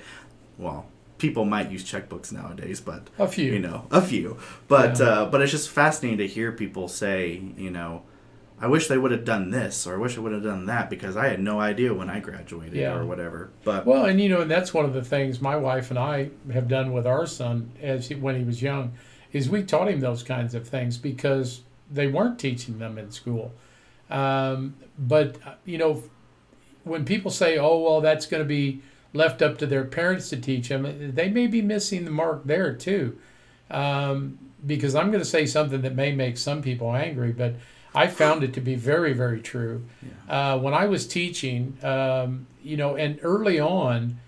Well, 0.57 0.85
people 1.17 1.45
might 1.45 1.69
use 1.71 1.83
checkbooks 1.83 2.31
nowadays, 2.31 2.79
but 2.79 3.09
A 3.19 3.27
few. 3.27 3.51
you 3.51 3.59
know, 3.59 3.87
a 3.91 4.01
few. 4.01 4.37
But 4.67 4.99
Yeah. 4.99 5.05
uh, 5.05 5.25
but 5.29 5.41
it's 5.41 5.51
just 5.51 5.69
fascinating 5.69 6.19
to 6.19 6.27
hear 6.27 6.51
people 6.51 6.87
say, 6.87 7.41
you 7.57 7.69
know, 7.71 8.03
I 8.59 8.67
wish 8.67 8.87
they 8.87 8.97
would 8.97 9.11
have 9.11 9.25
done 9.25 9.51
this, 9.51 9.85
or 9.85 9.95
I 9.95 9.97
wish 9.97 10.17
I 10.17 10.21
would 10.21 10.31
have 10.31 10.43
done 10.43 10.65
that 10.67 10.89
because 10.89 11.15
I 11.17 11.27
had 11.27 11.39
no 11.41 11.59
idea 11.59 11.93
when 11.93 12.09
I 12.09 12.19
graduated 12.19 12.75
Yeah. 12.75 12.95
or 12.95 13.05
whatever. 13.05 13.49
But 13.63 13.85
Well, 13.85 14.05
and 14.05 14.19
you 14.21 14.29
know, 14.29 14.41
and 14.41 14.49
that's 14.49 14.73
one 14.73 14.85
of 14.85 14.93
the 14.93 15.03
things 15.03 15.41
my 15.41 15.55
wife 15.57 15.89
and 15.91 15.99
I 15.99 16.29
have 16.53 16.67
done 16.67 16.91
with 16.93 17.05
our 17.05 17.25
son 17.27 17.69
as 17.83 18.07
he, 18.07 18.15
when 18.15 18.35
he 18.37 18.43
was 18.43 18.61
young, 18.61 18.93
is 19.37 19.49
we 19.49 19.63
taught 19.63 19.87
him 19.87 19.99
those 19.99 20.23
kinds 20.23 20.53
of 20.53 20.67
things 20.67 20.97
because 20.97 21.61
they 21.89 22.07
weren't 22.07 22.39
teaching 22.39 22.79
them 22.79 22.97
in 22.97 23.11
school. 23.11 23.53
Um, 24.09 24.75
but 24.97 25.37
uh, 25.45 25.53
you 25.65 25.77
know, 25.77 26.03
when 26.83 27.05
people 27.05 27.31
say, 27.31 27.57
"Oh, 27.57 27.79
well, 27.79 28.01
that's 28.01 28.25
going 28.25 28.43
to 28.43 28.47
be 28.47 28.81
left 29.13 29.41
up 29.41 29.57
to 29.59 29.65
their 29.65 29.83
parents 29.83 30.29
to 30.29 30.37
teach 30.37 30.69
them," 30.69 31.13
they 31.13 31.29
may 31.29 31.47
be 31.47 31.61
missing 31.61 32.05
the 32.05 32.11
mark 32.11 32.45
there 32.45 32.73
too. 32.73 33.17
Um, 33.69 34.39
because 34.65 34.95
I'm 34.95 35.07
going 35.07 35.23
to 35.23 35.29
say 35.29 35.45
something 35.45 35.81
that 35.81 35.95
may 35.95 36.11
make 36.13 36.37
some 36.37 36.61
people 36.61 36.95
angry, 36.95 37.31
but 37.31 37.55
I 37.93 38.07
found 38.07 38.43
it 38.43 38.53
to 38.53 38.61
be 38.61 38.75
very, 38.75 39.13
very 39.13 39.41
true. 39.41 39.85
Uh, 40.27 40.57
when 40.59 40.73
I 40.73 40.85
was 40.85 41.07
teaching, 41.07 41.77
um, 41.83 42.47
you 42.63 42.77
know, 42.77 42.95
and 42.95 43.19
early 43.21 43.59
on, 43.59 44.19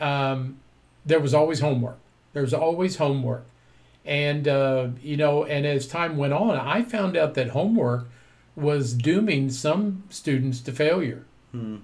um, 0.00 0.58
there 1.04 1.20
was 1.20 1.34
always 1.34 1.60
homework. 1.60 1.98
There 2.32 2.42
was 2.42 2.54
always 2.54 2.96
homework. 2.96 3.44
And, 4.04 4.46
uh, 4.46 4.88
you 5.02 5.16
know, 5.16 5.44
and 5.44 5.66
as 5.66 5.86
time 5.86 6.16
went 6.16 6.34
on, 6.34 6.56
I 6.56 6.82
found 6.82 7.16
out 7.16 7.34
that 7.34 7.50
homework 7.50 8.06
was 8.54 8.92
dooming 8.92 9.50
some 9.50 10.04
students 10.10 10.60
to 10.60 10.72
failure 10.72 11.24
Hmm. 11.52 11.76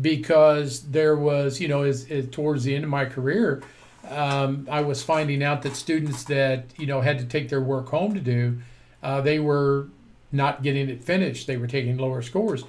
because 0.00 0.82
there 0.90 1.16
was, 1.16 1.60
you 1.60 1.68
know, 1.68 1.82
as, 1.82 2.08
as 2.10 2.28
towards 2.30 2.64
the 2.64 2.74
end 2.74 2.84
of 2.84 2.90
my 2.90 3.04
career, 3.04 3.62
um, 4.08 4.66
I 4.70 4.80
was 4.80 5.02
finding 5.02 5.42
out 5.42 5.62
that 5.62 5.76
students 5.76 6.24
that 6.24 6.64
you 6.78 6.86
know 6.86 7.00
had 7.00 7.18
to 7.18 7.24
take 7.24 7.48
their 7.48 7.60
work 7.60 7.88
home 7.88 8.14
to 8.14 8.20
do, 8.20 8.58
uh, 9.02 9.20
they 9.20 9.38
were 9.38 9.88
not 10.32 10.62
getting 10.62 10.88
it 10.88 11.02
finished. 11.04 11.46
They 11.46 11.56
were 11.56 11.66
taking 11.66 11.98
lower 11.98 12.22
scores, 12.22 12.64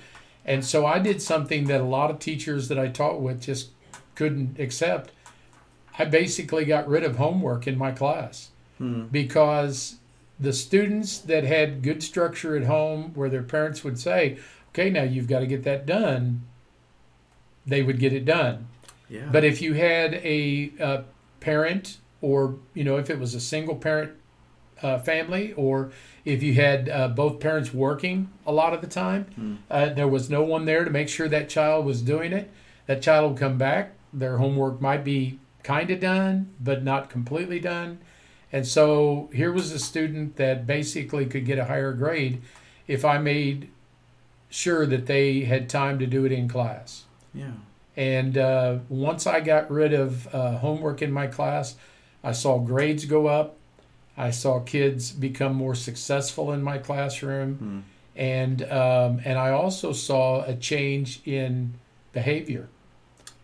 and 0.46 0.66
so 0.66 0.86
I 0.86 1.00
did 1.00 1.22
something 1.22 1.66
that 1.66 1.82
a 1.82 1.86
lot 1.86 2.10
of 2.12 2.20
teachers 2.20 2.68
that 2.68 2.80
I 2.80 2.88
taught 2.88 3.22
with 3.22 3.42
just 3.44 3.70
couldn't 4.16 4.60
accept. 4.60 5.12
I 5.98 6.06
basically 6.06 6.66
got 6.66 6.88
rid 6.88 7.04
of 7.04 7.18
homework 7.18 7.68
in 7.68 7.78
my 7.78 7.92
class 7.92 8.50
Hmm. 8.80 9.04
because 9.12 9.98
the 10.40 10.54
students 10.54 11.18
that 11.20 11.44
had 11.44 11.84
good 11.84 12.02
structure 12.02 12.56
at 12.56 12.64
home, 12.64 13.12
where 13.14 13.30
their 13.30 13.44
parents 13.44 13.84
would 13.84 14.00
say, 14.00 14.38
"Okay, 14.70 14.90
now 14.90 15.04
you've 15.04 15.28
got 15.28 15.40
to 15.42 15.48
get 15.48 15.64
that 15.66 15.86
done," 15.86 16.42
they 17.66 17.82
would 17.84 18.00
get 18.00 18.14
it 18.14 18.26
done. 18.26 18.68
yeah, 19.10 19.28
But 19.32 19.44
if 19.44 19.62
you 19.62 19.74
had 19.74 20.16
a 20.16 20.72
uh, 20.80 21.02
parent, 21.40 21.98
or 22.22 22.56
you 22.74 22.84
know, 22.84 22.98
if 22.98 23.10
it 23.10 23.20
was 23.20 23.36
a 23.36 23.40
single 23.42 23.76
parent 23.76 24.12
uh, 24.82 24.98
family, 25.00 25.52
or 25.54 25.92
if 26.24 26.42
you 26.42 26.54
had 26.54 26.88
uh, 26.90 27.10
both 27.10 27.40
parents 27.42 27.74
working 27.74 28.30
a 28.48 28.52
lot 28.54 28.74
of 28.74 28.80
the 28.82 28.88
time, 28.88 29.26
Hmm. 29.36 29.56
uh, 29.70 29.90
there 29.90 30.08
was 30.08 30.30
no 30.30 30.42
one 30.44 30.66
there 30.66 30.86
to 30.86 30.90
make 30.90 31.10
sure 31.10 31.28
that 31.28 31.50
child 31.50 31.86
was 31.86 32.02
doing 32.02 32.32
it. 32.32 32.50
That 32.88 33.02
child 33.02 33.32
would 33.32 33.40
come 33.40 33.58
back. 33.58 33.92
Their 34.14 34.38
homework 34.38 34.80
might 34.82 35.04
be 35.04 35.38
kind 35.64 35.90
of 35.92 36.00
done, 36.00 36.48
but 36.62 36.84
not 36.84 37.10
completely 37.10 37.60
done. 37.60 38.00
And 38.52 38.66
so 38.68 39.30
here 39.34 39.52
was 39.52 39.72
a 39.72 39.80
student 39.80 40.36
that 40.38 40.66
basically 40.66 41.26
could 41.26 41.46
get 41.46 41.60
a 41.60 41.66
higher 41.66 41.94
grade 41.94 42.42
if 42.88 43.06
I 43.06 43.18
made 43.20 43.70
sure 44.50 44.86
that 44.88 45.06
they 45.06 45.42
had 45.42 45.70
time 45.70 46.00
to 46.00 46.08
do 46.08 46.26
it 46.26 46.32
in 46.32 46.48
class. 46.48 47.04
yeah, 47.34 47.52
And 47.96 48.38
uh, 48.38 48.80
once 48.90 49.28
I 49.28 49.40
got 49.42 49.70
rid 49.70 49.94
of 49.94 50.34
uh, 50.34 50.58
homework 50.58 51.02
in 51.04 51.12
my 51.12 51.28
class, 51.28 51.76
I 52.24 52.32
saw 52.32 52.58
grades 52.58 53.06
go 53.06 53.28
up. 53.28 53.56
I 54.18 54.32
saw 54.32 54.60
kids 54.60 55.12
become 55.12 55.54
more 55.54 55.76
successful 55.76 56.52
in 56.52 56.62
my 56.64 56.78
classroom, 56.80 57.56
Hmm. 57.56 57.80
and 58.20 58.64
um, 58.64 59.22
and 59.24 59.38
I 59.40 59.52
also 59.52 59.94
saw 59.94 60.44
a 60.44 60.56
change 60.56 61.22
in 61.26 61.76
behavior. 62.12 62.68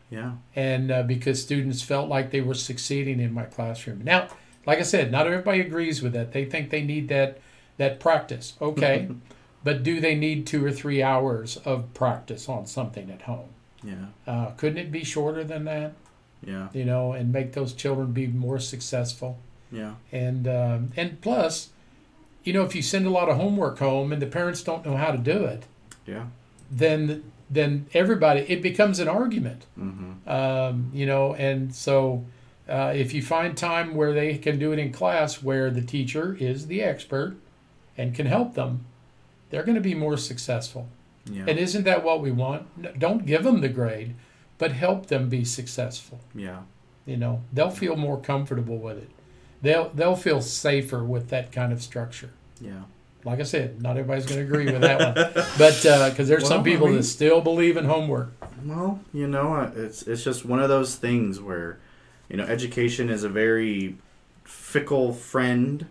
yeah, 0.10 0.34
And 0.56 0.92
uh, 0.92 1.04
because 1.04 1.42
students 1.42 1.82
felt 1.82 2.10
like 2.10 2.32
they 2.32 2.42
were 2.42 2.56
succeeding 2.56 3.20
in 3.22 3.32
my 3.34 3.44
classroom. 3.46 4.02
Now, 4.04 4.28
like 4.66 4.80
I 4.80 4.84
said, 4.84 5.12
not 5.12 5.28
everybody 5.28 5.62
agrees 5.62 6.02
with 6.02 6.14
that. 6.14 6.32
They 6.34 6.46
think 6.46 6.70
they 6.70 6.82
need 6.84 7.08
that 7.10 7.40
that 7.78 8.00
practice. 8.00 8.54
Okay, 8.62 9.10
but 9.64 9.84
do 9.84 10.00
they 10.00 10.16
need 10.16 10.48
two 10.48 10.64
or 10.66 10.72
three 10.72 11.02
hours 11.04 11.58
of 11.58 11.94
practice 11.94 12.48
on 12.50 12.66
something 12.66 13.10
at 13.12 13.24
home? 13.24 13.50
yeah, 13.84 14.06
Uh, 14.26 14.48
couldn't 14.58 14.78
it 14.78 14.92
be 14.92 15.04
shorter 15.04 15.44
than 15.44 15.66
that? 15.66 15.94
yeah, 16.46 16.68
You 16.74 16.86
know, 16.86 17.14
and 17.14 17.32
make 17.32 17.54
those 17.54 17.74
children 17.74 18.12
be 18.12 18.28
more 18.28 18.60
successful. 18.60 19.38
yeah, 19.72 19.96
And 20.12 20.48
um, 20.48 20.92
and 20.96 21.20
plus, 21.22 21.70
you 22.44 22.54
know, 22.54 22.64
if 22.64 22.76
you 22.76 22.82
send 22.82 23.06
a 23.06 23.10
lot 23.10 23.30
of 23.30 23.38
homework 23.38 23.80
home 23.80 24.12
and 24.14 24.22
the 24.22 24.28
parents 24.28 24.62
don't 24.64 24.86
know 24.86 24.96
how 24.98 25.12
to 25.12 25.18
do 25.18 25.46
it, 25.46 25.66
yeah. 26.06 26.26
then 26.72 27.24
then 27.50 27.86
everybody 27.94 28.42
it 28.48 28.62
becomes 28.62 29.00
an 29.00 29.08
argument. 29.08 29.66
Mm-hmm. 29.78 30.28
Um, 30.30 30.90
you 30.94 31.06
know, 31.06 31.34
and 31.36 31.74
so 31.76 32.26
uh, 32.70 32.92
if 32.96 33.14
you 33.14 33.22
find 33.22 33.56
time 33.58 33.96
where 33.96 34.14
they 34.14 34.38
can 34.38 34.58
do 34.60 34.72
it 34.72 34.80
in 34.80 34.92
class, 34.92 35.42
where 35.44 35.70
the 35.70 35.82
teacher 35.82 36.36
is 36.40 36.68
the 36.68 36.82
expert 36.82 37.36
and 37.98 38.14
can 38.16 38.26
help 38.26 38.56
them, 38.56 38.86
they're 39.50 39.64
going 39.64 39.76
to 39.76 39.82
be 39.82 39.94
more 39.96 40.18
successful. 40.18 40.88
Yeah, 41.32 41.46
And 41.48 41.58
isn't 41.58 41.84
that 41.86 42.04
what 42.04 42.22
we 42.22 42.32
want? 42.32 43.00
Don't 43.00 43.26
give 43.26 43.44
them 43.44 43.62
the 43.62 43.70
grade, 43.70 44.14
but 44.58 44.72
help 44.72 45.08
them 45.08 45.28
be 45.30 45.44
successful. 45.44 46.20
yeah, 46.36 46.60
You 47.06 47.18
know, 47.18 47.42
they'll 47.54 47.72
feel 47.72 47.96
more 47.96 48.20
comfortable 48.20 48.78
with 48.78 48.98
it. 48.98 49.10
They'll 49.62 49.90
they'll 49.90 50.16
feel 50.16 50.42
safer 50.42 51.04
with 51.04 51.30
that 51.30 51.52
kind 51.52 51.74
of 51.74 51.82
structure. 51.82 52.32
yeah. 52.62 52.84
Like 53.24 53.40
I 53.40 53.44
said, 53.44 53.82
not 53.82 53.98
everybody's 53.98 54.28
going 54.28 54.40
to 54.40 54.46
agree 54.46 54.72
with 54.72 54.82
that 54.82 55.00
one, 55.00 55.16
but 55.58 55.82
because 56.12 56.28
there's 56.28 56.44
some 56.48 56.58
Well, 56.58 56.62
I 56.62 56.64
people 56.64 56.88
mean- 56.90 56.98
that 56.98 57.04
still 57.06 57.42
believe 57.42 57.76
in 57.76 57.86
homework. 57.86 58.34
Well, 58.64 59.00
you 59.14 59.26
know, 59.28 59.56
uh, 59.56 59.72
it's 59.76 60.04
it's 60.04 60.24
just 60.24 60.46
one 60.46 60.60
of 60.62 60.70
those 60.70 60.94
things 60.96 61.40
where, 61.42 61.80
you 62.30 62.38
know, 62.38 62.44
education 62.46 63.10
is 63.10 63.24
a 63.24 63.30
very 63.30 63.96
fickle 64.44 65.14
friend, 65.14 65.88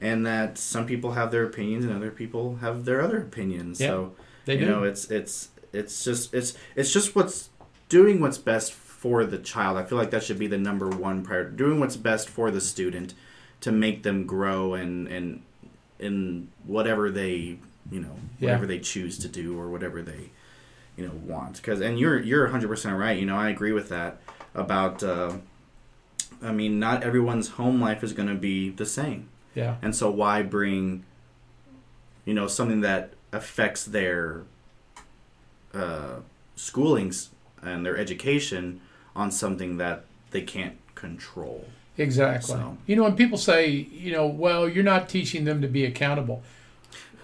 and 0.00 0.24
that 0.26 0.58
some 0.58 0.86
people 0.86 1.12
have 1.12 1.30
their 1.30 1.44
opinions 1.44 1.84
and 1.84 1.94
other 1.94 2.10
people 2.10 2.56
have 2.56 2.84
their 2.84 3.00
other 3.00 3.18
opinions. 3.18 3.80
Yeah, 3.80 3.88
so 3.88 4.12
They 4.44 4.54
you 4.54 4.60
do. 4.60 4.66
know, 4.66 4.82
it's 4.84 5.10
it's 5.10 5.48
it's 5.72 6.04
just 6.04 6.32
it's 6.34 6.54
it's 6.76 6.92
just 6.92 7.14
what's 7.16 7.50
doing 7.88 8.20
what's 8.20 8.38
best 8.38 8.72
for 8.72 9.24
the 9.24 9.38
child. 9.38 9.76
I 9.76 9.84
feel 9.84 9.98
like 9.98 10.10
that 10.10 10.22
should 10.22 10.38
be 10.38 10.46
the 10.46 10.58
number 10.58 10.88
one 10.88 11.22
priority. 11.22 11.56
Doing 11.56 11.80
what's 11.80 11.96
best 11.96 12.28
for 12.28 12.50
the 12.50 12.60
student 12.60 13.14
to 13.60 13.72
make 13.72 14.02
them 14.02 14.26
grow 14.26 14.74
and 14.74 15.06
and 15.08 15.42
in 15.98 16.48
whatever 16.64 17.10
they 17.10 17.58
you 17.90 18.00
know 18.00 18.14
Yeah. 18.38 18.50
whatever 18.50 18.66
they 18.66 18.78
choose 18.78 19.18
to 19.18 19.28
do 19.28 19.58
or 19.58 19.68
whatever 19.68 20.00
they 20.00 20.30
you 20.96 21.04
know 21.06 21.12
want 21.26 21.56
because 21.56 21.80
and 21.80 21.98
you're 21.98 22.20
you're 22.20 22.48
100% 22.48 22.96
right 22.96 23.18
you 23.18 23.26
know 23.26 23.36
i 23.36 23.48
agree 23.48 23.72
with 23.72 23.88
that 23.88 24.20
about 24.54 25.02
uh, 25.02 25.32
i 26.42 26.52
mean 26.52 26.78
not 26.78 27.02
everyone's 27.02 27.48
home 27.50 27.80
life 27.80 28.02
is 28.04 28.12
going 28.12 28.28
to 28.28 28.34
be 28.34 28.70
the 28.70 28.86
same 28.86 29.28
yeah, 29.54 29.76
and 29.82 29.94
so 29.96 30.10
why 30.10 30.42
bring 30.42 31.04
you 32.24 32.34
know 32.34 32.46
something 32.46 32.80
that 32.82 33.12
affects 33.32 33.84
their 33.84 34.42
uh, 35.74 36.16
schoolings 36.56 37.28
and 37.62 37.84
their 37.84 37.96
education 37.96 38.80
on 39.16 39.30
something 39.30 39.76
that 39.78 40.04
they 40.30 40.42
can't 40.42 40.76
control 40.94 41.66
exactly. 41.96 42.54
So- 42.54 42.76
You 42.86 42.94
know, 42.96 43.02
when 43.04 43.16
people 43.16 43.38
say, 43.38 43.68
you 43.68 44.12
know, 44.12 44.26
well, 44.26 44.68
you're 44.68 44.84
not 44.84 45.08
teaching 45.08 45.44
them 45.44 45.60
to 45.62 45.66
be 45.68 45.84
accountable. 45.84 46.42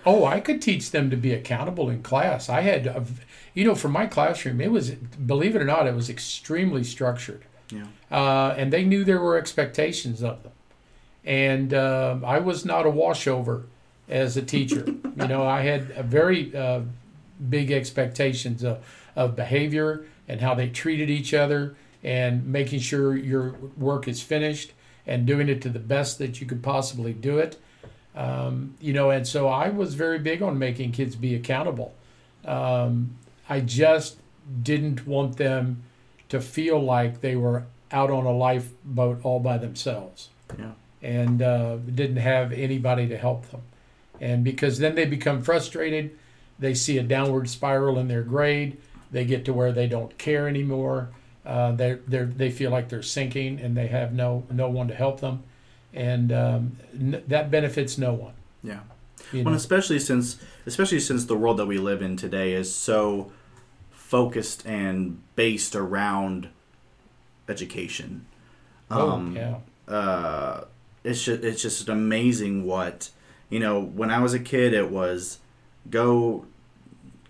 Oh, 0.04 0.24
I 0.24 0.40
could 0.40 0.60
teach 0.60 0.90
them 0.90 1.08
to 1.10 1.16
be 1.16 1.32
accountable 1.32 1.88
in 1.88 2.02
class. 2.02 2.48
I 2.48 2.62
had, 2.62 2.86
a, 2.88 3.04
you 3.54 3.64
know, 3.64 3.74
for 3.76 3.88
my 3.88 4.06
classroom, 4.06 4.60
it 4.60 4.70
was, 4.72 4.90
believe 4.90 5.54
it 5.54 5.62
or 5.62 5.64
not, 5.64 5.86
it 5.86 5.94
was 5.94 6.10
extremely 6.10 6.82
structured. 6.82 7.44
Yeah 7.74 7.86
uh, 8.14 8.54
and 8.56 8.72
they 8.72 8.84
knew 8.84 9.04
there 9.04 9.20
were 9.20 9.36
expectations 9.36 10.22
of 10.22 10.42
them. 10.42 10.52
And 11.24 11.74
um 11.74 12.24
I 12.24 12.38
was 12.38 12.64
not 12.64 12.86
a 12.86 12.90
washover 12.90 13.64
as 14.08 14.36
a 14.36 14.42
teacher. 14.42 14.84
you 15.16 15.28
know, 15.28 15.44
I 15.44 15.62
had 15.62 15.92
a 15.96 16.02
very 16.02 16.54
uh, 16.54 16.82
big 17.48 17.72
expectations 17.72 18.62
of, 18.62 18.84
of 19.16 19.34
behavior 19.34 20.06
and 20.28 20.40
how 20.40 20.54
they 20.54 20.68
treated 20.68 21.10
each 21.10 21.34
other 21.34 21.74
and 22.02 22.46
making 22.46 22.80
sure 22.80 23.16
your 23.16 23.56
work 23.76 24.06
is 24.06 24.22
finished 24.22 24.72
and 25.06 25.26
doing 25.26 25.48
it 25.48 25.60
to 25.62 25.68
the 25.68 25.78
best 25.78 26.18
that 26.18 26.40
you 26.40 26.46
could 26.46 26.62
possibly 26.62 27.12
do 27.12 27.38
it. 27.38 27.58
Um, 28.14 28.74
you 28.80 28.92
know, 28.92 29.10
and 29.10 29.26
so 29.26 29.48
I 29.48 29.70
was 29.70 29.94
very 29.94 30.18
big 30.18 30.40
on 30.42 30.58
making 30.58 30.92
kids 30.92 31.16
be 31.16 31.34
accountable. 31.34 31.94
Um, 32.44 33.16
I 33.48 33.60
just 33.60 34.18
didn't 34.62 35.06
want 35.06 35.36
them 35.36 35.82
to 36.34 36.40
feel 36.40 36.80
like 36.80 37.20
they 37.20 37.36
were 37.36 37.64
out 37.90 38.10
on 38.10 38.26
a 38.26 38.32
lifeboat 38.32 39.20
all 39.24 39.40
by 39.40 39.56
themselves. 39.56 40.28
Yeah. 40.58 40.72
And 41.02 41.40
uh, 41.42 41.76
didn't 41.76 42.16
have 42.16 42.52
anybody 42.52 43.06
to 43.08 43.16
help 43.16 43.50
them. 43.50 43.62
And 44.20 44.42
because 44.44 44.78
then 44.78 44.94
they 44.94 45.04
become 45.04 45.42
frustrated, 45.42 46.16
they 46.58 46.74
see 46.74 46.98
a 46.98 47.02
downward 47.02 47.48
spiral 47.48 47.98
in 47.98 48.08
their 48.08 48.22
grade, 48.22 48.78
they 49.10 49.24
get 49.24 49.44
to 49.44 49.52
where 49.52 49.72
they 49.72 49.86
don't 49.86 50.16
care 50.18 50.48
anymore. 50.48 51.08
Uh, 51.46 51.72
they 51.72 51.98
they 52.08 52.22
they 52.24 52.50
feel 52.50 52.70
like 52.70 52.88
they're 52.88 53.02
sinking 53.02 53.60
and 53.60 53.76
they 53.76 53.86
have 53.88 54.12
no 54.14 54.44
no 54.50 54.68
one 54.68 54.88
to 54.88 54.94
help 54.94 55.20
them, 55.20 55.42
and 55.92 56.32
um, 56.32 56.76
n- 56.98 57.22
that 57.28 57.50
benefits 57.50 57.98
no 57.98 58.14
one. 58.14 58.32
Yeah. 58.62 58.80
You 59.30 59.44
Well, 59.44 59.52
know? 59.52 59.56
especially 59.56 59.98
since 59.98 60.38
especially 60.64 61.00
since 61.00 61.26
the 61.26 61.36
world 61.36 61.58
that 61.58 61.66
we 61.66 61.76
live 61.78 62.00
in 62.00 62.16
today 62.16 62.54
is 62.54 62.74
so 62.74 63.30
focused 64.14 64.64
and 64.64 65.20
based 65.34 65.74
around 65.74 66.48
education. 67.48 68.24
oh 68.88 69.28
yeah, 69.34 69.56
uh, 69.92 70.64
it's 71.02 71.24
just 71.24 71.42
it's 71.42 71.62
just 71.62 71.88
amazing 71.88 72.64
what 72.64 73.10
you 73.50 73.58
know. 73.58 73.80
When 73.80 74.12
I 74.12 74.20
was 74.20 74.32
a 74.32 74.38
kid, 74.38 74.72
it 74.72 74.88
was 74.88 75.40
go 75.90 76.46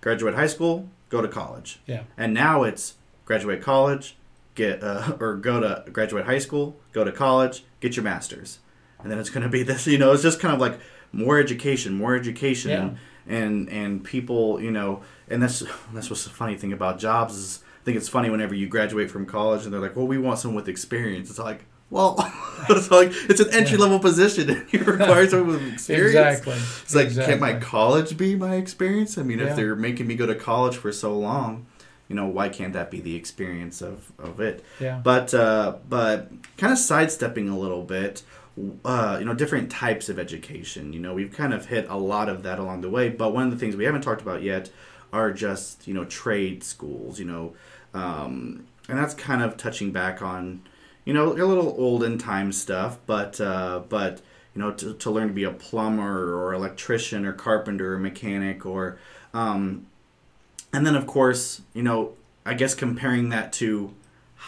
graduate 0.03 0.35
high 0.35 0.47
school, 0.47 0.87
go 1.09 1.23
to 1.23 1.29
college, 1.29 1.81
yeah, 1.87 2.03
and 2.19 2.35
now 2.35 2.65
it's 2.65 2.97
graduate 3.25 3.63
college, 3.63 4.17
get 4.55 4.83
uh, 4.83 5.17
or 5.21 5.37
go 5.37 5.61
to 5.61 5.91
graduate 5.91 6.27
high 6.27 6.39
school, 6.47 6.77
go 6.93 7.03
to 7.03 7.13
college, 7.13 7.65
get 7.81 7.97
your 7.97 8.05
master's, 8.05 8.59
and 9.03 9.11
then 9.11 9.19
it's 9.19 9.31
going 9.31 9.43
to 9.43 9.49
be 9.49 9.63
this. 9.63 9.87
You 9.95 9.97
know, 9.97 10.13
it's 10.13 10.23
just 10.23 10.39
kind 10.39 10.53
of 10.53 10.61
like 10.61 10.79
more 11.13 11.39
education, 11.41 11.95
more 11.95 12.15
education, 12.15 12.71
Yeah. 12.71 12.91
And, 13.27 13.69
and 13.69 14.03
people, 14.05 14.61
you 14.61 14.71
know, 14.71 15.03
and 15.29 15.43
that's 15.43 15.61
that's 15.95 16.11
what's 16.11 16.25
the 16.25 16.31
funny 16.31 16.57
thing 16.57 16.73
about 16.73 16.99
jobs 16.99 17.37
is. 17.37 17.61
I 17.63 17.85
think 17.85 17.99
it's 17.99 18.09
funny 18.09 18.31
whenever 18.31 18.55
you 18.55 18.67
graduate 18.67 19.11
from 19.11 19.27
college 19.27 19.65
and 19.65 19.73
they're 19.75 19.81
like, 19.81 19.95
"Well, 19.95 20.07
we 20.07 20.17
want 20.17 20.39
someone 20.39 20.57
with 20.57 20.71
experience." 20.71 21.29
It's 21.29 21.39
like, 21.39 21.67
well, 21.91 22.17
it's 22.71 22.91
like 22.91 23.11
it's 23.29 23.41
an 23.41 23.51
entry 23.53 23.77
level 23.77 23.99
position 23.99 24.49
and 24.49 24.65
you 24.73 24.79
require 24.85 25.29
someone 25.29 25.57
with 25.63 25.73
experience. 25.75 26.15
exactly. 26.39 26.55
It's 26.55 26.95
like, 26.95 27.15
can't 27.27 27.43
my 27.43 27.59
college 27.61 28.17
be 28.17 28.37
my 28.37 28.55
experience? 28.55 29.19
I 29.19 29.23
mean, 29.23 29.39
Yeah. 29.39 29.49
if 29.51 29.57
they're 29.57 29.77
making 29.77 30.07
me 30.07 30.15
go 30.15 30.25
to 30.25 30.35
college 30.35 30.79
for 30.79 30.93
so 30.93 31.15
long, 31.19 31.67
you 32.09 32.17
know, 32.17 32.25
why 32.27 32.49
can't 32.49 32.73
that 32.73 32.91
be 32.91 33.01
the 33.03 33.17
experience 33.17 33.83
of, 33.83 34.13
of 34.19 34.41
it? 34.41 34.65
Yeah. 34.81 35.01
But 35.05 35.35
uh, 35.35 35.75
but 35.87 36.31
kind 36.57 36.73
of 36.73 36.79
sidestepping 36.79 37.51
a 37.51 37.59
little 37.59 37.83
bit, 37.83 38.23
uh, 38.85 39.17
you 39.19 39.25
know, 39.25 39.35
different 39.35 39.71
types 39.71 40.09
of 40.09 40.19
education. 40.19 40.93
You 40.93 41.01
know, 41.01 41.15
we've 41.15 41.33
kind 41.33 41.53
of 41.53 41.67
hit 41.67 41.87
a 41.89 41.97
lot 41.97 42.29
of 42.29 42.43
that 42.45 42.59
along 42.59 42.83
the 42.83 42.91
way. 42.91 43.09
But 43.09 43.35
one 43.35 43.45
of 43.45 43.51
the 43.51 43.57
things 43.57 43.77
we 43.77 43.85
haven't 43.85 44.03
talked 44.03 44.23
about 44.23 44.43
yet 44.43 44.71
are 45.13 45.33
just 45.33 45.87
you 45.87 45.95
know 45.95 46.05
trade 46.05 46.63
schools. 46.63 47.19
You 47.19 47.27
know, 47.27 47.55
um, 47.93 48.67
and 48.89 48.99
that's 48.99 49.15
kind 49.15 49.43
of 49.43 49.57
touching 49.57 49.93
back 49.93 50.23
on 50.23 50.63
you 51.05 51.13
know 51.13 51.33
a 51.33 51.45
little 51.45 51.75
olden 51.79 52.19
time 52.19 52.53
stuff, 52.53 52.99
but 53.07 53.41
uh, 53.41 53.83
but 53.89 54.21
you 54.55 54.61
know 54.61 54.71
to, 54.73 54.95
to 54.95 55.11
learn 55.11 55.29
to 55.29 55.35
be 55.35 55.45
a 55.45 55.51
plumber 55.51 56.35
or 56.35 56.55
electrician 56.55 57.25
or 57.25 57.33
carpenter 57.33 57.95
or 57.95 57.99
mechanic 57.99 58.65
or 58.65 58.99
um, 59.33 59.87
and 60.73 60.87
then 60.87 60.95
of 60.95 61.07
course 61.07 61.63
you 61.73 61.83
know 61.83 62.13
I 62.47 62.55
guess 62.55 62.75
comparing 62.75 63.31
that 63.31 63.53
to 63.55 63.93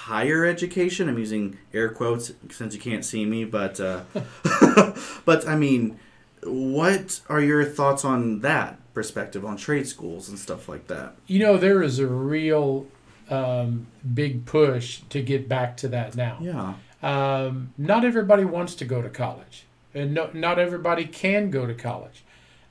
higher 0.05 0.45
education. 0.45 1.09
I'm 1.09 1.19
using 1.19 1.59
air 1.73 1.89
quotes 1.89 2.33
since 2.51 2.75
you 2.75 2.81
can't 2.81 3.05
see 3.05 3.25
me, 3.25 3.45
but 3.45 3.81
uh, 3.81 4.03
but 5.25 5.49
I 5.49 5.57
mean, 5.57 5.99
what 6.45 7.21
are 7.29 7.41
your 7.41 7.65
thoughts 7.65 8.05
on 8.05 8.41
that 8.41 8.79
perspective 8.95 9.45
on 9.45 9.57
trade 9.57 9.89
schools 9.89 10.29
and 10.29 10.39
stuff 10.39 10.69
like 10.69 10.87
that? 10.89 11.17
You 11.27 11.41
know, 11.41 11.57
there 11.57 11.83
is 11.83 11.99
a 11.99 12.07
real 12.07 12.87
um, 13.31 13.87
big 14.15 14.45
push 14.45 15.01
to 15.09 15.23
get 15.23 15.49
back 15.49 15.77
to 15.79 15.89
that 15.89 16.15
now. 16.15 16.39
Yeah, 16.41 16.75
Um, 17.03 17.73
not 17.77 18.05
everybody 18.05 18.45
wants 18.45 18.75
to 18.77 18.85
go 18.85 19.03
to 19.03 19.09
college, 19.09 19.65
and 19.95 20.15
no, 20.15 20.31
not 20.33 20.59
everybody 20.59 21.07
can 21.07 21.51
go 21.51 21.67
to 21.67 21.75
college. 21.75 22.23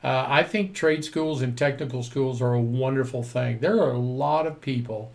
Uh, 0.03 0.25
I 0.27 0.43
think 0.43 0.75
trade 0.75 1.03
schools 1.03 1.41
and 1.41 1.57
technical 1.57 2.03
schools 2.03 2.39
are 2.39 2.53
a 2.53 2.61
wonderful 2.61 3.23
thing. 3.23 3.59
There 3.59 3.81
are 3.81 3.91
a 3.91 3.97
lot 3.97 4.45
of 4.45 4.61
people 4.61 5.11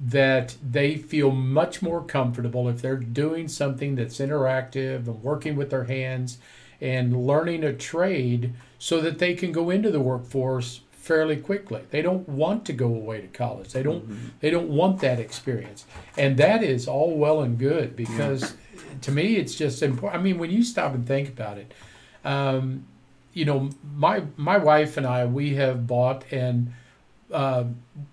that 0.00 0.56
they 0.62 0.96
feel 0.96 1.30
much 1.30 1.82
more 1.82 2.02
comfortable 2.02 2.68
if 2.68 2.80
they're 2.80 2.96
doing 2.96 3.48
something 3.48 3.96
that's 3.96 4.18
interactive 4.18 5.06
and 5.08 5.22
working 5.22 5.56
with 5.56 5.70
their 5.70 5.84
hands 5.84 6.38
and 6.80 7.26
learning 7.26 7.64
a 7.64 7.72
trade 7.72 8.54
so 8.78 9.00
that 9.00 9.18
they 9.18 9.34
can 9.34 9.50
go 9.50 9.70
into 9.70 9.90
the 9.90 10.00
workforce 10.00 10.82
fairly 10.92 11.36
quickly. 11.36 11.82
They 11.90 12.02
don't 12.02 12.28
want 12.28 12.64
to 12.66 12.72
go 12.72 12.86
away 12.86 13.22
to 13.22 13.26
college. 13.28 13.72
They 13.72 13.82
don't 13.82 14.40
they 14.40 14.50
don't 14.50 14.68
want 14.68 15.00
that 15.00 15.18
experience. 15.18 15.86
And 16.16 16.36
that 16.36 16.62
is 16.62 16.86
all 16.86 17.16
well 17.16 17.40
and 17.40 17.58
good 17.58 17.96
because 17.96 18.54
to 19.00 19.10
me 19.10 19.36
it's 19.36 19.54
just 19.54 19.82
important. 19.82 20.20
I 20.20 20.22
mean 20.22 20.38
when 20.38 20.50
you 20.50 20.62
stop 20.62 20.94
and 20.94 21.06
think 21.06 21.28
about 21.28 21.58
it, 21.58 21.72
um, 22.24 22.84
you 23.32 23.44
know, 23.44 23.70
my 23.94 24.24
my 24.36 24.58
wife 24.58 24.96
and 24.96 25.06
I 25.06 25.24
we 25.24 25.54
have 25.54 25.86
bought 25.86 26.24
and 26.30 26.72
uh, 27.32 27.64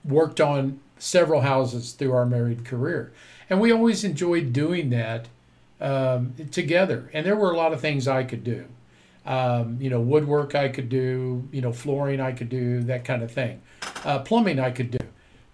worked 0.03 0.41
on 0.41 0.79
several 0.97 1.41
houses 1.41 1.93
through 1.93 2.13
our 2.13 2.25
married 2.25 2.65
career, 2.65 3.11
and 3.49 3.59
we 3.59 3.71
always 3.71 4.03
enjoyed 4.03 4.53
doing 4.53 4.89
that 4.91 5.27
um, 5.81 6.33
together. 6.51 7.09
And 7.13 7.25
there 7.25 7.35
were 7.35 7.51
a 7.51 7.57
lot 7.57 7.73
of 7.73 7.81
things 7.81 8.07
I 8.07 8.23
could 8.23 8.43
do. 8.43 8.65
Um, 9.25 9.77
you 9.81 9.89
know, 9.89 9.99
woodwork 9.99 10.55
I 10.55 10.69
could 10.69 10.89
do. 10.89 11.47
You 11.51 11.61
know, 11.61 11.71
flooring 11.71 12.19
I 12.19 12.31
could 12.31 12.49
do. 12.49 12.81
That 12.81 13.05
kind 13.05 13.23
of 13.23 13.31
thing. 13.31 13.61
Uh, 14.03 14.19
plumbing 14.19 14.59
I 14.59 14.71
could 14.71 14.91
do. 14.91 14.99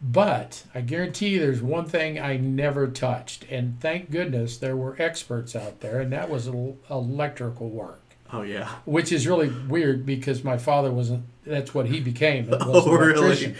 But 0.03 0.63
I 0.73 0.81
guarantee 0.81 1.29
you, 1.29 1.39
there's 1.39 1.61
one 1.61 1.85
thing 1.85 2.19
I 2.19 2.35
never 2.35 2.87
touched, 2.87 3.45
and 3.51 3.79
thank 3.79 4.09
goodness 4.09 4.57
there 4.57 4.75
were 4.75 4.95
experts 4.97 5.55
out 5.55 5.81
there, 5.81 5.99
and 6.01 6.11
that 6.11 6.27
was 6.27 6.47
electrical 6.89 7.69
work 7.69 8.01
oh 8.33 8.41
yeah, 8.41 8.69
which 8.85 9.11
is 9.11 9.27
really 9.27 9.49
weird 9.67 10.05
because 10.05 10.43
my 10.43 10.57
father 10.57 10.91
wasn't 10.91 11.23
that's 11.45 11.73
what 11.73 11.87
he 11.87 11.99
became 11.99 12.47
Oh, 12.61 12.95
really? 12.95 13.55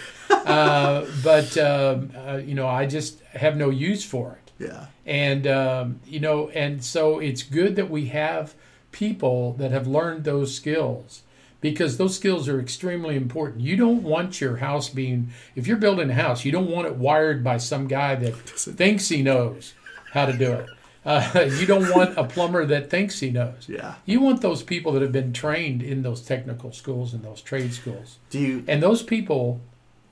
Uh, 0.46 1.06
but 1.24 1.58
um, 1.58 2.12
uh, 2.16 2.38
you 2.38 2.54
know 2.56 2.68
i 2.68 2.86
just 2.86 3.20
have 3.34 3.56
no 3.56 3.70
use 3.70 4.04
for 4.04 4.34
it. 4.34 4.52
Yeah, 4.60 4.86
and 5.06 5.48
um, 5.48 6.00
you 6.06 6.20
know 6.20 6.50
and 6.50 6.84
so 6.84 7.20
it's 7.20 7.44
good 7.44 7.76
that 7.78 7.90
we 7.90 8.08
have 8.08 8.54
people 8.92 9.54
that 9.54 9.72
have 9.72 9.88
learned 9.88 10.24
those 10.24 10.54
skills 10.54 11.24
because 11.62 11.98
those 11.98 12.16
skills 12.16 12.48
are 12.50 12.60
extremely 12.60 13.16
important. 13.16 13.62
You 13.62 13.76
don't 13.76 14.04
want 14.04 14.42
your 14.42 14.58
house 14.58 14.90
being 14.90 15.30
if 15.56 15.66
you're 15.68 15.78
building 15.78 16.10
a 16.10 16.14
house 16.14 16.44
you 16.46 16.52
don't 16.52 16.70
want 16.70 16.88
it 16.88 16.96
wired 16.96 17.44
by 17.44 17.58
some 17.58 17.88
guy 17.88 18.16
that 18.16 18.36
thinks 18.36 19.10
he 19.10 19.22
knows 19.24 19.74
how 20.14 20.26
to 20.26 20.34
do 20.34 20.52
it. 20.54 20.70
Uh, 21.04 21.50
you 21.60 21.66
don't 21.66 21.90
want 21.96 22.16
a 22.18 22.24
plumber 22.24 22.66
that 22.66 22.90
thinks 22.90 23.20
he 23.20 23.32
knows. 23.32 23.66
Yeah. 23.68 23.96
you 24.06 24.22
want 24.22 24.42
those 24.42 24.62
people 24.62 24.92
that 24.94 25.02
have 25.02 25.12
been 25.12 25.34
trained 25.34 25.82
in 25.82 26.04
those 26.04 26.22
technical 26.22 26.72
schools 26.72 27.14
and 27.14 27.24
those 27.24 27.42
trade 27.42 27.74
schools. 27.74 28.20
Do 28.30 28.40
you 28.40 28.64
And 28.68 28.84
those 28.84 29.02
people 29.02 29.62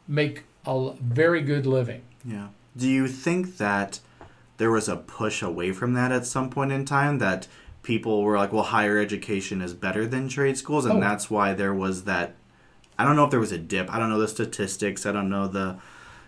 make 0.10 0.44
a 0.66 0.92
very 1.02 1.42
good 1.42 1.66
living. 1.66 2.02
yeah? 2.26 2.48
Do 2.76 2.90
you 2.90 3.08
think 3.08 3.58
that 3.58 4.00
there 4.58 4.72
was 4.72 4.90
a 4.90 4.98
push 4.98 5.42
away 5.42 5.72
from 5.72 5.94
that 5.94 6.12
at 6.12 6.26
some 6.26 6.50
point 6.50 6.72
in 6.74 6.84
time 6.84 7.20
that 7.20 7.48
people 7.84 8.24
were 8.24 8.38
like, 8.38 8.52
well, 8.52 8.64
higher 8.64 8.98
education 9.00 9.62
is 9.62 9.74
better 9.74 10.06
than 10.06 10.28
trade 10.28 10.58
schools, 10.58 10.86
and 10.86 10.98
Oh. 10.98 11.00
that's 11.00 11.30
why 11.32 11.54
there 11.54 11.74
was 11.74 12.04
that. 12.04 12.36
I 12.98 13.06
don't 13.06 13.16
know 13.16 13.24
if 13.24 13.32
there 13.32 13.40
was 13.40 13.54
a 13.54 13.58
dip. 13.58 13.90
I 13.94 13.98
don't 14.00 14.10
know 14.10 14.20
the 14.20 14.28
statistics. 14.28 15.06
I 15.06 15.14
don't 15.14 15.30
know 15.30 15.48
the, 15.48 15.78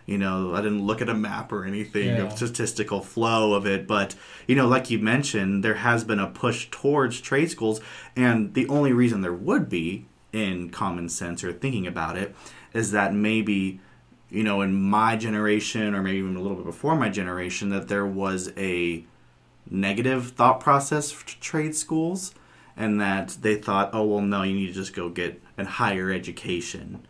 you 0.06 0.18
know, 0.18 0.56
I 0.56 0.62
didn't 0.62 0.86
look 0.86 1.02
at 1.02 1.10
a 1.10 1.14
map 1.14 1.52
or 1.52 1.66
anything 1.66 2.08
Yeah. 2.08 2.24
of 2.24 2.32
statistical 2.34 3.02
flow 3.02 3.54
of 3.54 3.66
it. 3.68 3.86
But 3.88 4.16
you 4.48 4.56
know, 4.56 4.68
like 4.68 4.90
you 4.90 4.98
mentioned, 5.00 5.64
there 5.64 5.76
has 5.76 6.04
been 6.06 6.20
a 6.20 6.28
push 6.28 6.68
towards 6.72 7.20
trade 7.20 7.52
schools, 7.52 7.82
and 8.16 8.54
the 8.54 8.68
only 8.70 8.94
reason 8.94 9.20
there 9.22 9.34
would 9.34 9.68
be, 9.68 10.06
in 10.32 10.70
common 10.70 11.10
sense 11.10 11.44
or 11.44 11.52
thinking 11.52 11.86
about 11.86 12.16
it, 12.18 12.34
is 12.74 12.92
that 12.92 13.14
maybe 13.14 13.80
you 14.32 14.44
know, 14.44 14.62
in 14.62 14.74
my 14.74 15.18
generation 15.18 15.94
or 15.94 16.02
maybe 16.02 16.18
even 16.18 16.38
a 16.38 16.42
little 16.42 16.56
bit 16.56 16.66
before 16.66 16.96
my 16.96 17.10
generation, 17.10 17.70
that 17.70 17.90
there 17.90 18.06
was 18.06 18.52
a 18.58 19.04
negative 19.70 20.32
thought 20.32 20.60
process 20.60 21.12
for 21.12 21.28
trade 21.42 21.76
schools 21.76 22.34
and 22.78 23.00
that 23.00 23.38
they 23.42 23.56
thought, 23.56 23.90
oh, 23.94 24.06
well, 24.06 24.22
no, 24.22 24.44
you 24.44 24.56
need 24.56 24.68
to 24.68 24.74
just 24.74 24.96
go 24.96 25.10
get 25.10 25.42
a 25.58 25.66
higher 25.66 26.12
education. 26.12 27.06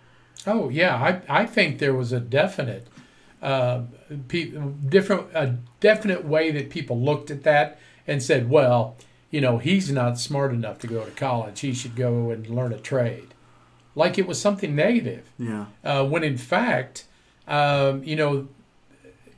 Oh 0.48 0.70
yeah, 0.70 1.22
I, 1.30 1.42
I 1.42 1.46
think 1.46 1.78
there 1.78 1.94
was 1.94 2.12
a 2.12 2.20
definite, 2.20 2.88
uh, 3.44 3.84
pe- 4.28 4.54
different 4.90 5.28
a 5.36 5.58
definite 5.80 6.26
way 6.26 6.50
that 6.50 6.72
people 6.72 7.00
looked 7.00 7.30
at 7.30 7.44
that 7.44 7.80
and 8.08 8.24
said, 8.24 8.50
well, 8.50 8.98
you 9.30 9.40
know, 9.40 9.60
he's 9.60 9.92
not 9.92 10.18
smart 10.18 10.52
enough 10.52 10.80
to 10.80 10.88
go 10.88 11.06
to 11.06 11.12
college. 11.12 11.60
He 11.60 11.74
should 11.74 11.96
go 11.96 12.32
and 12.32 12.48
learn 12.48 12.74
a 12.74 12.80
trade, 12.80 13.31
like 13.96 14.18
it 14.18 14.28
was 14.28 14.40
something 14.40 14.76
negative. 14.76 15.24
Yeah. 15.38 15.66
uh, 15.84 16.06
when 16.06 16.24
in 16.24 16.38
fact, 16.38 17.06
um, 17.48 18.04
you 18.04 18.16
know, 18.16 18.48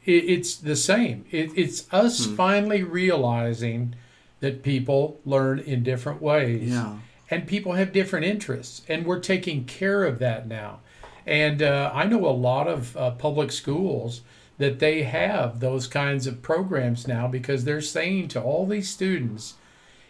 it, 0.06 0.12
it's 0.26 0.56
the 0.56 0.76
same. 0.76 1.26
It, 1.32 1.52
it's 1.56 1.92
us 1.94 2.26
Hmm. 2.26 2.36
finally 2.36 2.84
realizing 2.84 3.96
that 4.42 4.62
people 4.64 5.20
learn 5.26 5.60
in 5.60 5.84
different 5.84 6.22
ways. 6.22 6.70
Yeah. 6.70 6.98
And 7.32 7.48
people 7.48 7.72
have 7.74 7.92
different 7.94 8.26
interests. 8.26 8.82
And 8.90 9.06
we're 9.06 9.20
taking 9.22 9.64
care 9.66 10.04
of 10.04 10.20
that 10.20 10.48
now. 10.48 10.80
And 11.26 11.64
uh, 11.64 11.90
I 11.94 12.04
know 12.06 12.26
a 12.28 12.36
lot 12.36 12.68
of 12.68 12.96
uh, 12.98 13.12
public 13.12 13.52
schools 13.52 14.22
that 14.58 14.80
they 14.80 15.04
have 15.04 15.62
those 15.62 15.88
kinds 15.88 16.28
of 16.28 16.42
programs 16.42 17.08
now 17.08 17.28
because 17.28 17.64
they're 17.64 17.82
saying 17.82 18.28
to 18.30 18.42
all 18.42 18.68
these 18.68 18.90
students, 18.90 19.56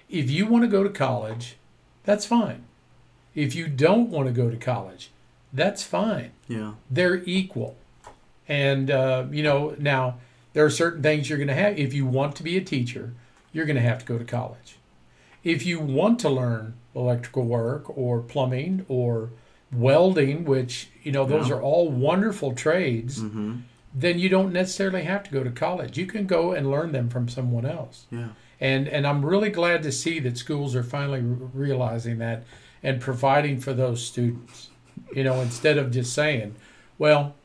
if 0.10 0.30
you 0.32 0.48
want 0.48 0.64
to 0.64 0.68
go 0.68 0.84
to 0.84 0.90
college, 0.90 1.56
that's 2.04 2.26
fine. 2.26 2.64
If 3.36 3.56
you 3.56 3.68
don't 3.68 4.10
want 4.10 4.28
to 4.28 4.34
go 4.34 4.50
to 4.50 4.58
college, 4.58 5.10
that's 5.52 5.84
fine 5.84 6.32
Yeah. 6.48 6.74
they're 6.90 7.24
equal. 7.26 7.76
And, 8.48 8.92
uh, 8.92 9.26
you 9.32 9.44
know, 9.44 9.76
now 9.80 10.16
there 10.54 10.66
are 10.66 10.70
certain 10.70 11.02
things 11.02 11.30
you're 11.30 11.38
going 11.38 11.48
to 11.48 11.54
have. 11.54 11.78
If 11.78 11.94
you 11.94 12.06
want 12.06 12.36
to 12.38 12.44
be 12.44 12.58
a 12.58 12.62
teacher, 12.62 13.14
you're 13.52 13.66
going 13.66 13.76
to 13.78 13.82
have 13.82 14.00
to 14.00 14.06
go 14.06 14.18
to 14.18 14.24
college. 14.26 14.78
If 15.44 15.66
you 15.66 15.80
want 15.80 16.20
to 16.20 16.30
learn 16.30 16.74
electrical 16.96 17.44
work 17.46 17.98
or 17.98 18.20
plumbing 18.20 18.86
or 18.88 19.30
welding, 19.72 20.46
which, 20.46 20.90
you 21.04 21.12
know, 21.12 21.26
those 21.26 21.50
Yeah. 21.50 21.56
are 21.56 21.62
all 21.62 21.90
wonderful 21.90 22.54
trades, 22.54 23.20
Mm-hmm. 23.22 23.58
then 23.96 24.20
you 24.20 24.30
don't 24.30 24.52
necessarily 24.54 25.04
have 25.04 25.24
to 25.24 25.32
go 25.32 25.44
to 25.44 25.50
college. 25.52 25.98
You 25.98 26.06
can 26.06 26.26
go 26.26 26.52
and 26.52 26.70
learn 26.70 26.92
them 26.92 27.10
from 27.10 27.28
someone 27.30 27.66
else. 27.66 28.06
Yeah. 28.12 28.30
And, 28.60 28.88
and 28.88 29.06
I'm 29.06 29.26
really 29.26 29.50
glad 29.50 29.84
to 29.84 29.92
see 29.92 30.20
that 30.20 30.38
schools 30.38 30.76
are 30.76 30.84
finally 30.84 31.22
re- 31.22 31.48
realizing 31.54 32.18
that 32.20 32.44
and 32.84 33.00
providing 33.02 33.60
for 33.60 33.74
those 33.74 34.06
students. 34.06 34.70
You 35.16 35.24
know, 35.24 35.42
instead 35.42 35.78
of 35.78 35.92
just 35.92 36.14
saying, 36.14 36.56
well, 36.98 37.36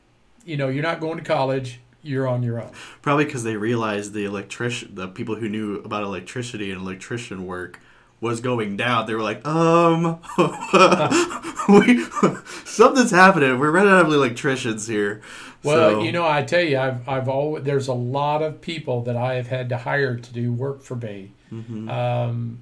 you 0.45 0.57
know, 0.57 0.67
you're 0.69 0.83
not 0.83 0.99
going 0.99 1.17
to 1.17 1.23
college, 1.23 1.79
you're 2.03 2.27
on 2.27 2.43
your 2.43 2.61
own. 2.61 2.71
Probably 3.01 3.25
because 3.25 3.43
they 3.43 3.55
realized 3.55 4.13
the 4.13 4.25
electrician, 4.25 4.95
the 4.95 5.07
people 5.07 5.35
who 5.35 5.47
knew 5.49 5.75
about 5.77 6.03
electricity 6.03 6.71
and 6.71 6.81
electrician 6.81 7.45
work 7.45 7.79
was 8.21 8.41
going 8.41 8.75
down. 8.75 9.05
They 9.07 9.15
were 9.15 9.21
like, 9.21 9.45
um, 9.47 10.19
we, 11.69 12.03
something's 12.65 13.11
happening. 13.11 13.59
We're 13.59 13.71
running 13.71 13.91
out 13.93 14.05
of 14.05 14.13
electricians 14.13 14.87
here. 14.87 15.21
Well, 15.63 15.91
So- 15.91 16.03
you 16.03 16.11
know, 16.11 16.27
I 16.27 16.43
tell 16.43 16.61
you, 16.63 16.77
I've, 16.79 17.07
I've 17.07 17.29
always, 17.29 17.63
there's 17.63 17.87
a 17.87 17.93
lot 17.93 18.41
of 18.41 18.61
people 18.61 19.01
that 19.03 19.15
I 19.15 19.35
have 19.35 19.47
had 19.47 19.69
to 19.69 19.77
hire 19.77 20.15
to 20.17 20.33
do 20.33 20.51
work 20.51 20.81
for 20.81 20.95
me, 20.95 21.31
Mhm. 21.51 21.89
um, 21.89 22.59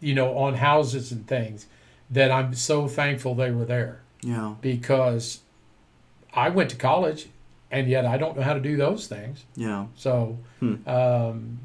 you 0.00 0.14
know, 0.14 0.36
on 0.38 0.54
houses 0.54 1.12
and 1.12 1.26
things 1.26 1.66
that 2.12 2.30
I'm 2.30 2.54
so 2.54 2.86
thankful 2.88 3.34
they 3.34 3.50
were 3.50 3.64
there 3.64 4.00
yeah, 4.22 4.54
because 4.60 5.40
I 6.34 6.48
went 6.50 6.70
to 6.70 6.76
college 6.76 7.28
and 7.70 7.88
yet 7.88 8.04
I 8.06 8.16
don't 8.18 8.36
know 8.36 8.42
how 8.42 8.54
to 8.54 8.60
do 8.60 8.76
those 8.76 9.06
things. 9.06 9.44
yeah, 9.56 9.86
So, 9.96 10.38
Hmm. 10.60 10.86
um, 10.88 11.58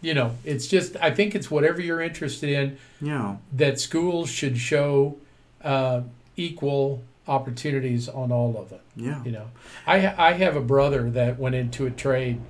you 0.00 0.14
know, 0.14 0.32
it's 0.44 0.66
just, 0.68 0.96
I 1.02 1.10
think 1.10 1.34
it's 1.34 1.50
whatever 1.50 1.80
you're 1.82 2.00
interested 2.00 2.48
in 2.50 2.78
yeah, 3.00 3.36
that 3.52 3.78
schools 3.80 4.30
should 4.30 4.56
show 4.58 5.16
uh, 5.62 6.00
equal 6.36 7.02
opportunities 7.26 8.08
on 8.08 8.32
all 8.32 8.56
of 8.56 8.72
it. 8.72 8.80
yeah. 8.96 9.22
You 9.24 9.32
know, 9.32 9.46
I 9.86 9.96
I 10.28 10.32
have 10.32 10.56
a 10.56 10.60
brother 10.62 11.10
that 11.10 11.38
went 11.38 11.54
into 11.54 11.84
a 11.86 11.90
trade, 11.90 12.40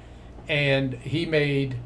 and 0.49 0.95
he 0.95 1.27
made 1.27 1.77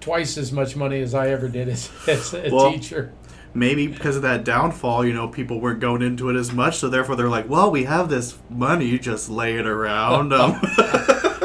twice 0.00 0.38
as 0.38 0.50
much 0.52 0.74
money 0.76 1.00
as 1.02 1.14
I 1.14 1.28
ever 1.30 1.48
did 1.48 1.68
as, 1.68 1.90
as 2.08 2.32
a 2.34 2.48
Well- 2.50 2.72
teacher. 2.72 3.12
Maybe 3.54 3.86
because 3.86 4.16
of 4.16 4.22
that 4.22 4.44
downfall, 4.44 5.04
you 5.04 5.12
know, 5.12 5.28
people 5.28 5.60
weren't 5.60 5.80
going 5.80 6.00
into 6.00 6.30
it 6.30 6.36
as 6.36 6.52
much, 6.52 6.78
so 6.78 6.88
therefore 6.88 7.16
they're 7.16 7.28
like, 7.28 7.48
well, 7.48 7.70
we 7.70 7.84
have 7.84 8.08
this 8.08 8.38
money 8.48 8.98
just 8.98 9.28
laying 9.28 9.66
around. 9.66 10.32
Um, 10.42 10.60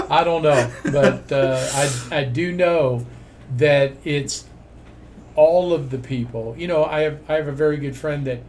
I 0.09 0.23
don't 0.23 0.41
know, 0.41 0.71
but 0.85 1.29
uh, 1.33 1.67
I 1.73 2.19
I 2.19 2.23
do 2.23 2.53
know 2.53 3.05
that 3.57 3.91
it's 4.05 4.45
all 5.35 5.73
of 5.73 5.89
the 5.89 5.97
people. 5.97 6.55
You 6.57 6.67
know, 6.67 6.85
I 6.85 7.01
have 7.01 7.19
I 7.29 7.33
have 7.33 7.49
a 7.49 7.51
very 7.51 7.75
good 7.75 7.95
friend 7.95 8.25
that 8.25 8.39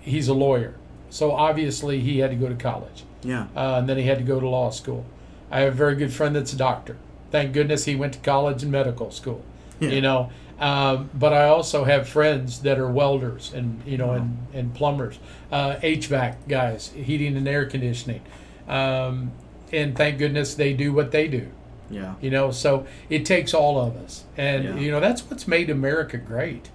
he's 0.00 0.28
a 0.28 0.34
lawyer, 0.34 0.74
so 1.10 1.32
obviously 1.32 1.98
he 2.00 2.20
had 2.20 2.30
to 2.30 2.36
go 2.36 2.48
to 2.48 2.54
college. 2.54 3.02
yeah, 3.22 3.48
uh, 3.56 3.78
and 3.78 3.88
then 3.88 3.96
he 3.98 4.04
had 4.04 4.18
to 4.18 4.24
go 4.24 4.38
to 4.38 4.48
law 4.48 4.70
school. 4.70 5.04
I 5.50 5.60
have 5.60 5.72
a 5.72 5.76
very 5.76 5.96
good 5.96 6.12
friend 6.12 6.36
that's 6.36 6.52
a 6.52 6.56
doctor. 6.56 6.96
Thank 7.32 7.52
goodness 7.52 7.86
he 7.86 7.96
went 7.96 8.12
to 8.12 8.20
college 8.20 8.62
and 8.62 8.70
medical 8.70 9.10
school. 9.10 9.44
Yeah. 9.84 9.90
You 9.94 10.00
know, 10.02 10.30
um, 10.60 11.10
but 11.14 11.32
I 11.32 11.46
also 11.48 11.84
have 11.84 12.08
friends 12.08 12.60
that 12.62 12.78
are 12.78 12.88
welders 12.88 13.52
and 13.54 13.82
you 13.86 13.98
know 13.98 14.12
and, 14.12 14.38
and 14.52 14.74
plumbers, 14.74 15.18
uh, 15.50 15.76
HVAC 15.76 16.36
guys, 16.48 16.88
heating 16.90 17.36
and 17.36 17.46
air 17.48 17.66
conditioning, 17.66 18.22
um, 18.68 19.32
and 19.72 19.96
thank 19.96 20.18
goodness 20.18 20.54
they 20.54 20.72
do 20.72 20.92
what 20.92 21.10
they 21.10 21.26
do. 21.28 21.48
yeah, 21.90 22.14
You 22.20 22.30
know, 22.30 22.50
so 22.52 22.86
it 23.10 23.24
takes 23.26 23.52
all 23.52 23.80
of 23.80 23.96
us, 23.96 24.24
and 24.36 24.64
Yeah. 24.64 24.76
you 24.76 24.90
know 24.92 25.00
that's 25.00 25.22
what's 25.28 25.46
made 25.48 25.70
America 25.70 26.16
great. 26.18 26.70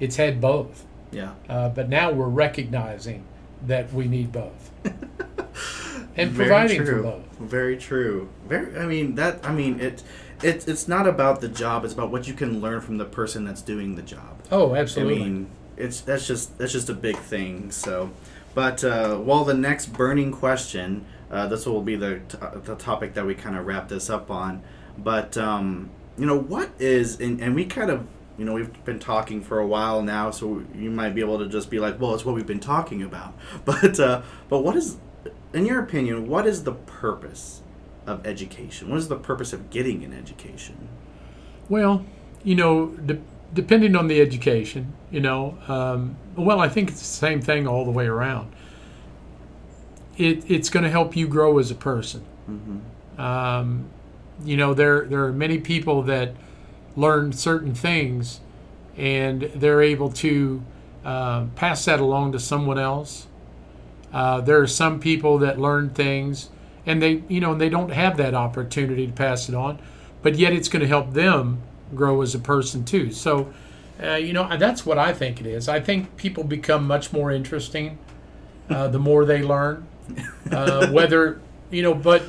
It's 0.00 0.16
had 0.16 0.40
both, 0.40 0.84
yeah. 1.12 1.32
uh, 1.48 1.68
but 1.70 1.88
now 1.88 2.12
we're 2.12 2.28
recognizing 2.28 3.24
that 3.66 3.92
we 3.92 4.06
need 4.06 4.30
both, 4.32 4.70
and 6.16 6.30
Very 6.30 6.48
providing 6.48 6.80
for 6.84 6.92
true. 6.92 7.02
both. 7.02 7.38
Very 7.40 7.76
true. 7.76 8.28
Very. 8.48 8.78
I 8.78 8.86
mean 8.86 9.14
that. 9.16 9.44
I 9.46 9.52
mean 9.52 9.80
it. 9.80 10.02
It's 10.44 10.68
it's 10.68 10.86
not 10.86 11.06
about 11.06 11.40
the 11.40 11.48
job. 11.48 11.84
It's 11.84 11.94
about 11.94 12.10
what 12.10 12.28
you 12.28 12.34
can 12.34 12.60
learn 12.60 12.80
from 12.80 12.98
the 12.98 13.04
person 13.04 13.44
that's 13.44 13.62
doing 13.62 13.96
the 13.96 14.02
job. 14.02 14.40
Oh, 14.52 14.74
absolutely. 14.74 15.16
I 15.16 15.18
mean, 15.18 15.50
it's 15.76 16.00
that's 16.00 16.26
just 16.26 16.58
that's 16.58 16.72
just 16.72 16.88
a 16.88 16.94
big 16.94 17.16
thing. 17.16 17.70
So, 17.70 18.10
but 18.54 18.84
uh, 18.84 19.16
while 19.16 19.44
the 19.44 19.54
next 19.54 19.86
burning 19.86 20.32
question, 20.32 21.06
uh, 21.30 21.46
this 21.46 21.66
will 21.66 21.82
be 21.82 21.96
the 21.96 22.20
t- 22.28 22.38
the 22.64 22.76
topic 22.76 23.14
that 23.14 23.24
we 23.24 23.34
kind 23.34 23.56
of 23.56 23.66
wrap 23.66 23.88
this 23.88 24.10
up 24.10 24.30
on. 24.30 24.62
But 24.98 25.36
um, 25.36 25.90
you 26.18 26.26
know, 26.26 26.38
what 26.38 26.70
is 26.78 27.20
and, 27.20 27.40
and 27.40 27.54
we 27.54 27.64
kind 27.64 27.90
of 27.90 28.06
you 28.36 28.44
know 28.44 28.52
we've 28.52 28.84
been 28.84 28.98
talking 28.98 29.42
for 29.42 29.58
a 29.58 29.66
while 29.66 30.02
now, 30.02 30.30
so 30.30 30.62
you 30.74 30.90
might 30.90 31.14
be 31.14 31.20
able 31.22 31.38
to 31.38 31.48
just 31.48 31.70
be 31.70 31.78
like, 31.78 31.98
well, 31.98 32.14
it's 32.14 32.24
what 32.24 32.34
we've 32.34 32.46
been 32.46 32.60
talking 32.60 33.02
about. 33.02 33.34
But 33.64 33.98
uh, 33.98 34.22
but 34.48 34.60
what 34.60 34.76
is, 34.76 34.98
in 35.52 35.64
your 35.64 35.82
opinion, 35.82 36.28
what 36.28 36.46
is 36.46 36.64
the 36.64 36.72
purpose 36.72 37.62
of 38.06 38.26
education? 38.26 38.90
What 38.90 38.98
is 38.98 39.08
the 39.08 39.16
purpose 39.16 39.52
of 39.52 39.70
getting 39.70 40.04
an 40.04 40.12
education? 40.12 40.88
Well, 41.68 42.04
you 42.42 42.54
know, 42.54 42.88
de- 42.88 43.20
depending 43.52 43.96
on 43.96 44.08
the 44.08 44.20
education, 44.20 44.92
you 45.10 45.20
know, 45.20 45.56
um, 45.68 46.16
well, 46.36 46.60
I 46.60 46.68
think 46.68 46.90
it's 46.90 47.00
the 47.00 47.04
same 47.04 47.40
thing 47.40 47.66
all 47.66 47.84
the 47.84 47.90
way 47.90 48.06
around. 48.06 48.52
It, 50.16 50.48
it's 50.50 50.68
going 50.68 50.84
to 50.84 50.90
help 50.90 51.16
you 51.16 51.26
grow 51.26 51.58
as 51.58 51.70
a 51.70 51.74
person. 51.74 52.24
Mm-hmm. 52.48 53.20
Um, 53.20 53.90
you 54.44 54.56
know, 54.56 54.74
there 54.74 55.04
there 55.06 55.24
are 55.24 55.32
many 55.32 55.58
people 55.58 56.02
that 56.02 56.34
learn 56.96 57.32
certain 57.32 57.74
things, 57.74 58.40
and 58.96 59.42
they're 59.54 59.82
able 59.82 60.10
to 60.10 60.62
uh, 61.04 61.46
pass 61.56 61.84
that 61.84 62.00
along 62.00 62.32
to 62.32 62.40
someone 62.40 62.78
else. 62.78 63.26
Uh, 64.12 64.40
there 64.40 64.60
are 64.60 64.66
some 64.66 65.00
people 65.00 65.38
that 65.38 65.58
learn 65.58 65.90
things, 65.90 66.50
and 66.86 67.02
they 67.02 67.22
you 67.28 67.40
know 67.40 67.52
and 67.52 67.60
they 67.60 67.68
don't 67.68 67.90
have 67.90 68.16
that 68.16 68.34
opportunity 68.34 69.06
to 69.06 69.12
pass 69.12 69.48
it 69.48 69.54
on, 69.54 69.78
but 70.22 70.36
yet 70.36 70.52
it's 70.52 70.68
going 70.68 70.80
to 70.80 70.88
help 70.88 71.12
them 71.12 71.62
grow 71.94 72.22
as 72.22 72.34
a 72.34 72.38
person 72.38 72.84
too. 72.84 73.12
So, 73.12 73.52
uh, 74.02 74.14
you 74.14 74.32
know, 74.32 74.56
that's 74.56 74.84
what 74.84 74.98
I 74.98 75.12
think 75.12 75.40
it 75.40 75.46
is. 75.46 75.68
I 75.68 75.80
think 75.80 76.16
people 76.16 76.44
become 76.44 76.86
much 76.86 77.12
more 77.12 77.30
interesting 77.30 77.98
uh, 78.70 78.88
the 78.88 78.98
more 78.98 79.24
they 79.24 79.42
learn. 79.42 79.86
Uh, 80.50 80.88
whether 80.90 81.40
you 81.70 81.82
know, 81.82 81.94
but 81.94 82.22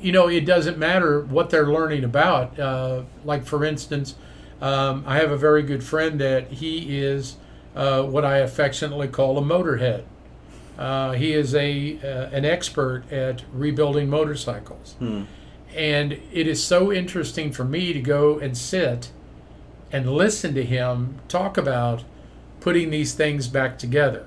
you 0.00 0.12
know, 0.12 0.28
it 0.28 0.44
doesn't 0.44 0.78
matter 0.78 1.20
what 1.20 1.50
they're 1.50 1.72
learning 1.72 2.04
about. 2.04 2.58
Uh, 2.58 3.02
like, 3.24 3.46
for 3.46 3.64
instance, 3.64 4.14
um, 4.60 5.04
I 5.06 5.16
have 5.16 5.30
a 5.30 5.36
very 5.36 5.62
good 5.62 5.82
friend 5.82 6.20
that 6.20 6.52
he 6.52 6.98
is 6.98 7.36
uh, 7.74 8.02
what 8.02 8.24
I 8.24 8.38
affectionately 8.38 9.08
call 9.08 9.38
a 9.38 9.42
motorhead. 9.42 10.04
Uh, 10.78 11.12
he 11.12 11.32
is 11.32 11.54
a 11.54 11.98
uh, 12.02 12.34
an 12.34 12.44
expert 12.44 13.04
at 13.12 13.42
rebuilding 13.52 14.08
motorcycles, 14.10 14.94
Hmm. 14.98 15.22
and 15.74 16.12
it 16.32 16.46
is 16.48 16.62
so 16.62 16.92
interesting 16.92 17.52
for 17.52 17.64
me 17.64 17.92
to 17.92 18.00
go 18.00 18.38
and 18.38 18.56
sit 18.56 19.10
and 19.92 20.10
listen 20.12 20.54
to 20.54 20.64
him 20.64 21.16
talk 21.28 21.56
about 21.56 22.02
putting 22.60 22.90
these 22.90 23.14
things 23.14 23.46
back 23.46 23.78
together. 23.78 24.26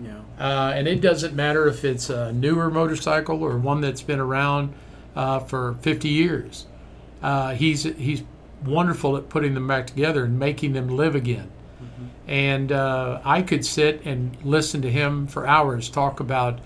Yeah. 0.00 0.20
Uh, 0.38 0.72
and 0.74 0.86
it 0.86 1.00
doesn't 1.00 1.34
matter 1.34 1.66
if 1.66 1.84
it's 1.84 2.08
a 2.10 2.32
newer 2.32 2.70
motorcycle 2.70 3.42
or 3.42 3.56
one 3.58 3.80
that's 3.80 4.02
been 4.02 4.20
around 4.20 4.72
uh, 5.16 5.40
for 5.40 5.74
50 5.80 6.08
years. 6.08 6.66
Uh, 7.20 7.54
he's 7.54 7.82
he's 7.82 8.22
wonderful 8.64 9.16
at 9.16 9.28
putting 9.28 9.54
them 9.54 9.66
back 9.66 9.88
together 9.88 10.24
and 10.24 10.38
making 10.38 10.74
them 10.74 10.86
live 10.88 11.16
again. 11.16 11.50
And 12.28 12.70
uh, 12.70 13.20
I 13.24 13.40
could 13.42 13.64
sit 13.64 14.02
and 14.04 14.36
listen 14.44 14.82
to 14.82 14.90
him 14.90 15.26
for 15.26 15.46
hours 15.46 15.88
talk 15.88 16.20
about 16.20 16.58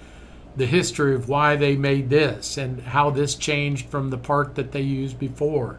the 0.56 0.66
history 0.66 1.14
of 1.14 1.28
why 1.28 1.56
they 1.56 1.76
made 1.76 2.10
this 2.10 2.58
and 2.58 2.80
how 2.82 3.10
this 3.10 3.36
changed 3.36 3.88
from 3.88 4.10
the 4.10 4.18
part 4.18 4.56
that 4.56 4.72
they 4.72 4.80
used 4.82 5.18
before 5.18 5.78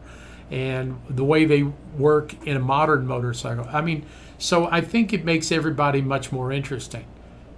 and 0.49 0.99
the 1.09 1.23
way 1.25 1.45
they 1.45 1.63
work 1.97 2.34
in 2.47 2.55
a 2.55 2.59
modern 2.59 3.05
motorcycle. 3.05 3.67
I 3.71 3.81
mean, 3.81 4.05
so 4.38 4.67
I 4.71 4.81
think 4.81 5.11
it 5.13 5.25
makes 5.25 5.51
everybody 5.51 6.01
much 6.01 6.31
more 6.31 6.51
interesting. 6.51 7.05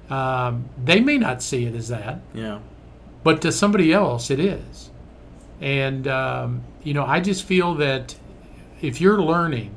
Um, 0.09 0.65
they 0.83 0.99
may 0.99 1.17
not 1.17 1.41
see 1.43 1.65
it 1.65 1.75
as 1.75 1.87
that, 1.89 2.19
Yeah. 2.33 2.59
but 3.23 3.41
to 3.43 3.51
somebody 3.51 3.93
else, 3.93 4.29
it 4.31 4.39
is. 4.39 4.89
And, 5.61 6.07
um, 6.07 6.61
you 6.83 6.93
know, 6.93 7.05
I 7.05 7.19
just 7.21 7.43
feel 7.43 7.75
that 7.75 8.15
if 8.81 8.99
you're 8.99 9.21
learning 9.21 9.74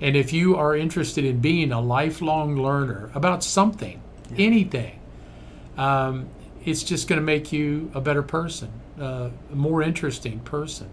and 0.00 0.16
if 0.16 0.32
you 0.32 0.56
are 0.56 0.76
interested 0.76 1.24
in 1.24 1.40
being 1.40 1.72
a 1.72 1.80
lifelong 1.80 2.56
learner 2.56 3.10
about 3.14 3.44
something, 3.44 4.00
anything, 4.36 4.98
um, 5.76 6.28
it's 6.64 6.82
just 6.82 7.08
going 7.08 7.20
to 7.20 7.24
make 7.24 7.52
you 7.52 7.90
a 7.94 8.00
better 8.00 8.22
person, 8.22 8.70
uh, 9.00 9.30
a 9.52 9.54
more 9.54 9.82
interesting 9.82 10.40
person. 10.40 10.88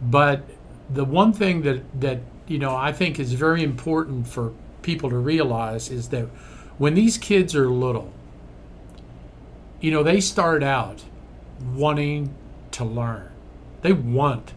But 0.00 0.42
the 0.90 1.04
one 1.04 1.32
thing 1.32 1.62
that, 1.62 2.00
that, 2.00 2.20
you 2.46 2.58
know, 2.58 2.76
I 2.76 2.92
think 2.92 3.18
is 3.18 3.32
very 3.32 3.62
important 3.62 4.28
for 4.28 4.52
people 4.82 5.10
to 5.10 5.16
realize 5.16 5.90
is 5.90 6.10
that 6.10 6.26
when 6.78 6.94
these 6.94 7.16
kids 7.16 7.54
are 7.54 7.68
little, 7.68 8.12
you 9.80 9.90
know, 9.90 10.02
they 10.02 10.20
start 10.20 10.62
out 10.62 11.04
wanting 11.74 12.34
to 12.72 12.84
learn. 12.84 13.30
They 13.82 13.92
want 13.92 14.52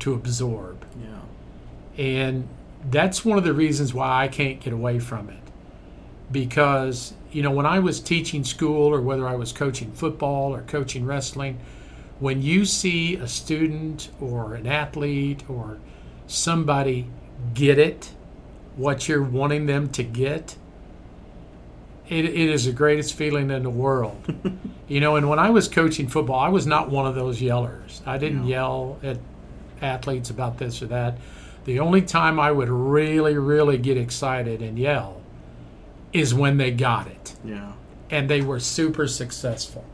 to 0.00 0.14
absorb. 0.14 0.84
Yeah. 1.00 2.02
And 2.02 2.48
that's 2.90 3.24
one 3.24 3.38
of 3.38 3.44
the 3.44 3.52
reasons 3.52 3.92
why 3.94 4.24
I 4.24 4.28
can't 4.28 4.60
get 4.60 4.72
away 4.72 4.98
from 4.98 5.28
it. 5.28 5.38
Because, 6.30 7.14
you 7.30 7.42
know, 7.42 7.50
when 7.50 7.66
I 7.66 7.78
was 7.78 8.00
teaching 8.00 8.44
school 8.44 8.92
or 8.92 9.00
whether 9.00 9.26
I 9.28 9.36
was 9.36 9.52
coaching 9.52 9.92
football 9.92 10.54
or 10.54 10.62
coaching 10.62 11.06
wrestling, 11.06 11.58
when 12.18 12.42
you 12.42 12.64
see 12.64 13.14
a 13.16 13.28
student 13.28 14.10
or 14.20 14.54
an 14.54 14.66
athlete 14.66 15.44
or 15.48 15.78
somebody 16.26 17.06
get 17.54 17.78
it, 17.78 18.10
what 18.76 19.08
you're 19.08 19.22
wanting 19.22 19.66
them 19.66 19.88
to 19.90 20.02
get, 20.02 20.56
it, 22.08 22.24
it 22.24 22.34
is 22.34 22.64
the 22.66 22.72
greatest 22.72 23.14
feeling 23.14 23.50
in 23.50 23.62
the 23.62 23.70
world. 23.70 24.16
you 24.88 25.00
know, 25.00 25.16
and 25.16 25.28
when 25.28 25.38
I 25.38 25.50
was 25.50 25.68
coaching 25.68 26.08
football, 26.08 26.38
I 26.38 26.48
was 26.48 26.66
not 26.66 26.90
one 26.90 27.06
of 27.06 27.14
those 27.14 27.40
yellers. 27.40 28.00
I 28.06 28.18
didn't 28.18 28.46
Yeah. 28.46 28.56
yell 28.56 28.98
at 29.02 29.18
athletes 29.82 30.30
about 30.30 30.58
this 30.58 30.82
or 30.82 30.86
that. 30.86 31.18
The 31.66 31.78
only 31.80 32.00
time 32.02 32.40
I 32.40 32.50
would 32.50 32.68
really, 32.70 33.36
really 33.36 33.76
get 33.78 33.96
excited 33.98 34.62
and 34.62 34.78
yell 34.78 35.20
is 36.12 36.32
when 36.34 36.56
they 36.56 36.70
got 36.70 37.06
it 37.08 37.34
Yeah. 37.44 37.72
and 38.10 38.28
they 38.30 38.40
were 38.40 38.58
super 38.60 39.06
successful. 39.06 39.84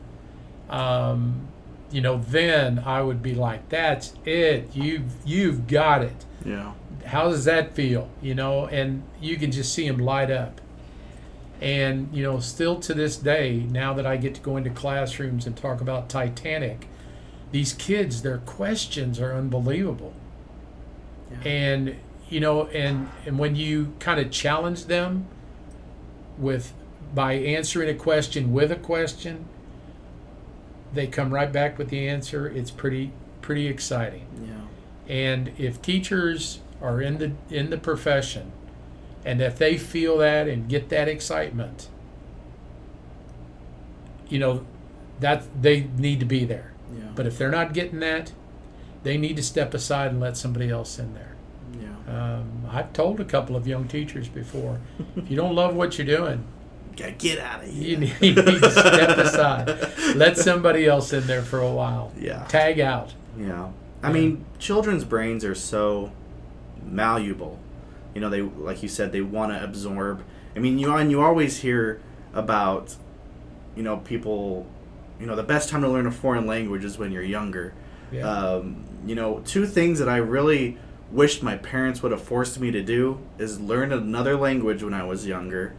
Um, 0.69 1.47
you 1.91 2.01
know, 2.01 2.17
then 2.29 2.79
I 2.85 3.01
would 3.01 3.21
be 3.21 3.35
like, 3.35 3.69
"That's 3.69 4.13
it. 4.25 4.69
You've 4.73 5.11
you've 5.25 5.67
got 5.67 6.01
it." 6.03 6.25
Yeah. 6.45 6.71
how 7.05 7.29
does 7.29 7.45
that 7.45 7.73
feel 7.73 8.09
you 8.21 8.33
know 8.35 8.65
and 8.67 9.01
you 9.21 9.35
can 9.37 9.49
just 9.51 9.73
see 9.73 9.87
them 9.87 9.97
light 9.97 10.29
up 10.31 10.59
and 11.61 12.09
you 12.13 12.21
know 12.23 12.39
still 12.39 12.77
to 12.79 12.93
this 12.93 13.15
day 13.17 13.65
now 13.69 13.93
that 13.93 14.05
i 14.05 14.15
get 14.17 14.35
to 14.35 14.41
go 14.41 14.57
into 14.57 14.69
classrooms 14.69 15.45
and 15.45 15.55
talk 15.55 15.79
about 15.81 16.09
titanic 16.09 16.87
these 17.51 17.71
kids 17.73 18.21
their 18.23 18.39
questions 18.39 19.19
are 19.21 19.33
unbelievable 19.33 20.13
Yeah. 21.43 21.49
and 21.51 21.95
you 22.29 22.39
know 22.39 22.67
and 22.67 23.09
and 23.25 23.37
when 23.39 23.55
you 23.55 23.93
kind 23.99 24.19
of 24.19 24.31
challenge 24.31 24.85
them 24.85 25.25
with 26.37 26.73
by 27.13 27.33
answering 27.33 27.89
a 27.89 27.93
question 27.93 28.53
with 28.53 28.71
a 28.71 28.75
question 28.75 29.45
they 30.93 31.07
come 31.07 31.33
right 31.33 31.51
back 31.51 31.77
with 31.77 31.89
the 31.89 32.07
answer 32.07 32.47
it's 32.47 32.71
pretty 32.71 33.11
pretty 33.41 33.67
exciting 33.67 34.25
Yeah. 34.45 35.13
and 35.13 35.51
if 35.57 35.81
teachers 35.81 36.59
are 36.81 37.01
in 37.01 37.17
the 37.17 37.31
in 37.49 37.69
the 37.69 37.77
profession, 37.77 38.51
and 39.25 39.41
if 39.41 39.57
they 39.57 39.77
feel 39.77 40.17
that 40.17 40.49
and 40.49 40.67
get 40.67 40.89
that 40.89 41.07
excitement, 41.07 41.87
you 44.27 44.37
know, 44.39 44.65
that 45.21 45.43
they 45.61 45.87
need 45.97 46.19
to 46.19 46.25
be 46.25 46.43
there. 46.43 46.73
Yeah. 46.93 47.05
But 47.15 47.25
if 47.25 47.37
they're 47.37 47.49
not 47.51 47.73
getting 47.73 47.99
that, 48.01 48.33
they 49.03 49.17
need 49.17 49.35
to 49.37 49.43
step 49.43 49.73
aside 49.73 50.11
and 50.11 50.19
let 50.19 50.37
somebody 50.37 50.69
else 50.69 50.97
in 50.99 51.13
there. 51.13 51.35
yeah. 51.79 52.35
Um, 52.35 52.65
I've 52.69 52.91
told 52.93 53.19
a 53.19 53.25
couple 53.25 53.55
of 53.55 53.67
young 53.67 53.87
teachers 53.87 54.27
before, 54.27 54.79
if 55.15 55.29
you 55.29 55.35
don't 55.35 55.55
love 55.55 55.75
what 55.75 55.97
you're 55.97 56.07
doing, 56.07 56.43
Gotta 56.95 57.11
get 57.13 57.39
out 57.39 57.63
of 57.63 57.73
you 57.73 57.97
here. 57.97 57.99
need, 57.99 58.37
you 58.37 58.43
need 58.43 58.61
to 58.61 58.69
step 58.71 59.17
aside, 59.17 59.67
let 60.15 60.37
somebody 60.37 60.85
else 60.85 61.11
in 61.11 61.25
there 61.27 61.41
for 61.41 61.59
a 61.59 61.71
while, 61.71 62.11
Yeah. 62.19 62.43
tag 62.45 62.79
out. 62.79 63.13
Yeah. 63.37 63.69
I 64.03 64.07
Yeah. 64.07 64.13
mean, 64.13 64.45
children's 64.59 65.03
brains 65.03 65.43
are 65.43 65.55
so 65.55 66.11
malleable. 66.85 67.59
You 68.13 68.21
know, 68.21 68.29
they 68.29 68.41
like 68.41 68.83
you 68.83 68.89
said, 68.89 69.11
they 69.11 69.21
want 69.21 69.51
to 69.53 69.63
absorb. 69.63 70.21
I 70.55 70.59
mean, 70.59 70.77
you 70.77 70.93
and 70.93 71.09
you 71.09 71.21
always 71.21 71.61
hear 71.61 71.99
about, 72.33 72.95
you 73.75 73.83
know, 73.83 73.97
people. 73.97 74.67
You 75.19 75.25
know, 75.27 75.35
the 75.35 75.43
best 75.43 75.69
time 75.69 75.81
to 75.81 75.87
learn 75.87 76.05
a 76.05 76.11
foreign 76.11 76.45
language 76.45 76.83
is 76.83 76.97
when 76.97 77.11
you're 77.11 77.23
younger. 77.23 77.73
Yeah. 78.11 78.27
Um, 78.29 78.83
you 79.05 79.15
know, 79.15 79.41
two 79.45 79.65
things 79.65 79.99
that 79.99 80.09
I 80.09 80.17
really 80.17 80.77
wished 81.11 81.43
my 81.43 81.57
parents 81.57 82.01
would 82.01 82.11
have 82.11 82.21
forced 82.21 82.59
me 82.59 82.71
to 82.71 82.81
do 82.81 83.19
is 83.37 83.59
learn 83.59 83.91
another 83.91 84.35
language 84.35 84.81
when 84.83 84.93
I 84.93 85.03
was 85.03 85.25
younger, 85.27 85.75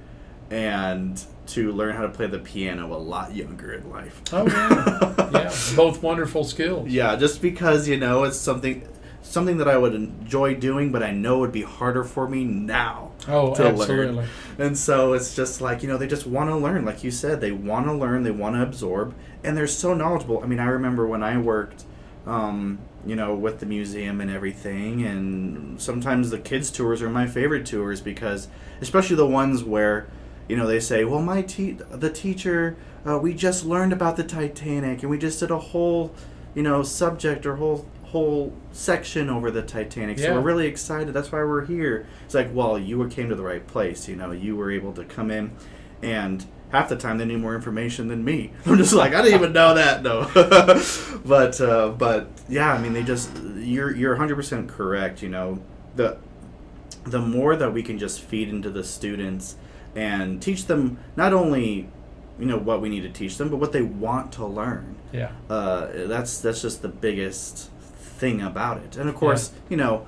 and 0.51 1.23
to 1.47 1.73
learn 1.73 1.95
how 1.95 2.03
to 2.03 2.09
play 2.09 2.27
the 2.27 2.39
piano 2.39 2.95
a 2.95 2.97
lot 2.97 3.35
younger 3.35 3.73
in 3.75 3.91
life. 3.91 4.23
oh 4.33 4.47
yeah, 4.47 5.29
yeah, 5.33 5.55
both 5.77 6.03
wonderful 6.03 6.45
skills. 6.45 6.89
Yeah, 6.89 7.17
just 7.17 7.43
because 7.43 7.89
you 7.89 7.97
know 7.97 8.25
it's 8.25 8.39
something 8.39 8.87
something 9.23 9.57
that 9.59 9.69
I 9.69 9.77
would 9.77 9.95
enjoy 9.95 10.55
doing, 10.55 10.93
but 10.93 11.03
I 11.03 11.11
know 11.11 11.39
it 11.39 11.41
would 11.41 11.53
be 11.53 11.63
harder 11.63 12.05
for 12.05 12.29
me 12.29 12.45
now. 12.45 13.11
Oh, 13.27 13.55
to 13.55 13.65
learn. 13.65 13.81
absolutely. 13.81 14.27
And 14.59 14.77
so 14.77 15.15
it's 15.15 15.35
just 15.35 15.61
like 15.61 15.83
you 15.83 15.89
know 15.89 15.97
they 15.97 16.07
just 16.07 16.27
want 16.27 16.51
to 16.51 16.57
learn, 16.57 16.85
like 16.85 17.03
you 17.03 17.11
said, 17.11 17.41
they 17.41 17.53
want 17.53 17.87
to 17.87 17.93
learn, 17.93 18.23
they 18.23 18.31
want 18.31 18.55
to 18.57 18.63
absorb, 18.63 19.15
and 19.43 19.57
they're 19.57 19.67
so 19.67 19.95
knowledgeable. 19.95 20.43
I 20.43 20.47
mean, 20.47 20.61
I 20.61 20.67
remember 20.67 21.07
when 21.07 21.23
I 21.23 21.39
worked, 21.39 21.85
um, 22.27 22.79
you 23.07 23.17
know, 23.17 23.35
with 23.35 23.61
the 23.61 23.67
museum 23.67 24.21
and 24.21 24.31
everything, 24.31 25.03
and 25.03 25.81
sometimes 25.81 26.31
the 26.31 26.39
kids 26.39 26.71
tours 26.71 27.03
are 27.03 27.11
my 27.11 27.27
favorite 27.27 27.67
tours 27.67 28.01
because, 28.01 28.49
especially 28.81 29.17
the 29.17 29.27
ones 29.27 29.63
where, 29.63 30.07
you 30.49 30.57
know, 30.57 30.67
they 30.67 30.81
say, 30.81 31.05
well, 31.05 31.23
my 31.23 31.43
te- 31.43 31.79
the 31.91 32.11
teacher, 32.11 32.77
uh, 33.07 33.19
we 33.19 33.35
just 33.35 33.65
learned 33.65 33.93
about 33.93 34.17
the 34.17 34.25
Titanic, 34.25 35.03
and 35.03 35.11
we 35.11 35.19
just 35.19 35.41
did 35.41 35.51
a 35.51 35.59
whole, 35.59 36.15
you 36.55 36.63
know, 36.63 36.83
subject 36.83 37.47
or 37.47 37.57
whole 37.57 37.87
whole 38.05 38.53
section 38.71 39.29
over 39.29 39.51
the 39.51 39.61
Titanic. 39.63 40.19
So 40.21 40.27
Yeah. 40.27 40.35
we're 40.35 40.41
really 40.41 40.69
excited. 40.69 41.13
That's 41.13 41.33
why 41.33 41.43
we're 41.43 41.65
here. 41.67 42.07
It's 42.25 42.35
like, 42.35 42.49
well, 42.55 42.79
you 42.79 43.05
came 43.09 43.29
to 43.29 43.35
the 43.35 43.43
right 43.43 43.67
place. 43.67 44.09
You 44.09 44.15
know, 44.15 44.31
you 44.31 44.55
were 44.55 44.71
able 44.71 44.93
to 44.93 45.03
come 45.05 45.33
in, 45.33 45.51
and 46.01 46.47
half 46.75 46.89
the 46.89 46.97
time 46.97 47.19
they 47.19 47.25
knew 47.25 47.39
more 47.39 47.55
information 47.55 48.09
than 48.09 48.25
me. 48.25 48.51
I'm 48.67 48.77
just 48.77 48.93
like, 48.93 49.15
I 49.15 49.23
didn't 49.23 49.39
even 49.41 49.53
know 49.53 49.75
that. 49.75 50.03
No, 50.03 50.29
but 51.25 51.61
uh, 51.61 51.89
but 51.91 52.29
yeah, 52.49 52.73
I 52.73 52.79
mean, 52.79 52.93
they 52.93 53.03
just 53.03 53.31
you're 53.57 53.95
you're 53.95 54.13
100 54.13 54.35
percent 54.35 54.69
correct. 54.69 55.23
You 55.23 55.29
know, 55.29 55.63
the 55.97 56.19
the 57.05 57.21
more 57.21 57.57
that 57.57 57.73
we 57.73 57.83
can 57.83 57.99
just 57.99 58.21
feed 58.21 58.49
into 58.49 58.71
the 58.71 58.83
students 58.85 59.57
and 59.95 60.41
teach 60.43 60.67
them 60.67 60.99
not 61.17 61.33
only 61.33 61.89
you 62.39 62.47
know 62.47 62.59
what 62.59 62.81
we 62.81 62.89
need 62.89 63.03
to 63.03 63.11
teach 63.11 63.37
them, 63.39 63.49
but 63.49 63.59
what 63.59 63.73
they 63.73 63.83
want 63.83 64.33
to 64.33 64.45
learn 64.45 64.97
Yeah. 65.13 65.31
uh, 65.49 65.87
that's 66.09 66.41
that's 66.41 66.63
just 66.63 66.83
the 66.83 66.89
biggest 66.89 67.71
thing 68.19 68.41
about 68.43 68.79
it. 68.79 68.97
And 68.97 69.09
of 69.09 69.15
course, 69.15 69.53
you 69.69 69.77
know, 69.77 70.07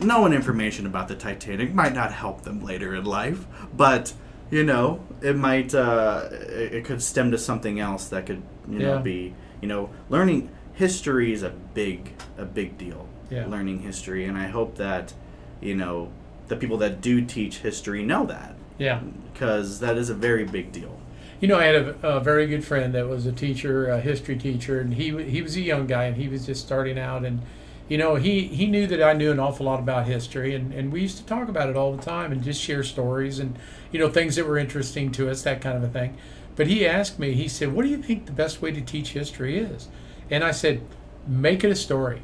knowing 0.00 0.32
information 0.32 0.86
about 0.86 1.08
the 1.08 1.14
Titanic 1.14 1.74
might 1.74 1.94
not 1.94 2.12
help 2.12 2.42
them 2.42 2.64
later 2.64 2.94
in 2.94 3.04
life, 3.04 3.44
but 3.76 4.14
you 4.50 4.62
know, 4.62 5.00
it 5.26 5.36
might 5.36 5.74
uh, 5.74 6.28
it, 6.32 6.74
it 6.74 6.84
could 6.84 7.02
stem 7.02 7.30
to 7.32 7.38
something 7.38 7.80
else 7.80 8.08
that 8.08 8.26
could 8.26 8.42
you 8.68 8.78
know 8.78 8.94
Yeah. 8.96 9.00
be 9.02 9.34
you 9.62 9.68
know 9.68 9.90
learning 10.08 10.48
history 10.74 11.32
is 11.32 11.42
a 11.42 11.50
big 11.50 12.12
a 12.38 12.44
big 12.44 12.76
deal. 12.78 13.06
Yeah. 13.30 13.46
Learning 13.46 13.80
history, 13.80 14.24
and 14.24 14.36
I 14.38 14.46
hope 14.48 14.76
that 14.76 15.12
you 15.60 15.74
know 15.74 16.10
the 16.48 16.56
people 16.56 16.78
that 16.78 17.00
do 17.00 17.14
teach 17.22 17.58
history 17.58 18.02
know 18.04 18.24
that 18.26 18.54
Yeah. 18.78 19.00
because 19.32 19.80
that 19.80 19.96
is 19.96 20.10
a 20.10 20.14
very 20.14 20.44
big 20.44 20.70
deal. 20.70 20.94
You 21.40 21.48
know, 21.48 21.58
I 21.58 21.64
had 21.64 21.74
a, 21.74 22.08
a 22.16 22.20
very 22.20 22.46
good 22.46 22.64
friend 22.64 22.94
that 22.94 23.08
was 23.08 23.26
a 23.26 23.32
teacher, 23.32 23.88
a 23.88 24.00
history 24.00 24.36
teacher, 24.36 24.80
and 24.80 24.94
he 24.94 25.06
he 25.24 25.42
was 25.42 25.56
a 25.56 25.60
young 25.60 25.86
guy 25.86 26.04
and 26.04 26.16
he 26.16 26.28
was 26.28 26.46
just 26.46 26.64
starting 26.64 26.98
out, 26.98 27.24
and 27.24 27.40
you 27.88 27.98
know 27.98 28.14
he 28.14 28.42
he 28.60 28.66
knew 28.66 28.86
that 28.86 29.02
I 29.02 29.12
knew 29.12 29.30
an 29.32 29.40
awful 29.40 29.66
lot 29.66 29.80
about 29.80 30.06
history, 30.06 30.54
and 30.54 30.72
and 30.72 30.92
we 30.92 31.00
used 31.02 31.18
to 31.18 31.26
talk 31.26 31.48
about 31.48 31.68
it 31.68 31.76
all 31.76 31.92
the 31.96 32.02
time 32.02 32.30
and 32.32 32.42
just 32.44 32.60
share 32.62 32.82
stories 32.84 33.38
and 33.40 33.56
you 33.96 34.02
know 34.02 34.10
things 34.10 34.36
that 34.36 34.46
were 34.46 34.58
interesting 34.58 35.10
to 35.12 35.30
us, 35.30 35.40
that 35.42 35.62
kind 35.62 35.74
of 35.74 35.82
a 35.82 35.88
thing. 35.88 36.18
But 36.54 36.66
he 36.66 36.86
asked 36.86 37.18
me, 37.18 37.32
he 37.32 37.48
said, 37.48 37.72
"What 37.72 37.84
do 37.84 37.88
you 37.88 38.02
think 38.02 38.26
the 38.26 38.32
best 38.32 38.60
way 38.60 38.70
to 38.72 38.82
teach 38.82 39.12
history 39.12 39.58
is?" 39.58 39.88
And 40.30 40.44
I 40.44 40.50
said, 40.50 40.82
"Make 41.26 41.64
it 41.64 41.70
a 41.70 41.74
story." 41.74 42.22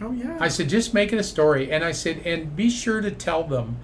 Oh 0.00 0.12
yeah. 0.12 0.36
I 0.40 0.48
said, 0.48 0.68
just 0.68 0.94
make 0.94 1.12
it 1.12 1.18
a 1.18 1.22
story. 1.22 1.70
And 1.70 1.84
I 1.84 1.92
said, 1.92 2.22
and 2.24 2.56
be 2.56 2.70
sure 2.70 3.00
to 3.00 3.10
tell 3.10 3.44
them 3.44 3.76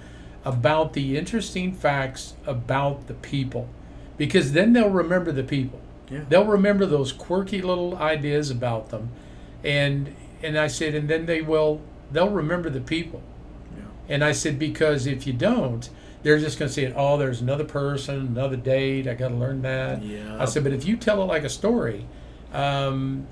about 0.45 0.95
the 0.95 1.19
interesting 1.19 1.73
facts 1.73 2.35
about 2.47 3.07
the 3.07 3.15
people 3.15 3.69
because 4.17 4.53
then 4.53 4.73
they'll 4.73 4.91
remember 4.91 5.31
the 5.31 5.45
people. 5.45 5.81
Yeah. 6.11 6.25
They'll 6.29 6.47
remember 6.47 6.87
those 6.87 7.13
quirky 7.13 7.61
little 7.61 7.97
ideas 7.97 8.51
about 8.51 8.89
them. 8.89 9.11
And 9.63 10.15
and 10.43 10.59
I 10.59 10.69
said, 10.69 10.95
and 10.95 11.09
then 11.09 11.27
they 11.27 11.43
will 11.43 11.81
they'll 12.11 12.31
remember 12.31 12.71
the 12.71 12.81
people. 12.81 13.23
Yeah. 13.77 13.85
And 14.09 14.25
I 14.25 14.33
said, 14.33 14.59
because 14.59 15.07
if 15.07 15.27
you 15.27 15.33
don't, 15.33 15.89
they're 16.23 16.39
just 16.39 16.59
going 16.59 16.69
to 16.69 16.75
say, 16.75 16.85
it, 16.85 16.95
oh, 16.97 17.17
there's 17.17 17.41
another 17.41 17.65
person, 17.65 18.17
another 18.17 18.57
date. 18.57 19.07
I 19.07 19.15
got 19.15 19.29
to 19.29 19.35
learn 19.35 19.63
that. 19.63 20.03
Yeah. 20.03 20.41
I 20.41 20.47
said, 20.47 20.65
but 20.65 20.73
if 20.73 20.85
you 20.85 20.97
tell 20.97 21.23
it 21.23 21.27
like 21.27 21.45
a 21.45 21.49
story, 21.49 22.07
um, 22.53 23.27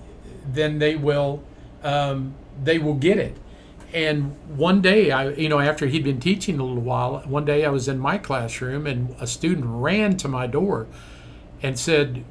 then 0.47 0.79
they 0.79 0.97
will 0.97 1.43
um, 1.83 2.35
they 2.63 2.79
will 2.79 2.95
get 2.95 3.19
it. 3.19 3.37
And 3.93 4.37
one 4.57 4.81
day, 4.81 5.11
I 5.11 5.31
you 5.31 5.49
know 5.49 5.61
after 5.61 5.87
he'd 5.87 6.05
been 6.05 6.21
teaching 6.21 6.59
a 6.59 6.65
little 6.65 6.83
while, 6.83 7.21
one 7.21 7.45
day 7.45 7.65
I 7.65 7.71
was 7.71 7.89
in 7.89 7.99
my 7.99 8.19
classroom 8.19 8.87
and 8.87 9.15
a 9.21 9.27
student 9.27 9.65
ran 9.67 10.17
to 10.19 10.29
my 10.29 10.47
door 10.47 10.87
and 11.63 11.79
said, 11.79 12.25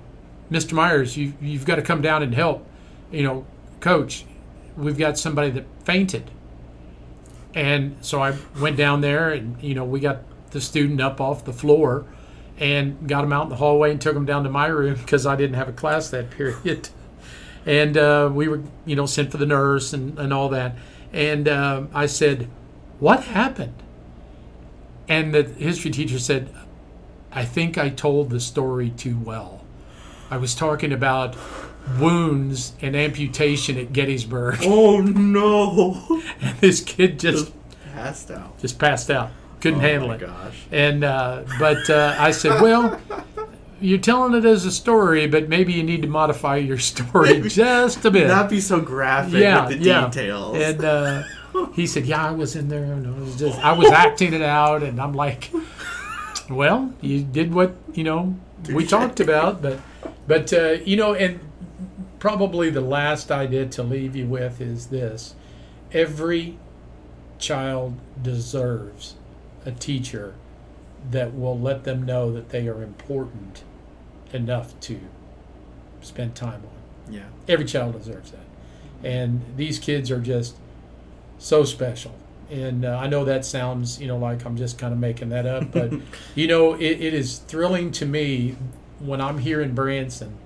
"Mr. 0.52 0.74
Myers, 0.74 1.18
you 1.18 1.34
you've 1.42 1.66
got 1.66 1.76
to 1.76 1.82
come 1.82 2.02
down 2.02 2.22
and 2.24 2.36
help. 2.36 2.68
You 3.12 3.24
know, 3.24 3.46
Coach, 3.80 4.26
we've 4.76 4.98
got 4.98 5.18
somebody 5.18 5.50
that 5.52 5.66
fainted." 5.84 6.30
And 7.54 7.96
so 8.02 8.22
I 8.22 8.36
went 8.60 8.76
down 8.76 9.02
there, 9.02 9.32
and 9.32 9.62
you 9.64 9.74
know 9.74 9.86
we 9.86 10.02
got 10.02 10.24
the 10.56 10.62
student 10.62 11.02
up 11.02 11.20
off 11.22 11.44
the 11.44 11.54
floor 11.54 12.06
and 12.58 13.08
got 13.10 13.26
him 13.26 13.34
out 13.34 13.44
in 13.44 13.50
the 13.50 13.58
hallway 13.58 13.92
and 13.92 14.00
took 14.00 14.16
him 14.16 14.26
down 14.26 14.46
to 14.46 14.50
my 14.50 14.68
room 14.68 14.96
because 15.00 15.26
I 15.26 15.36
didn't 15.36 15.58
have 15.58 15.68
a 15.70 15.74
class 15.74 16.10
that 16.10 16.32
period. 16.32 16.90
and 17.66 17.98
uh, 17.98 18.32
we 18.34 18.48
were, 18.48 18.62
you 18.86 18.96
know, 18.96 19.06
sent 19.06 19.32
for 19.32 19.38
the 19.38 19.46
nurse 19.46 19.92
and, 19.94 20.18
and 20.18 20.34
all 20.34 20.48
that. 20.50 20.76
And 21.12 21.48
uh, 21.50 21.84
I 21.94 22.06
said, 22.06 22.50
What 23.00 23.26
happened? 23.26 23.84
And 25.08 25.36
the 25.36 25.44
history 25.44 25.92
teacher 25.92 26.18
said, 26.18 26.50
I 27.32 27.44
think 27.44 27.78
I 27.78 27.90
told 27.90 28.30
the 28.30 28.40
story 28.40 28.90
too 28.90 29.18
well. 29.20 29.64
I 30.32 30.38
was 30.38 30.56
talking 30.56 30.92
about 30.94 31.36
wounds 32.00 32.74
and 32.82 32.96
amputation 32.96 33.78
at 33.78 33.92
Gettysburg. 33.94 34.60
Oh 34.64 35.02
no! 35.02 36.22
And 36.42 36.58
this 36.60 36.82
kid 36.82 37.20
just 37.20 37.52
Passed 37.94 38.32
out. 38.32 38.58
just 38.60 38.80
passed 38.80 39.12
out. 39.12 39.32
Couldn't 39.66 39.80
oh 39.80 39.82
handle 39.82 40.12
it. 40.12 40.20
gosh. 40.20 40.68
And 40.72 41.04
uh, 41.04 41.44
but 41.58 41.90
uh, 41.90 42.16
I 42.20 42.30
said, 42.30 42.62
well, 42.62 43.02
you're 43.82 43.98
telling 43.98 44.36
it 44.36 44.46
as 44.46 44.64
a 44.64 44.72
story, 44.72 45.26
but 45.26 45.50
maybe 45.50 45.74
you 45.74 45.82
need 45.82 46.04
to 46.04 46.08
modify 46.08 46.58
your 46.58 46.78
story 46.78 47.42
just 47.42 48.06
a 48.06 48.12
bit. 48.12 48.28
Not 48.28 48.48
be 48.48 48.62
so 48.62 48.80
graphic 48.80 49.42
yeah, 49.42 49.66
with 49.66 49.80
the 49.80 49.84
yeah. 49.84 50.06
details. 50.06 50.58
And 50.58 50.86
uh, 50.86 51.24
he 51.74 51.88
said, 51.88 52.06
yeah, 52.06 52.28
I 52.28 52.32
was 52.32 52.56
in 52.56 52.68
there, 52.70 52.84
and 52.84 53.08
I 53.08 53.20
was 53.20 53.40
just, 53.40 53.58
I 53.58 53.72
was 53.72 53.90
acting 53.90 54.34
it 54.34 54.44
out, 54.44 54.84
and 54.84 55.02
I'm 55.02 55.14
like, 55.14 55.52
well, 56.48 56.94
you 57.02 57.24
did 57.24 57.52
what 57.52 57.74
you 57.96 58.04
know 58.04 58.36
we 58.72 58.86
talked 58.86 59.20
about, 59.20 59.64
but 59.64 59.80
but 60.28 60.54
uh, 60.54 60.74
you 60.86 60.96
know, 60.96 61.16
and 61.16 61.40
probably 62.20 62.70
the 62.70 62.82
last 62.82 63.32
idea 63.32 63.66
to 63.66 63.82
leave 63.82 64.16
you 64.16 64.28
with 64.28 64.62
is 64.62 64.90
this: 64.90 65.34
every 65.92 66.60
child 67.40 67.96
deserves 68.22 69.15
a 69.66 69.72
teacher 69.72 70.36
that 71.12 71.34
will 71.34 71.60
let 71.60 71.84
them 71.84 72.04
know 72.04 72.32
that 72.32 72.50
they 72.50 72.68
are 72.68 72.82
important 72.82 73.64
enough 74.34 74.80
to 74.82 75.00
spend 76.02 76.36
time 76.36 76.62
on. 76.64 77.14
yeah. 77.14 77.26
Every 77.48 77.66
child 77.66 77.98
deserves 77.98 78.32
that. 78.32 78.40
And 79.04 79.42
these 79.56 79.78
kids 79.80 80.10
are 80.10 80.20
just 80.20 80.56
so 81.38 81.64
special. 81.64 82.16
And 82.50 82.86
uh, 82.86 82.98
I 82.98 83.08
know 83.08 83.26
that 83.26 83.44
sounds, 83.46 84.00
you 84.00 84.08
know, 84.08 84.18
like 84.18 84.46
I'm 84.46 84.56
just 84.56 84.78
kind 84.78 84.94
of 84.94 85.00
making 85.00 85.30
that 85.30 85.46
up, 85.46 85.72
but 85.72 85.92
you 86.36 86.48
know, 86.48 86.74
it, 86.74 87.02
it 87.02 87.14
is 87.14 87.40
thrilling 87.40 87.92
to 87.94 88.06
me 88.06 88.56
when 89.00 89.20
I'm 89.20 89.40
here 89.40 89.62
in 89.62 89.74
Branson 89.74 90.38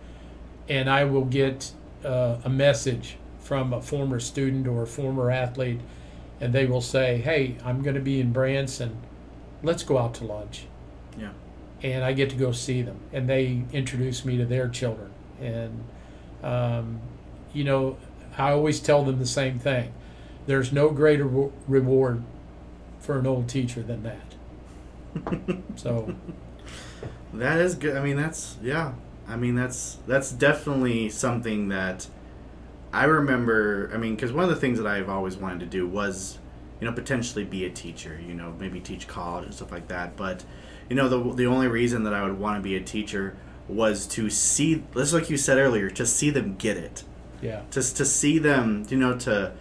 and 0.68 0.90
I 0.90 1.04
will 1.04 1.26
get 1.26 1.72
uh, 2.06 2.38
a 2.44 2.50
message 2.50 3.18
from 3.40 3.74
a 3.74 3.82
former 3.82 4.20
student 4.20 4.68
or 4.68 4.84
a 4.84 4.88
former 4.88 5.32
athlete, 5.32 5.80
and 6.40 6.54
they 6.54 6.66
will 6.66 6.82
say, 6.82 7.18
Hey, 7.18 7.58
I'm 7.64 7.82
going 7.82 7.96
to 7.96 8.02
be 8.02 8.20
in 8.20 8.32
Branson. 8.32 8.98
Let's 9.62 9.84
go 9.84 9.98
out 9.98 10.14
to 10.16 10.26
lunch. 10.26 10.66
Yeah. 11.18 11.32
And 11.82 12.04
I 12.04 12.14
get 12.14 12.30
to 12.32 12.36
go 12.36 12.52
see 12.52 12.82
them, 12.82 13.00
and 13.14 13.30
they 13.30 13.64
introduce 13.72 14.26
me 14.26 14.38
to 14.38 14.46
their 14.46 14.68
children. 14.68 15.12
And, 15.42 15.84
um, 16.44 17.00
you 17.54 17.64
know, 17.64 17.98
I 18.38 18.52
always 18.52 18.80
tell 18.80 19.04
them 19.04 19.20
the 19.20 19.26
same 19.26 19.60
thing 19.60 19.94
there's 20.46 20.72
no 20.72 20.90
greater 20.90 21.26
re- 21.26 21.52
reward 21.68 22.24
for 23.00 23.20
an 23.20 23.28
old 23.28 23.48
teacher 23.48 23.82
than 23.84 24.04
that. 24.04 25.60
So, 25.76 26.16
That 27.34 27.60
is 27.60 27.76
good. 27.76 27.96
I 27.96 28.04
mean, 28.04 28.18
that's 28.18 28.58
yeah. 28.62 28.94
I 29.28 29.36
mean, 29.36 29.56
that's 29.56 29.98
that's 30.08 30.32
definitely 30.32 31.10
something 31.10 31.70
that 31.70 32.08
I 32.94 33.06
remember. 33.06 33.92
I 33.94 33.98
mean, 33.98 34.16
because 34.16 34.32
one 34.34 34.44
of 34.44 34.50
the 34.50 34.56
things 34.56 34.78
that 34.80 34.88
I've 34.88 35.10
always 35.10 35.38
wanted 35.38 35.60
to 35.62 35.66
do 35.66 35.88
was, 35.88 36.38
you 36.80 36.88
know, 36.88 36.94
potentially 36.94 37.44
be 37.44 37.66
a 37.66 37.70
teacher. 37.70 38.20
You 38.26 38.34
know, 38.34 38.54
maybe 38.60 38.80
teach 38.80 39.08
college 39.08 39.46
and 39.46 39.54
stuff 39.54 39.72
like 39.72 39.88
that. 39.90 40.16
But, 40.18 40.44
you 40.90 40.96
know, 40.96 41.08
the 41.10 41.34
the 41.36 41.46
only 41.46 41.68
reason 41.68 42.04
that 42.04 42.14
I 42.14 42.24
would 42.24 42.40
want 42.40 42.58
to 42.58 42.62
be 42.62 42.76
a 42.76 42.82
teacher 42.82 43.36
was 43.68 44.08
to 44.08 44.30
see, 44.32 44.84
just 44.96 45.14
like 45.14 45.30
you 45.30 45.38
said 45.38 45.58
earlier, 45.60 45.90
to 45.92 46.06
see 46.06 46.32
them 46.32 46.56
get 46.58 46.76
it. 46.78 47.04
yeah. 47.42 47.62
just 47.72 47.96
to 47.98 48.04
see 48.04 48.40
them 48.40 48.84
you 48.90 48.98
know 48.98 49.16
to 49.18 49.54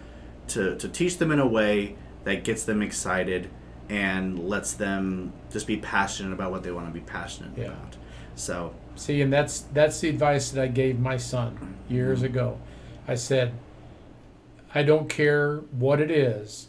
to 0.47 0.75
to 0.77 0.89
teach 0.89 1.17
them 1.19 1.31
in 1.31 1.39
a 1.39 1.45
way 1.47 1.95
that 2.23 2.43
gets 2.43 2.63
them 2.63 2.81
excited 2.81 3.49
and 3.87 4.39
lets 4.49 4.73
them 4.73 5.31
just 5.51 5.65
be 5.67 5.77
passionate 5.77 6.33
about 6.33 6.51
what 6.51 6.63
they 6.63 6.71
want 6.71 6.87
to 6.87 6.91
be 6.93 6.99
passionate 7.05 7.51
Yeah. 7.55 7.67
about 7.67 7.95
so 8.35 8.73
See, 8.95 9.21
and 9.21 9.31
that's 9.31 9.61
that's 9.73 9.99
the 10.01 10.09
advice 10.09 10.49
that 10.51 10.61
I 10.63 10.67
gave 10.67 10.99
my 10.99 11.15
son 11.17 11.75
years 11.87 12.17
mm-hmm. 12.19 12.25
ago. 12.25 12.57
I 13.09 13.15
said, 13.15 13.53
I 14.75 14.83
don't 14.83 15.09
care 15.09 15.57
what 15.71 15.99
it 15.99 16.11
is, 16.11 16.67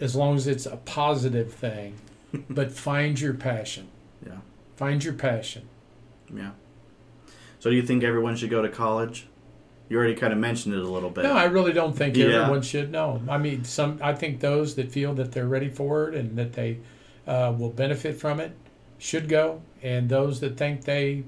as 0.00 0.14
long 0.14 0.36
as 0.36 0.46
it's 0.46 0.66
a 0.66 0.76
positive 0.76 1.52
thing, 1.52 1.94
but 2.50 2.70
find 2.72 3.18
your 3.18 3.34
passion. 3.34 3.88
yeah 4.24 4.38
Find 4.76 5.02
your 5.02 5.14
passion. 5.14 5.68
yeah 6.32 6.50
so 7.58 7.70
do 7.70 7.76
you 7.76 7.82
think 7.82 8.04
everyone 8.04 8.36
should 8.36 8.50
go 8.50 8.60
to 8.60 8.68
college 8.68 9.26
you 9.88 9.96
already 9.96 10.14
kind 10.14 10.32
of 10.32 10.38
mentioned 10.38 10.74
it 10.74 10.80
a 10.82 10.88
little 10.88 11.08
bit 11.10 11.22
No, 11.24 11.32
I 11.32 11.44
really 11.44 11.72
don't 11.72 11.96
think 11.96 12.16
Yeah. 12.16 12.26
everyone 12.26 12.60
should 12.62 12.90
know. 12.90 13.22
I 13.28 13.38
mean, 13.38 13.62
some. 13.64 14.00
I 14.02 14.12
think 14.14 14.40
those 14.40 14.74
that 14.74 14.90
feel 14.90 15.14
that 15.14 15.30
they're 15.32 15.46
ready 15.46 15.68
for 15.70 16.08
it 16.08 16.14
and 16.16 16.36
that 16.36 16.52
they 16.54 16.80
uh, 17.26 17.54
will 17.56 17.70
benefit 17.70 18.16
from 18.16 18.40
it 18.40 18.50
should 18.98 19.28
go, 19.28 19.62
and 19.82 20.08
those 20.08 20.40
that 20.40 20.56
think 20.56 20.84
they 20.84 21.22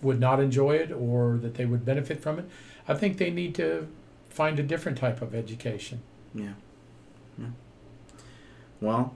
would 0.00 0.18
not 0.18 0.40
enjoy 0.40 0.76
it 0.76 0.90
or 0.90 1.36
that 1.42 1.54
they 1.56 1.66
would 1.66 1.84
benefit 1.84 2.22
from 2.22 2.38
it, 2.38 2.46
I 2.88 2.94
think 2.94 3.18
they 3.18 3.30
need 3.30 3.54
to 3.56 3.88
find 4.28 4.58
a 4.58 4.62
different 4.62 4.98
type 4.98 5.22
of 5.22 5.34
education. 5.34 6.00
yeah 6.34 6.52
yeah 7.38 7.46
well 8.80 9.14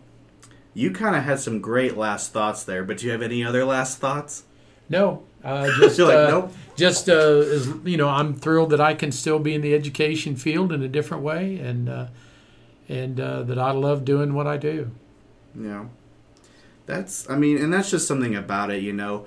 you 0.74 0.90
kind 0.90 1.16
of 1.16 1.24
had 1.24 1.38
some 1.40 1.60
great 1.60 1.96
last 1.96 2.32
thoughts 2.32 2.64
there 2.64 2.84
but 2.84 2.98
do 2.98 3.06
you 3.06 3.12
have 3.12 3.22
any 3.22 3.44
other 3.44 3.64
last 3.64 3.98
thoughts 3.98 4.44
No, 4.88 5.22
uh, 5.44 5.66
just 5.78 5.98
like, 5.98 6.14
uh, 6.16 6.28
nope. 6.30 6.52
just 6.76 7.08
uh, 7.08 7.12
as 7.56 7.68
you 7.84 7.96
know, 7.96 8.08
I'm 8.08 8.34
thrilled 8.34 8.70
that 8.70 8.80
I 8.80 8.94
can 8.94 9.12
still 9.12 9.38
be 9.38 9.54
in 9.54 9.60
the 9.60 9.74
education 9.74 10.36
field 10.36 10.72
in 10.72 10.82
a 10.82 10.88
different 10.88 11.22
way, 11.22 11.58
and 11.58 11.88
uh, 11.88 12.06
and 12.88 13.20
uh, 13.20 13.42
that 13.44 13.58
I 13.58 13.70
love 13.70 14.04
doing 14.04 14.34
what 14.34 14.46
I 14.48 14.56
do. 14.56 14.90
Yeah. 15.54 15.84
That's, 16.86 17.28
I 17.30 17.36
mean, 17.36 17.56
and 17.58 17.72
that's 17.72 17.90
just 17.90 18.08
something 18.08 18.34
about 18.34 18.70
it, 18.72 18.82
you 18.82 18.92
know. 18.92 19.26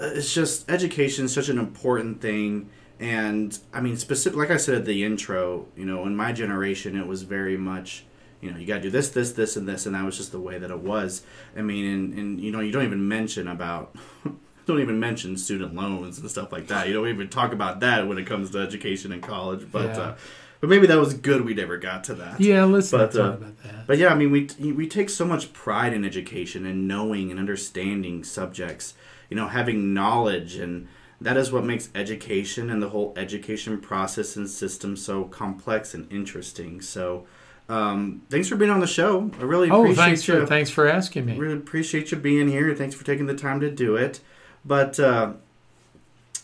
Uh, 0.00 0.10
It's 0.18 0.34
just 0.34 0.68
education 0.68 1.26
is 1.26 1.32
such 1.32 1.48
an 1.48 1.58
important 1.58 2.20
thing. 2.20 2.68
And, 3.00 3.58
I 3.72 3.80
mean, 3.80 3.96
specific, 3.96 4.38
like 4.38 4.50
I 4.50 4.58
said 4.58 4.74
at 4.74 4.84
the 4.84 5.02
intro, 5.04 5.66
you 5.76 5.86
know, 5.86 6.04
in 6.04 6.14
my 6.14 6.32
generation, 6.32 6.96
it 6.96 7.06
was 7.06 7.22
very 7.22 7.56
much, 7.56 8.04
you 8.42 8.50
know, 8.50 8.58
you 8.58 8.66
got 8.66 8.76
to 8.76 8.82
do 8.82 8.90
this, 8.90 9.08
this, 9.08 9.32
this, 9.32 9.56
and 9.56 9.66
this. 9.66 9.86
And 9.86 9.94
that 9.94 10.04
was 10.04 10.18
just 10.18 10.32
the 10.32 10.40
way 10.40 10.58
that 10.58 10.70
it 10.70 10.80
was. 10.80 11.22
I 11.56 11.62
mean, 11.62 11.86
and, 11.86 12.14
and 12.14 12.40
you 12.40 12.52
know, 12.52 12.60
you 12.60 12.70
don't 12.72 12.84
even 12.84 13.08
mention 13.08 13.48
about. 13.48 13.96
Don't 14.66 14.80
even 14.82 15.00
mention 15.00 15.36
student 15.36 15.74
loans 15.74 16.18
and 16.20 16.30
stuff 16.30 16.52
like 16.52 16.68
that. 16.68 16.86
You 16.86 16.92
don't 16.94 17.08
even 17.08 17.28
talk 17.28 17.52
about 17.52 17.80
that 17.80 18.06
when 18.06 18.18
it 18.18 18.26
comes 18.26 18.50
to 18.50 18.58
education 18.58 19.10
in 19.10 19.20
college. 19.20 19.66
But 19.72 19.86
Yeah. 19.96 20.00
uh, 20.00 20.16
but 20.60 20.68
maybe 20.70 20.86
that 20.86 20.98
was 20.98 21.12
good 21.14 21.44
we 21.44 21.54
never 21.54 21.76
got 21.76 22.04
to 22.04 22.14
that. 22.16 22.40
Yeah, 22.40 22.64
let's 22.64 22.90
But, 22.90 22.98
not 22.98 23.12
talk 23.12 23.20
uh, 23.32 23.36
about 23.38 23.62
that. 23.64 23.86
But 23.88 23.98
yeah, 23.98 24.08
I 24.08 24.14
mean, 24.14 24.30
we 24.30 24.46
we 24.72 24.86
take 24.86 25.08
so 25.10 25.24
much 25.24 25.52
pride 25.52 25.92
in 25.92 26.04
education 26.04 26.66
and 26.66 26.86
knowing 26.86 27.30
and 27.32 27.40
understanding 27.40 28.22
subjects. 28.22 28.94
You 29.28 29.36
know, 29.36 29.48
having 29.48 29.92
knowledge, 29.92 30.54
and 30.54 30.86
that 31.20 31.36
is 31.36 31.52
what 31.52 31.64
makes 31.64 31.90
education 31.94 32.70
and 32.70 32.82
the 32.82 32.88
whole 32.88 33.12
education 33.16 33.78
process 33.80 34.36
and 34.36 34.48
system 34.48 34.96
so 34.96 35.24
complex 35.24 35.92
and 35.94 36.10
interesting. 36.10 36.80
So, 36.80 37.26
um, 37.68 38.22
thanks 38.30 38.48
for 38.48 38.56
being 38.56 38.70
on 38.70 38.80
the 38.80 38.86
show. 38.86 39.30
I 39.38 39.42
really 39.44 39.70
Oh, 39.70 39.82
appreciate 39.82 40.04
thanks 40.04 40.28
you. 40.28 40.40
for 40.40 40.46
thanks 40.46 40.70
for 40.70 40.88
asking 40.88 41.26
me. 41.26 41.36
Really 41.36 41.54
appreciate 41.54 42.10
you 42.10 42.16
being 42.16 42.48
here. 42.48 42.74
Thanks 42.74 42.94
for 42.94 43.04
taking 43.04 43.26
the 43.26 43.34
time 43.34 43.60
to 43.60 43.70
do 43.70 43.96
it. 43.96 44.20
But 44.64 44.98
uh, 44.98 45.34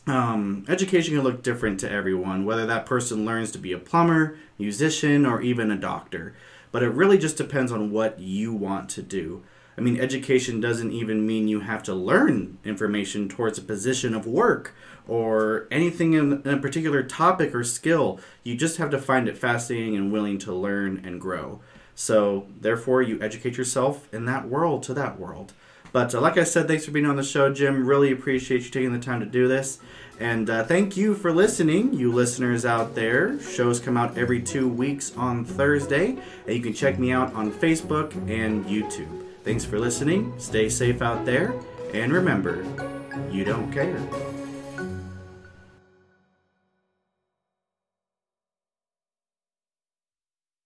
um, 0.07 0.65
education 0.69 1.15
can 1.15 1.25
look 1.25 1.43
different 1.43 1.81
to 1.81 1.91
everyone, 1.91 2.45
whether 2.45 2.65
that 2.67 2.87
person 2.87 3.25
learns 3.25 3.51
to 3.53 3.59
be 3.59 3.73
a 3.73 3.79
plumber, 3.79 4.39
musician, 4.59 5.27
or 5.27 5.41
even 5.41 5.71
a 5.71 5.77
doctor. 5.77 6.35
But 6.71 6.83
it 6.83 6.91
really 6.91 7.19
just 7.19 7.37
depends 7.37 7.73
on 7.73 7.91
what 7.91 8.21
you 8.21 8.53
want 8.53 8.89
to 8.91 9.03
do. 9.03 9.43
I 9.77 9.81
mean, 9.81 10.01
education 10.01 10.61
doesn't 10.61 10.93
even 10.93 11.27
mean 11.27 11.49
you 11.49 11.61
have 11.61 11.83
to 11.85 11.95
learn 11.95 12.59
information 12.65 13.29
towards 13.29 13.59
a 13.59 13.63
position 13.63 14.15
of 14.15 14.27
work 14.27 14.75
or 15.07 15.69
anything 15.71 16.15
in, 16.15 16.43
in 16.43 16.55
a 16.55 16.59
particular 16.59 17.03
topic 17.03 17.55
or 17.55 17.63
skill. 17.63 18.19
You 18.43 18.57
just 18.57 18.79
have 18.79 18.91
to 18.91 18.99
find 18.99 19.29
it 19.29 19.37
fascinating 19.37 19.97
and 19.97 20.11
willing 20.11 20.39
to 20.39 20.53
learn 20.55 21.03
and 21.05 21.21
grow. 21.21 21.61
So, 21.95 22.47
therefore, 22.61 23.03
you 23.03 23.21
educate 23.23 23.57
yourself 23.57 24.13
in 24.13 24.27
that 24.27 24.49
world 24.49 24.83
to 24.85 24.95
that 24.95 25.19
world. 25.19 25.53
But 25.93 26.15
uh, 26.15 26.21
like 26.21 26.37
I 26.37 26.45
said, 26.45 26.69
thanks 26.69 26.85
for 26.85 26.91
being 26.91 27.07
on 27.07 27.17
the 27.17 27.23
show, 27.23 27.53
Jim. 27.53 27.87
Really 27.87 28.13
appreciate 28.13 28.65
you 28.65 28.71
taking 28.71 28.93
the 28.93 28.99
time 28.99 29.21
to 29.21 29.27
do 29.27 29.49
this. 29.49 29.79
And 30.21 30.49
uh, 30.49 30.65
thank 30.65 30.97
you 30.97 31.15
for 31.15 31.33
listening, 31.33 31.95
you 31.95 32.13
listeners 32.13 32.65
out 32.65 32.95
there. 32.95 33.41
Shows 33.41 33.81
come 33.81 33.97
out 33.97 34.19
every 34.19 34.43
two 34.43 34.69
weeks 34.69 35.17
on 35.17 35.45
Thursday. 35.45 36.19
And 36.47 36.57
you 36.57 36.61
can 36.63 36.75
check 36.75 36.99
me 36.99 37.13
out 37.13 37.33
on 37.35 37.53
Facebook 37.53 38.13
and 38.29 38.65
YouTube. 38.67 39.26
Thanks 39.47 39.65
for 39.65 39.79
listening. 39.79 40.35
Stay 40.39 40.69
safe 40.69 41.01
out 41.01 41.25
there. 41.25 41.55
And 41.95 42.13
remember, 42.13 42.65
you 43.31 43.45
don't 43.45 43.73
care. 43.73 43.97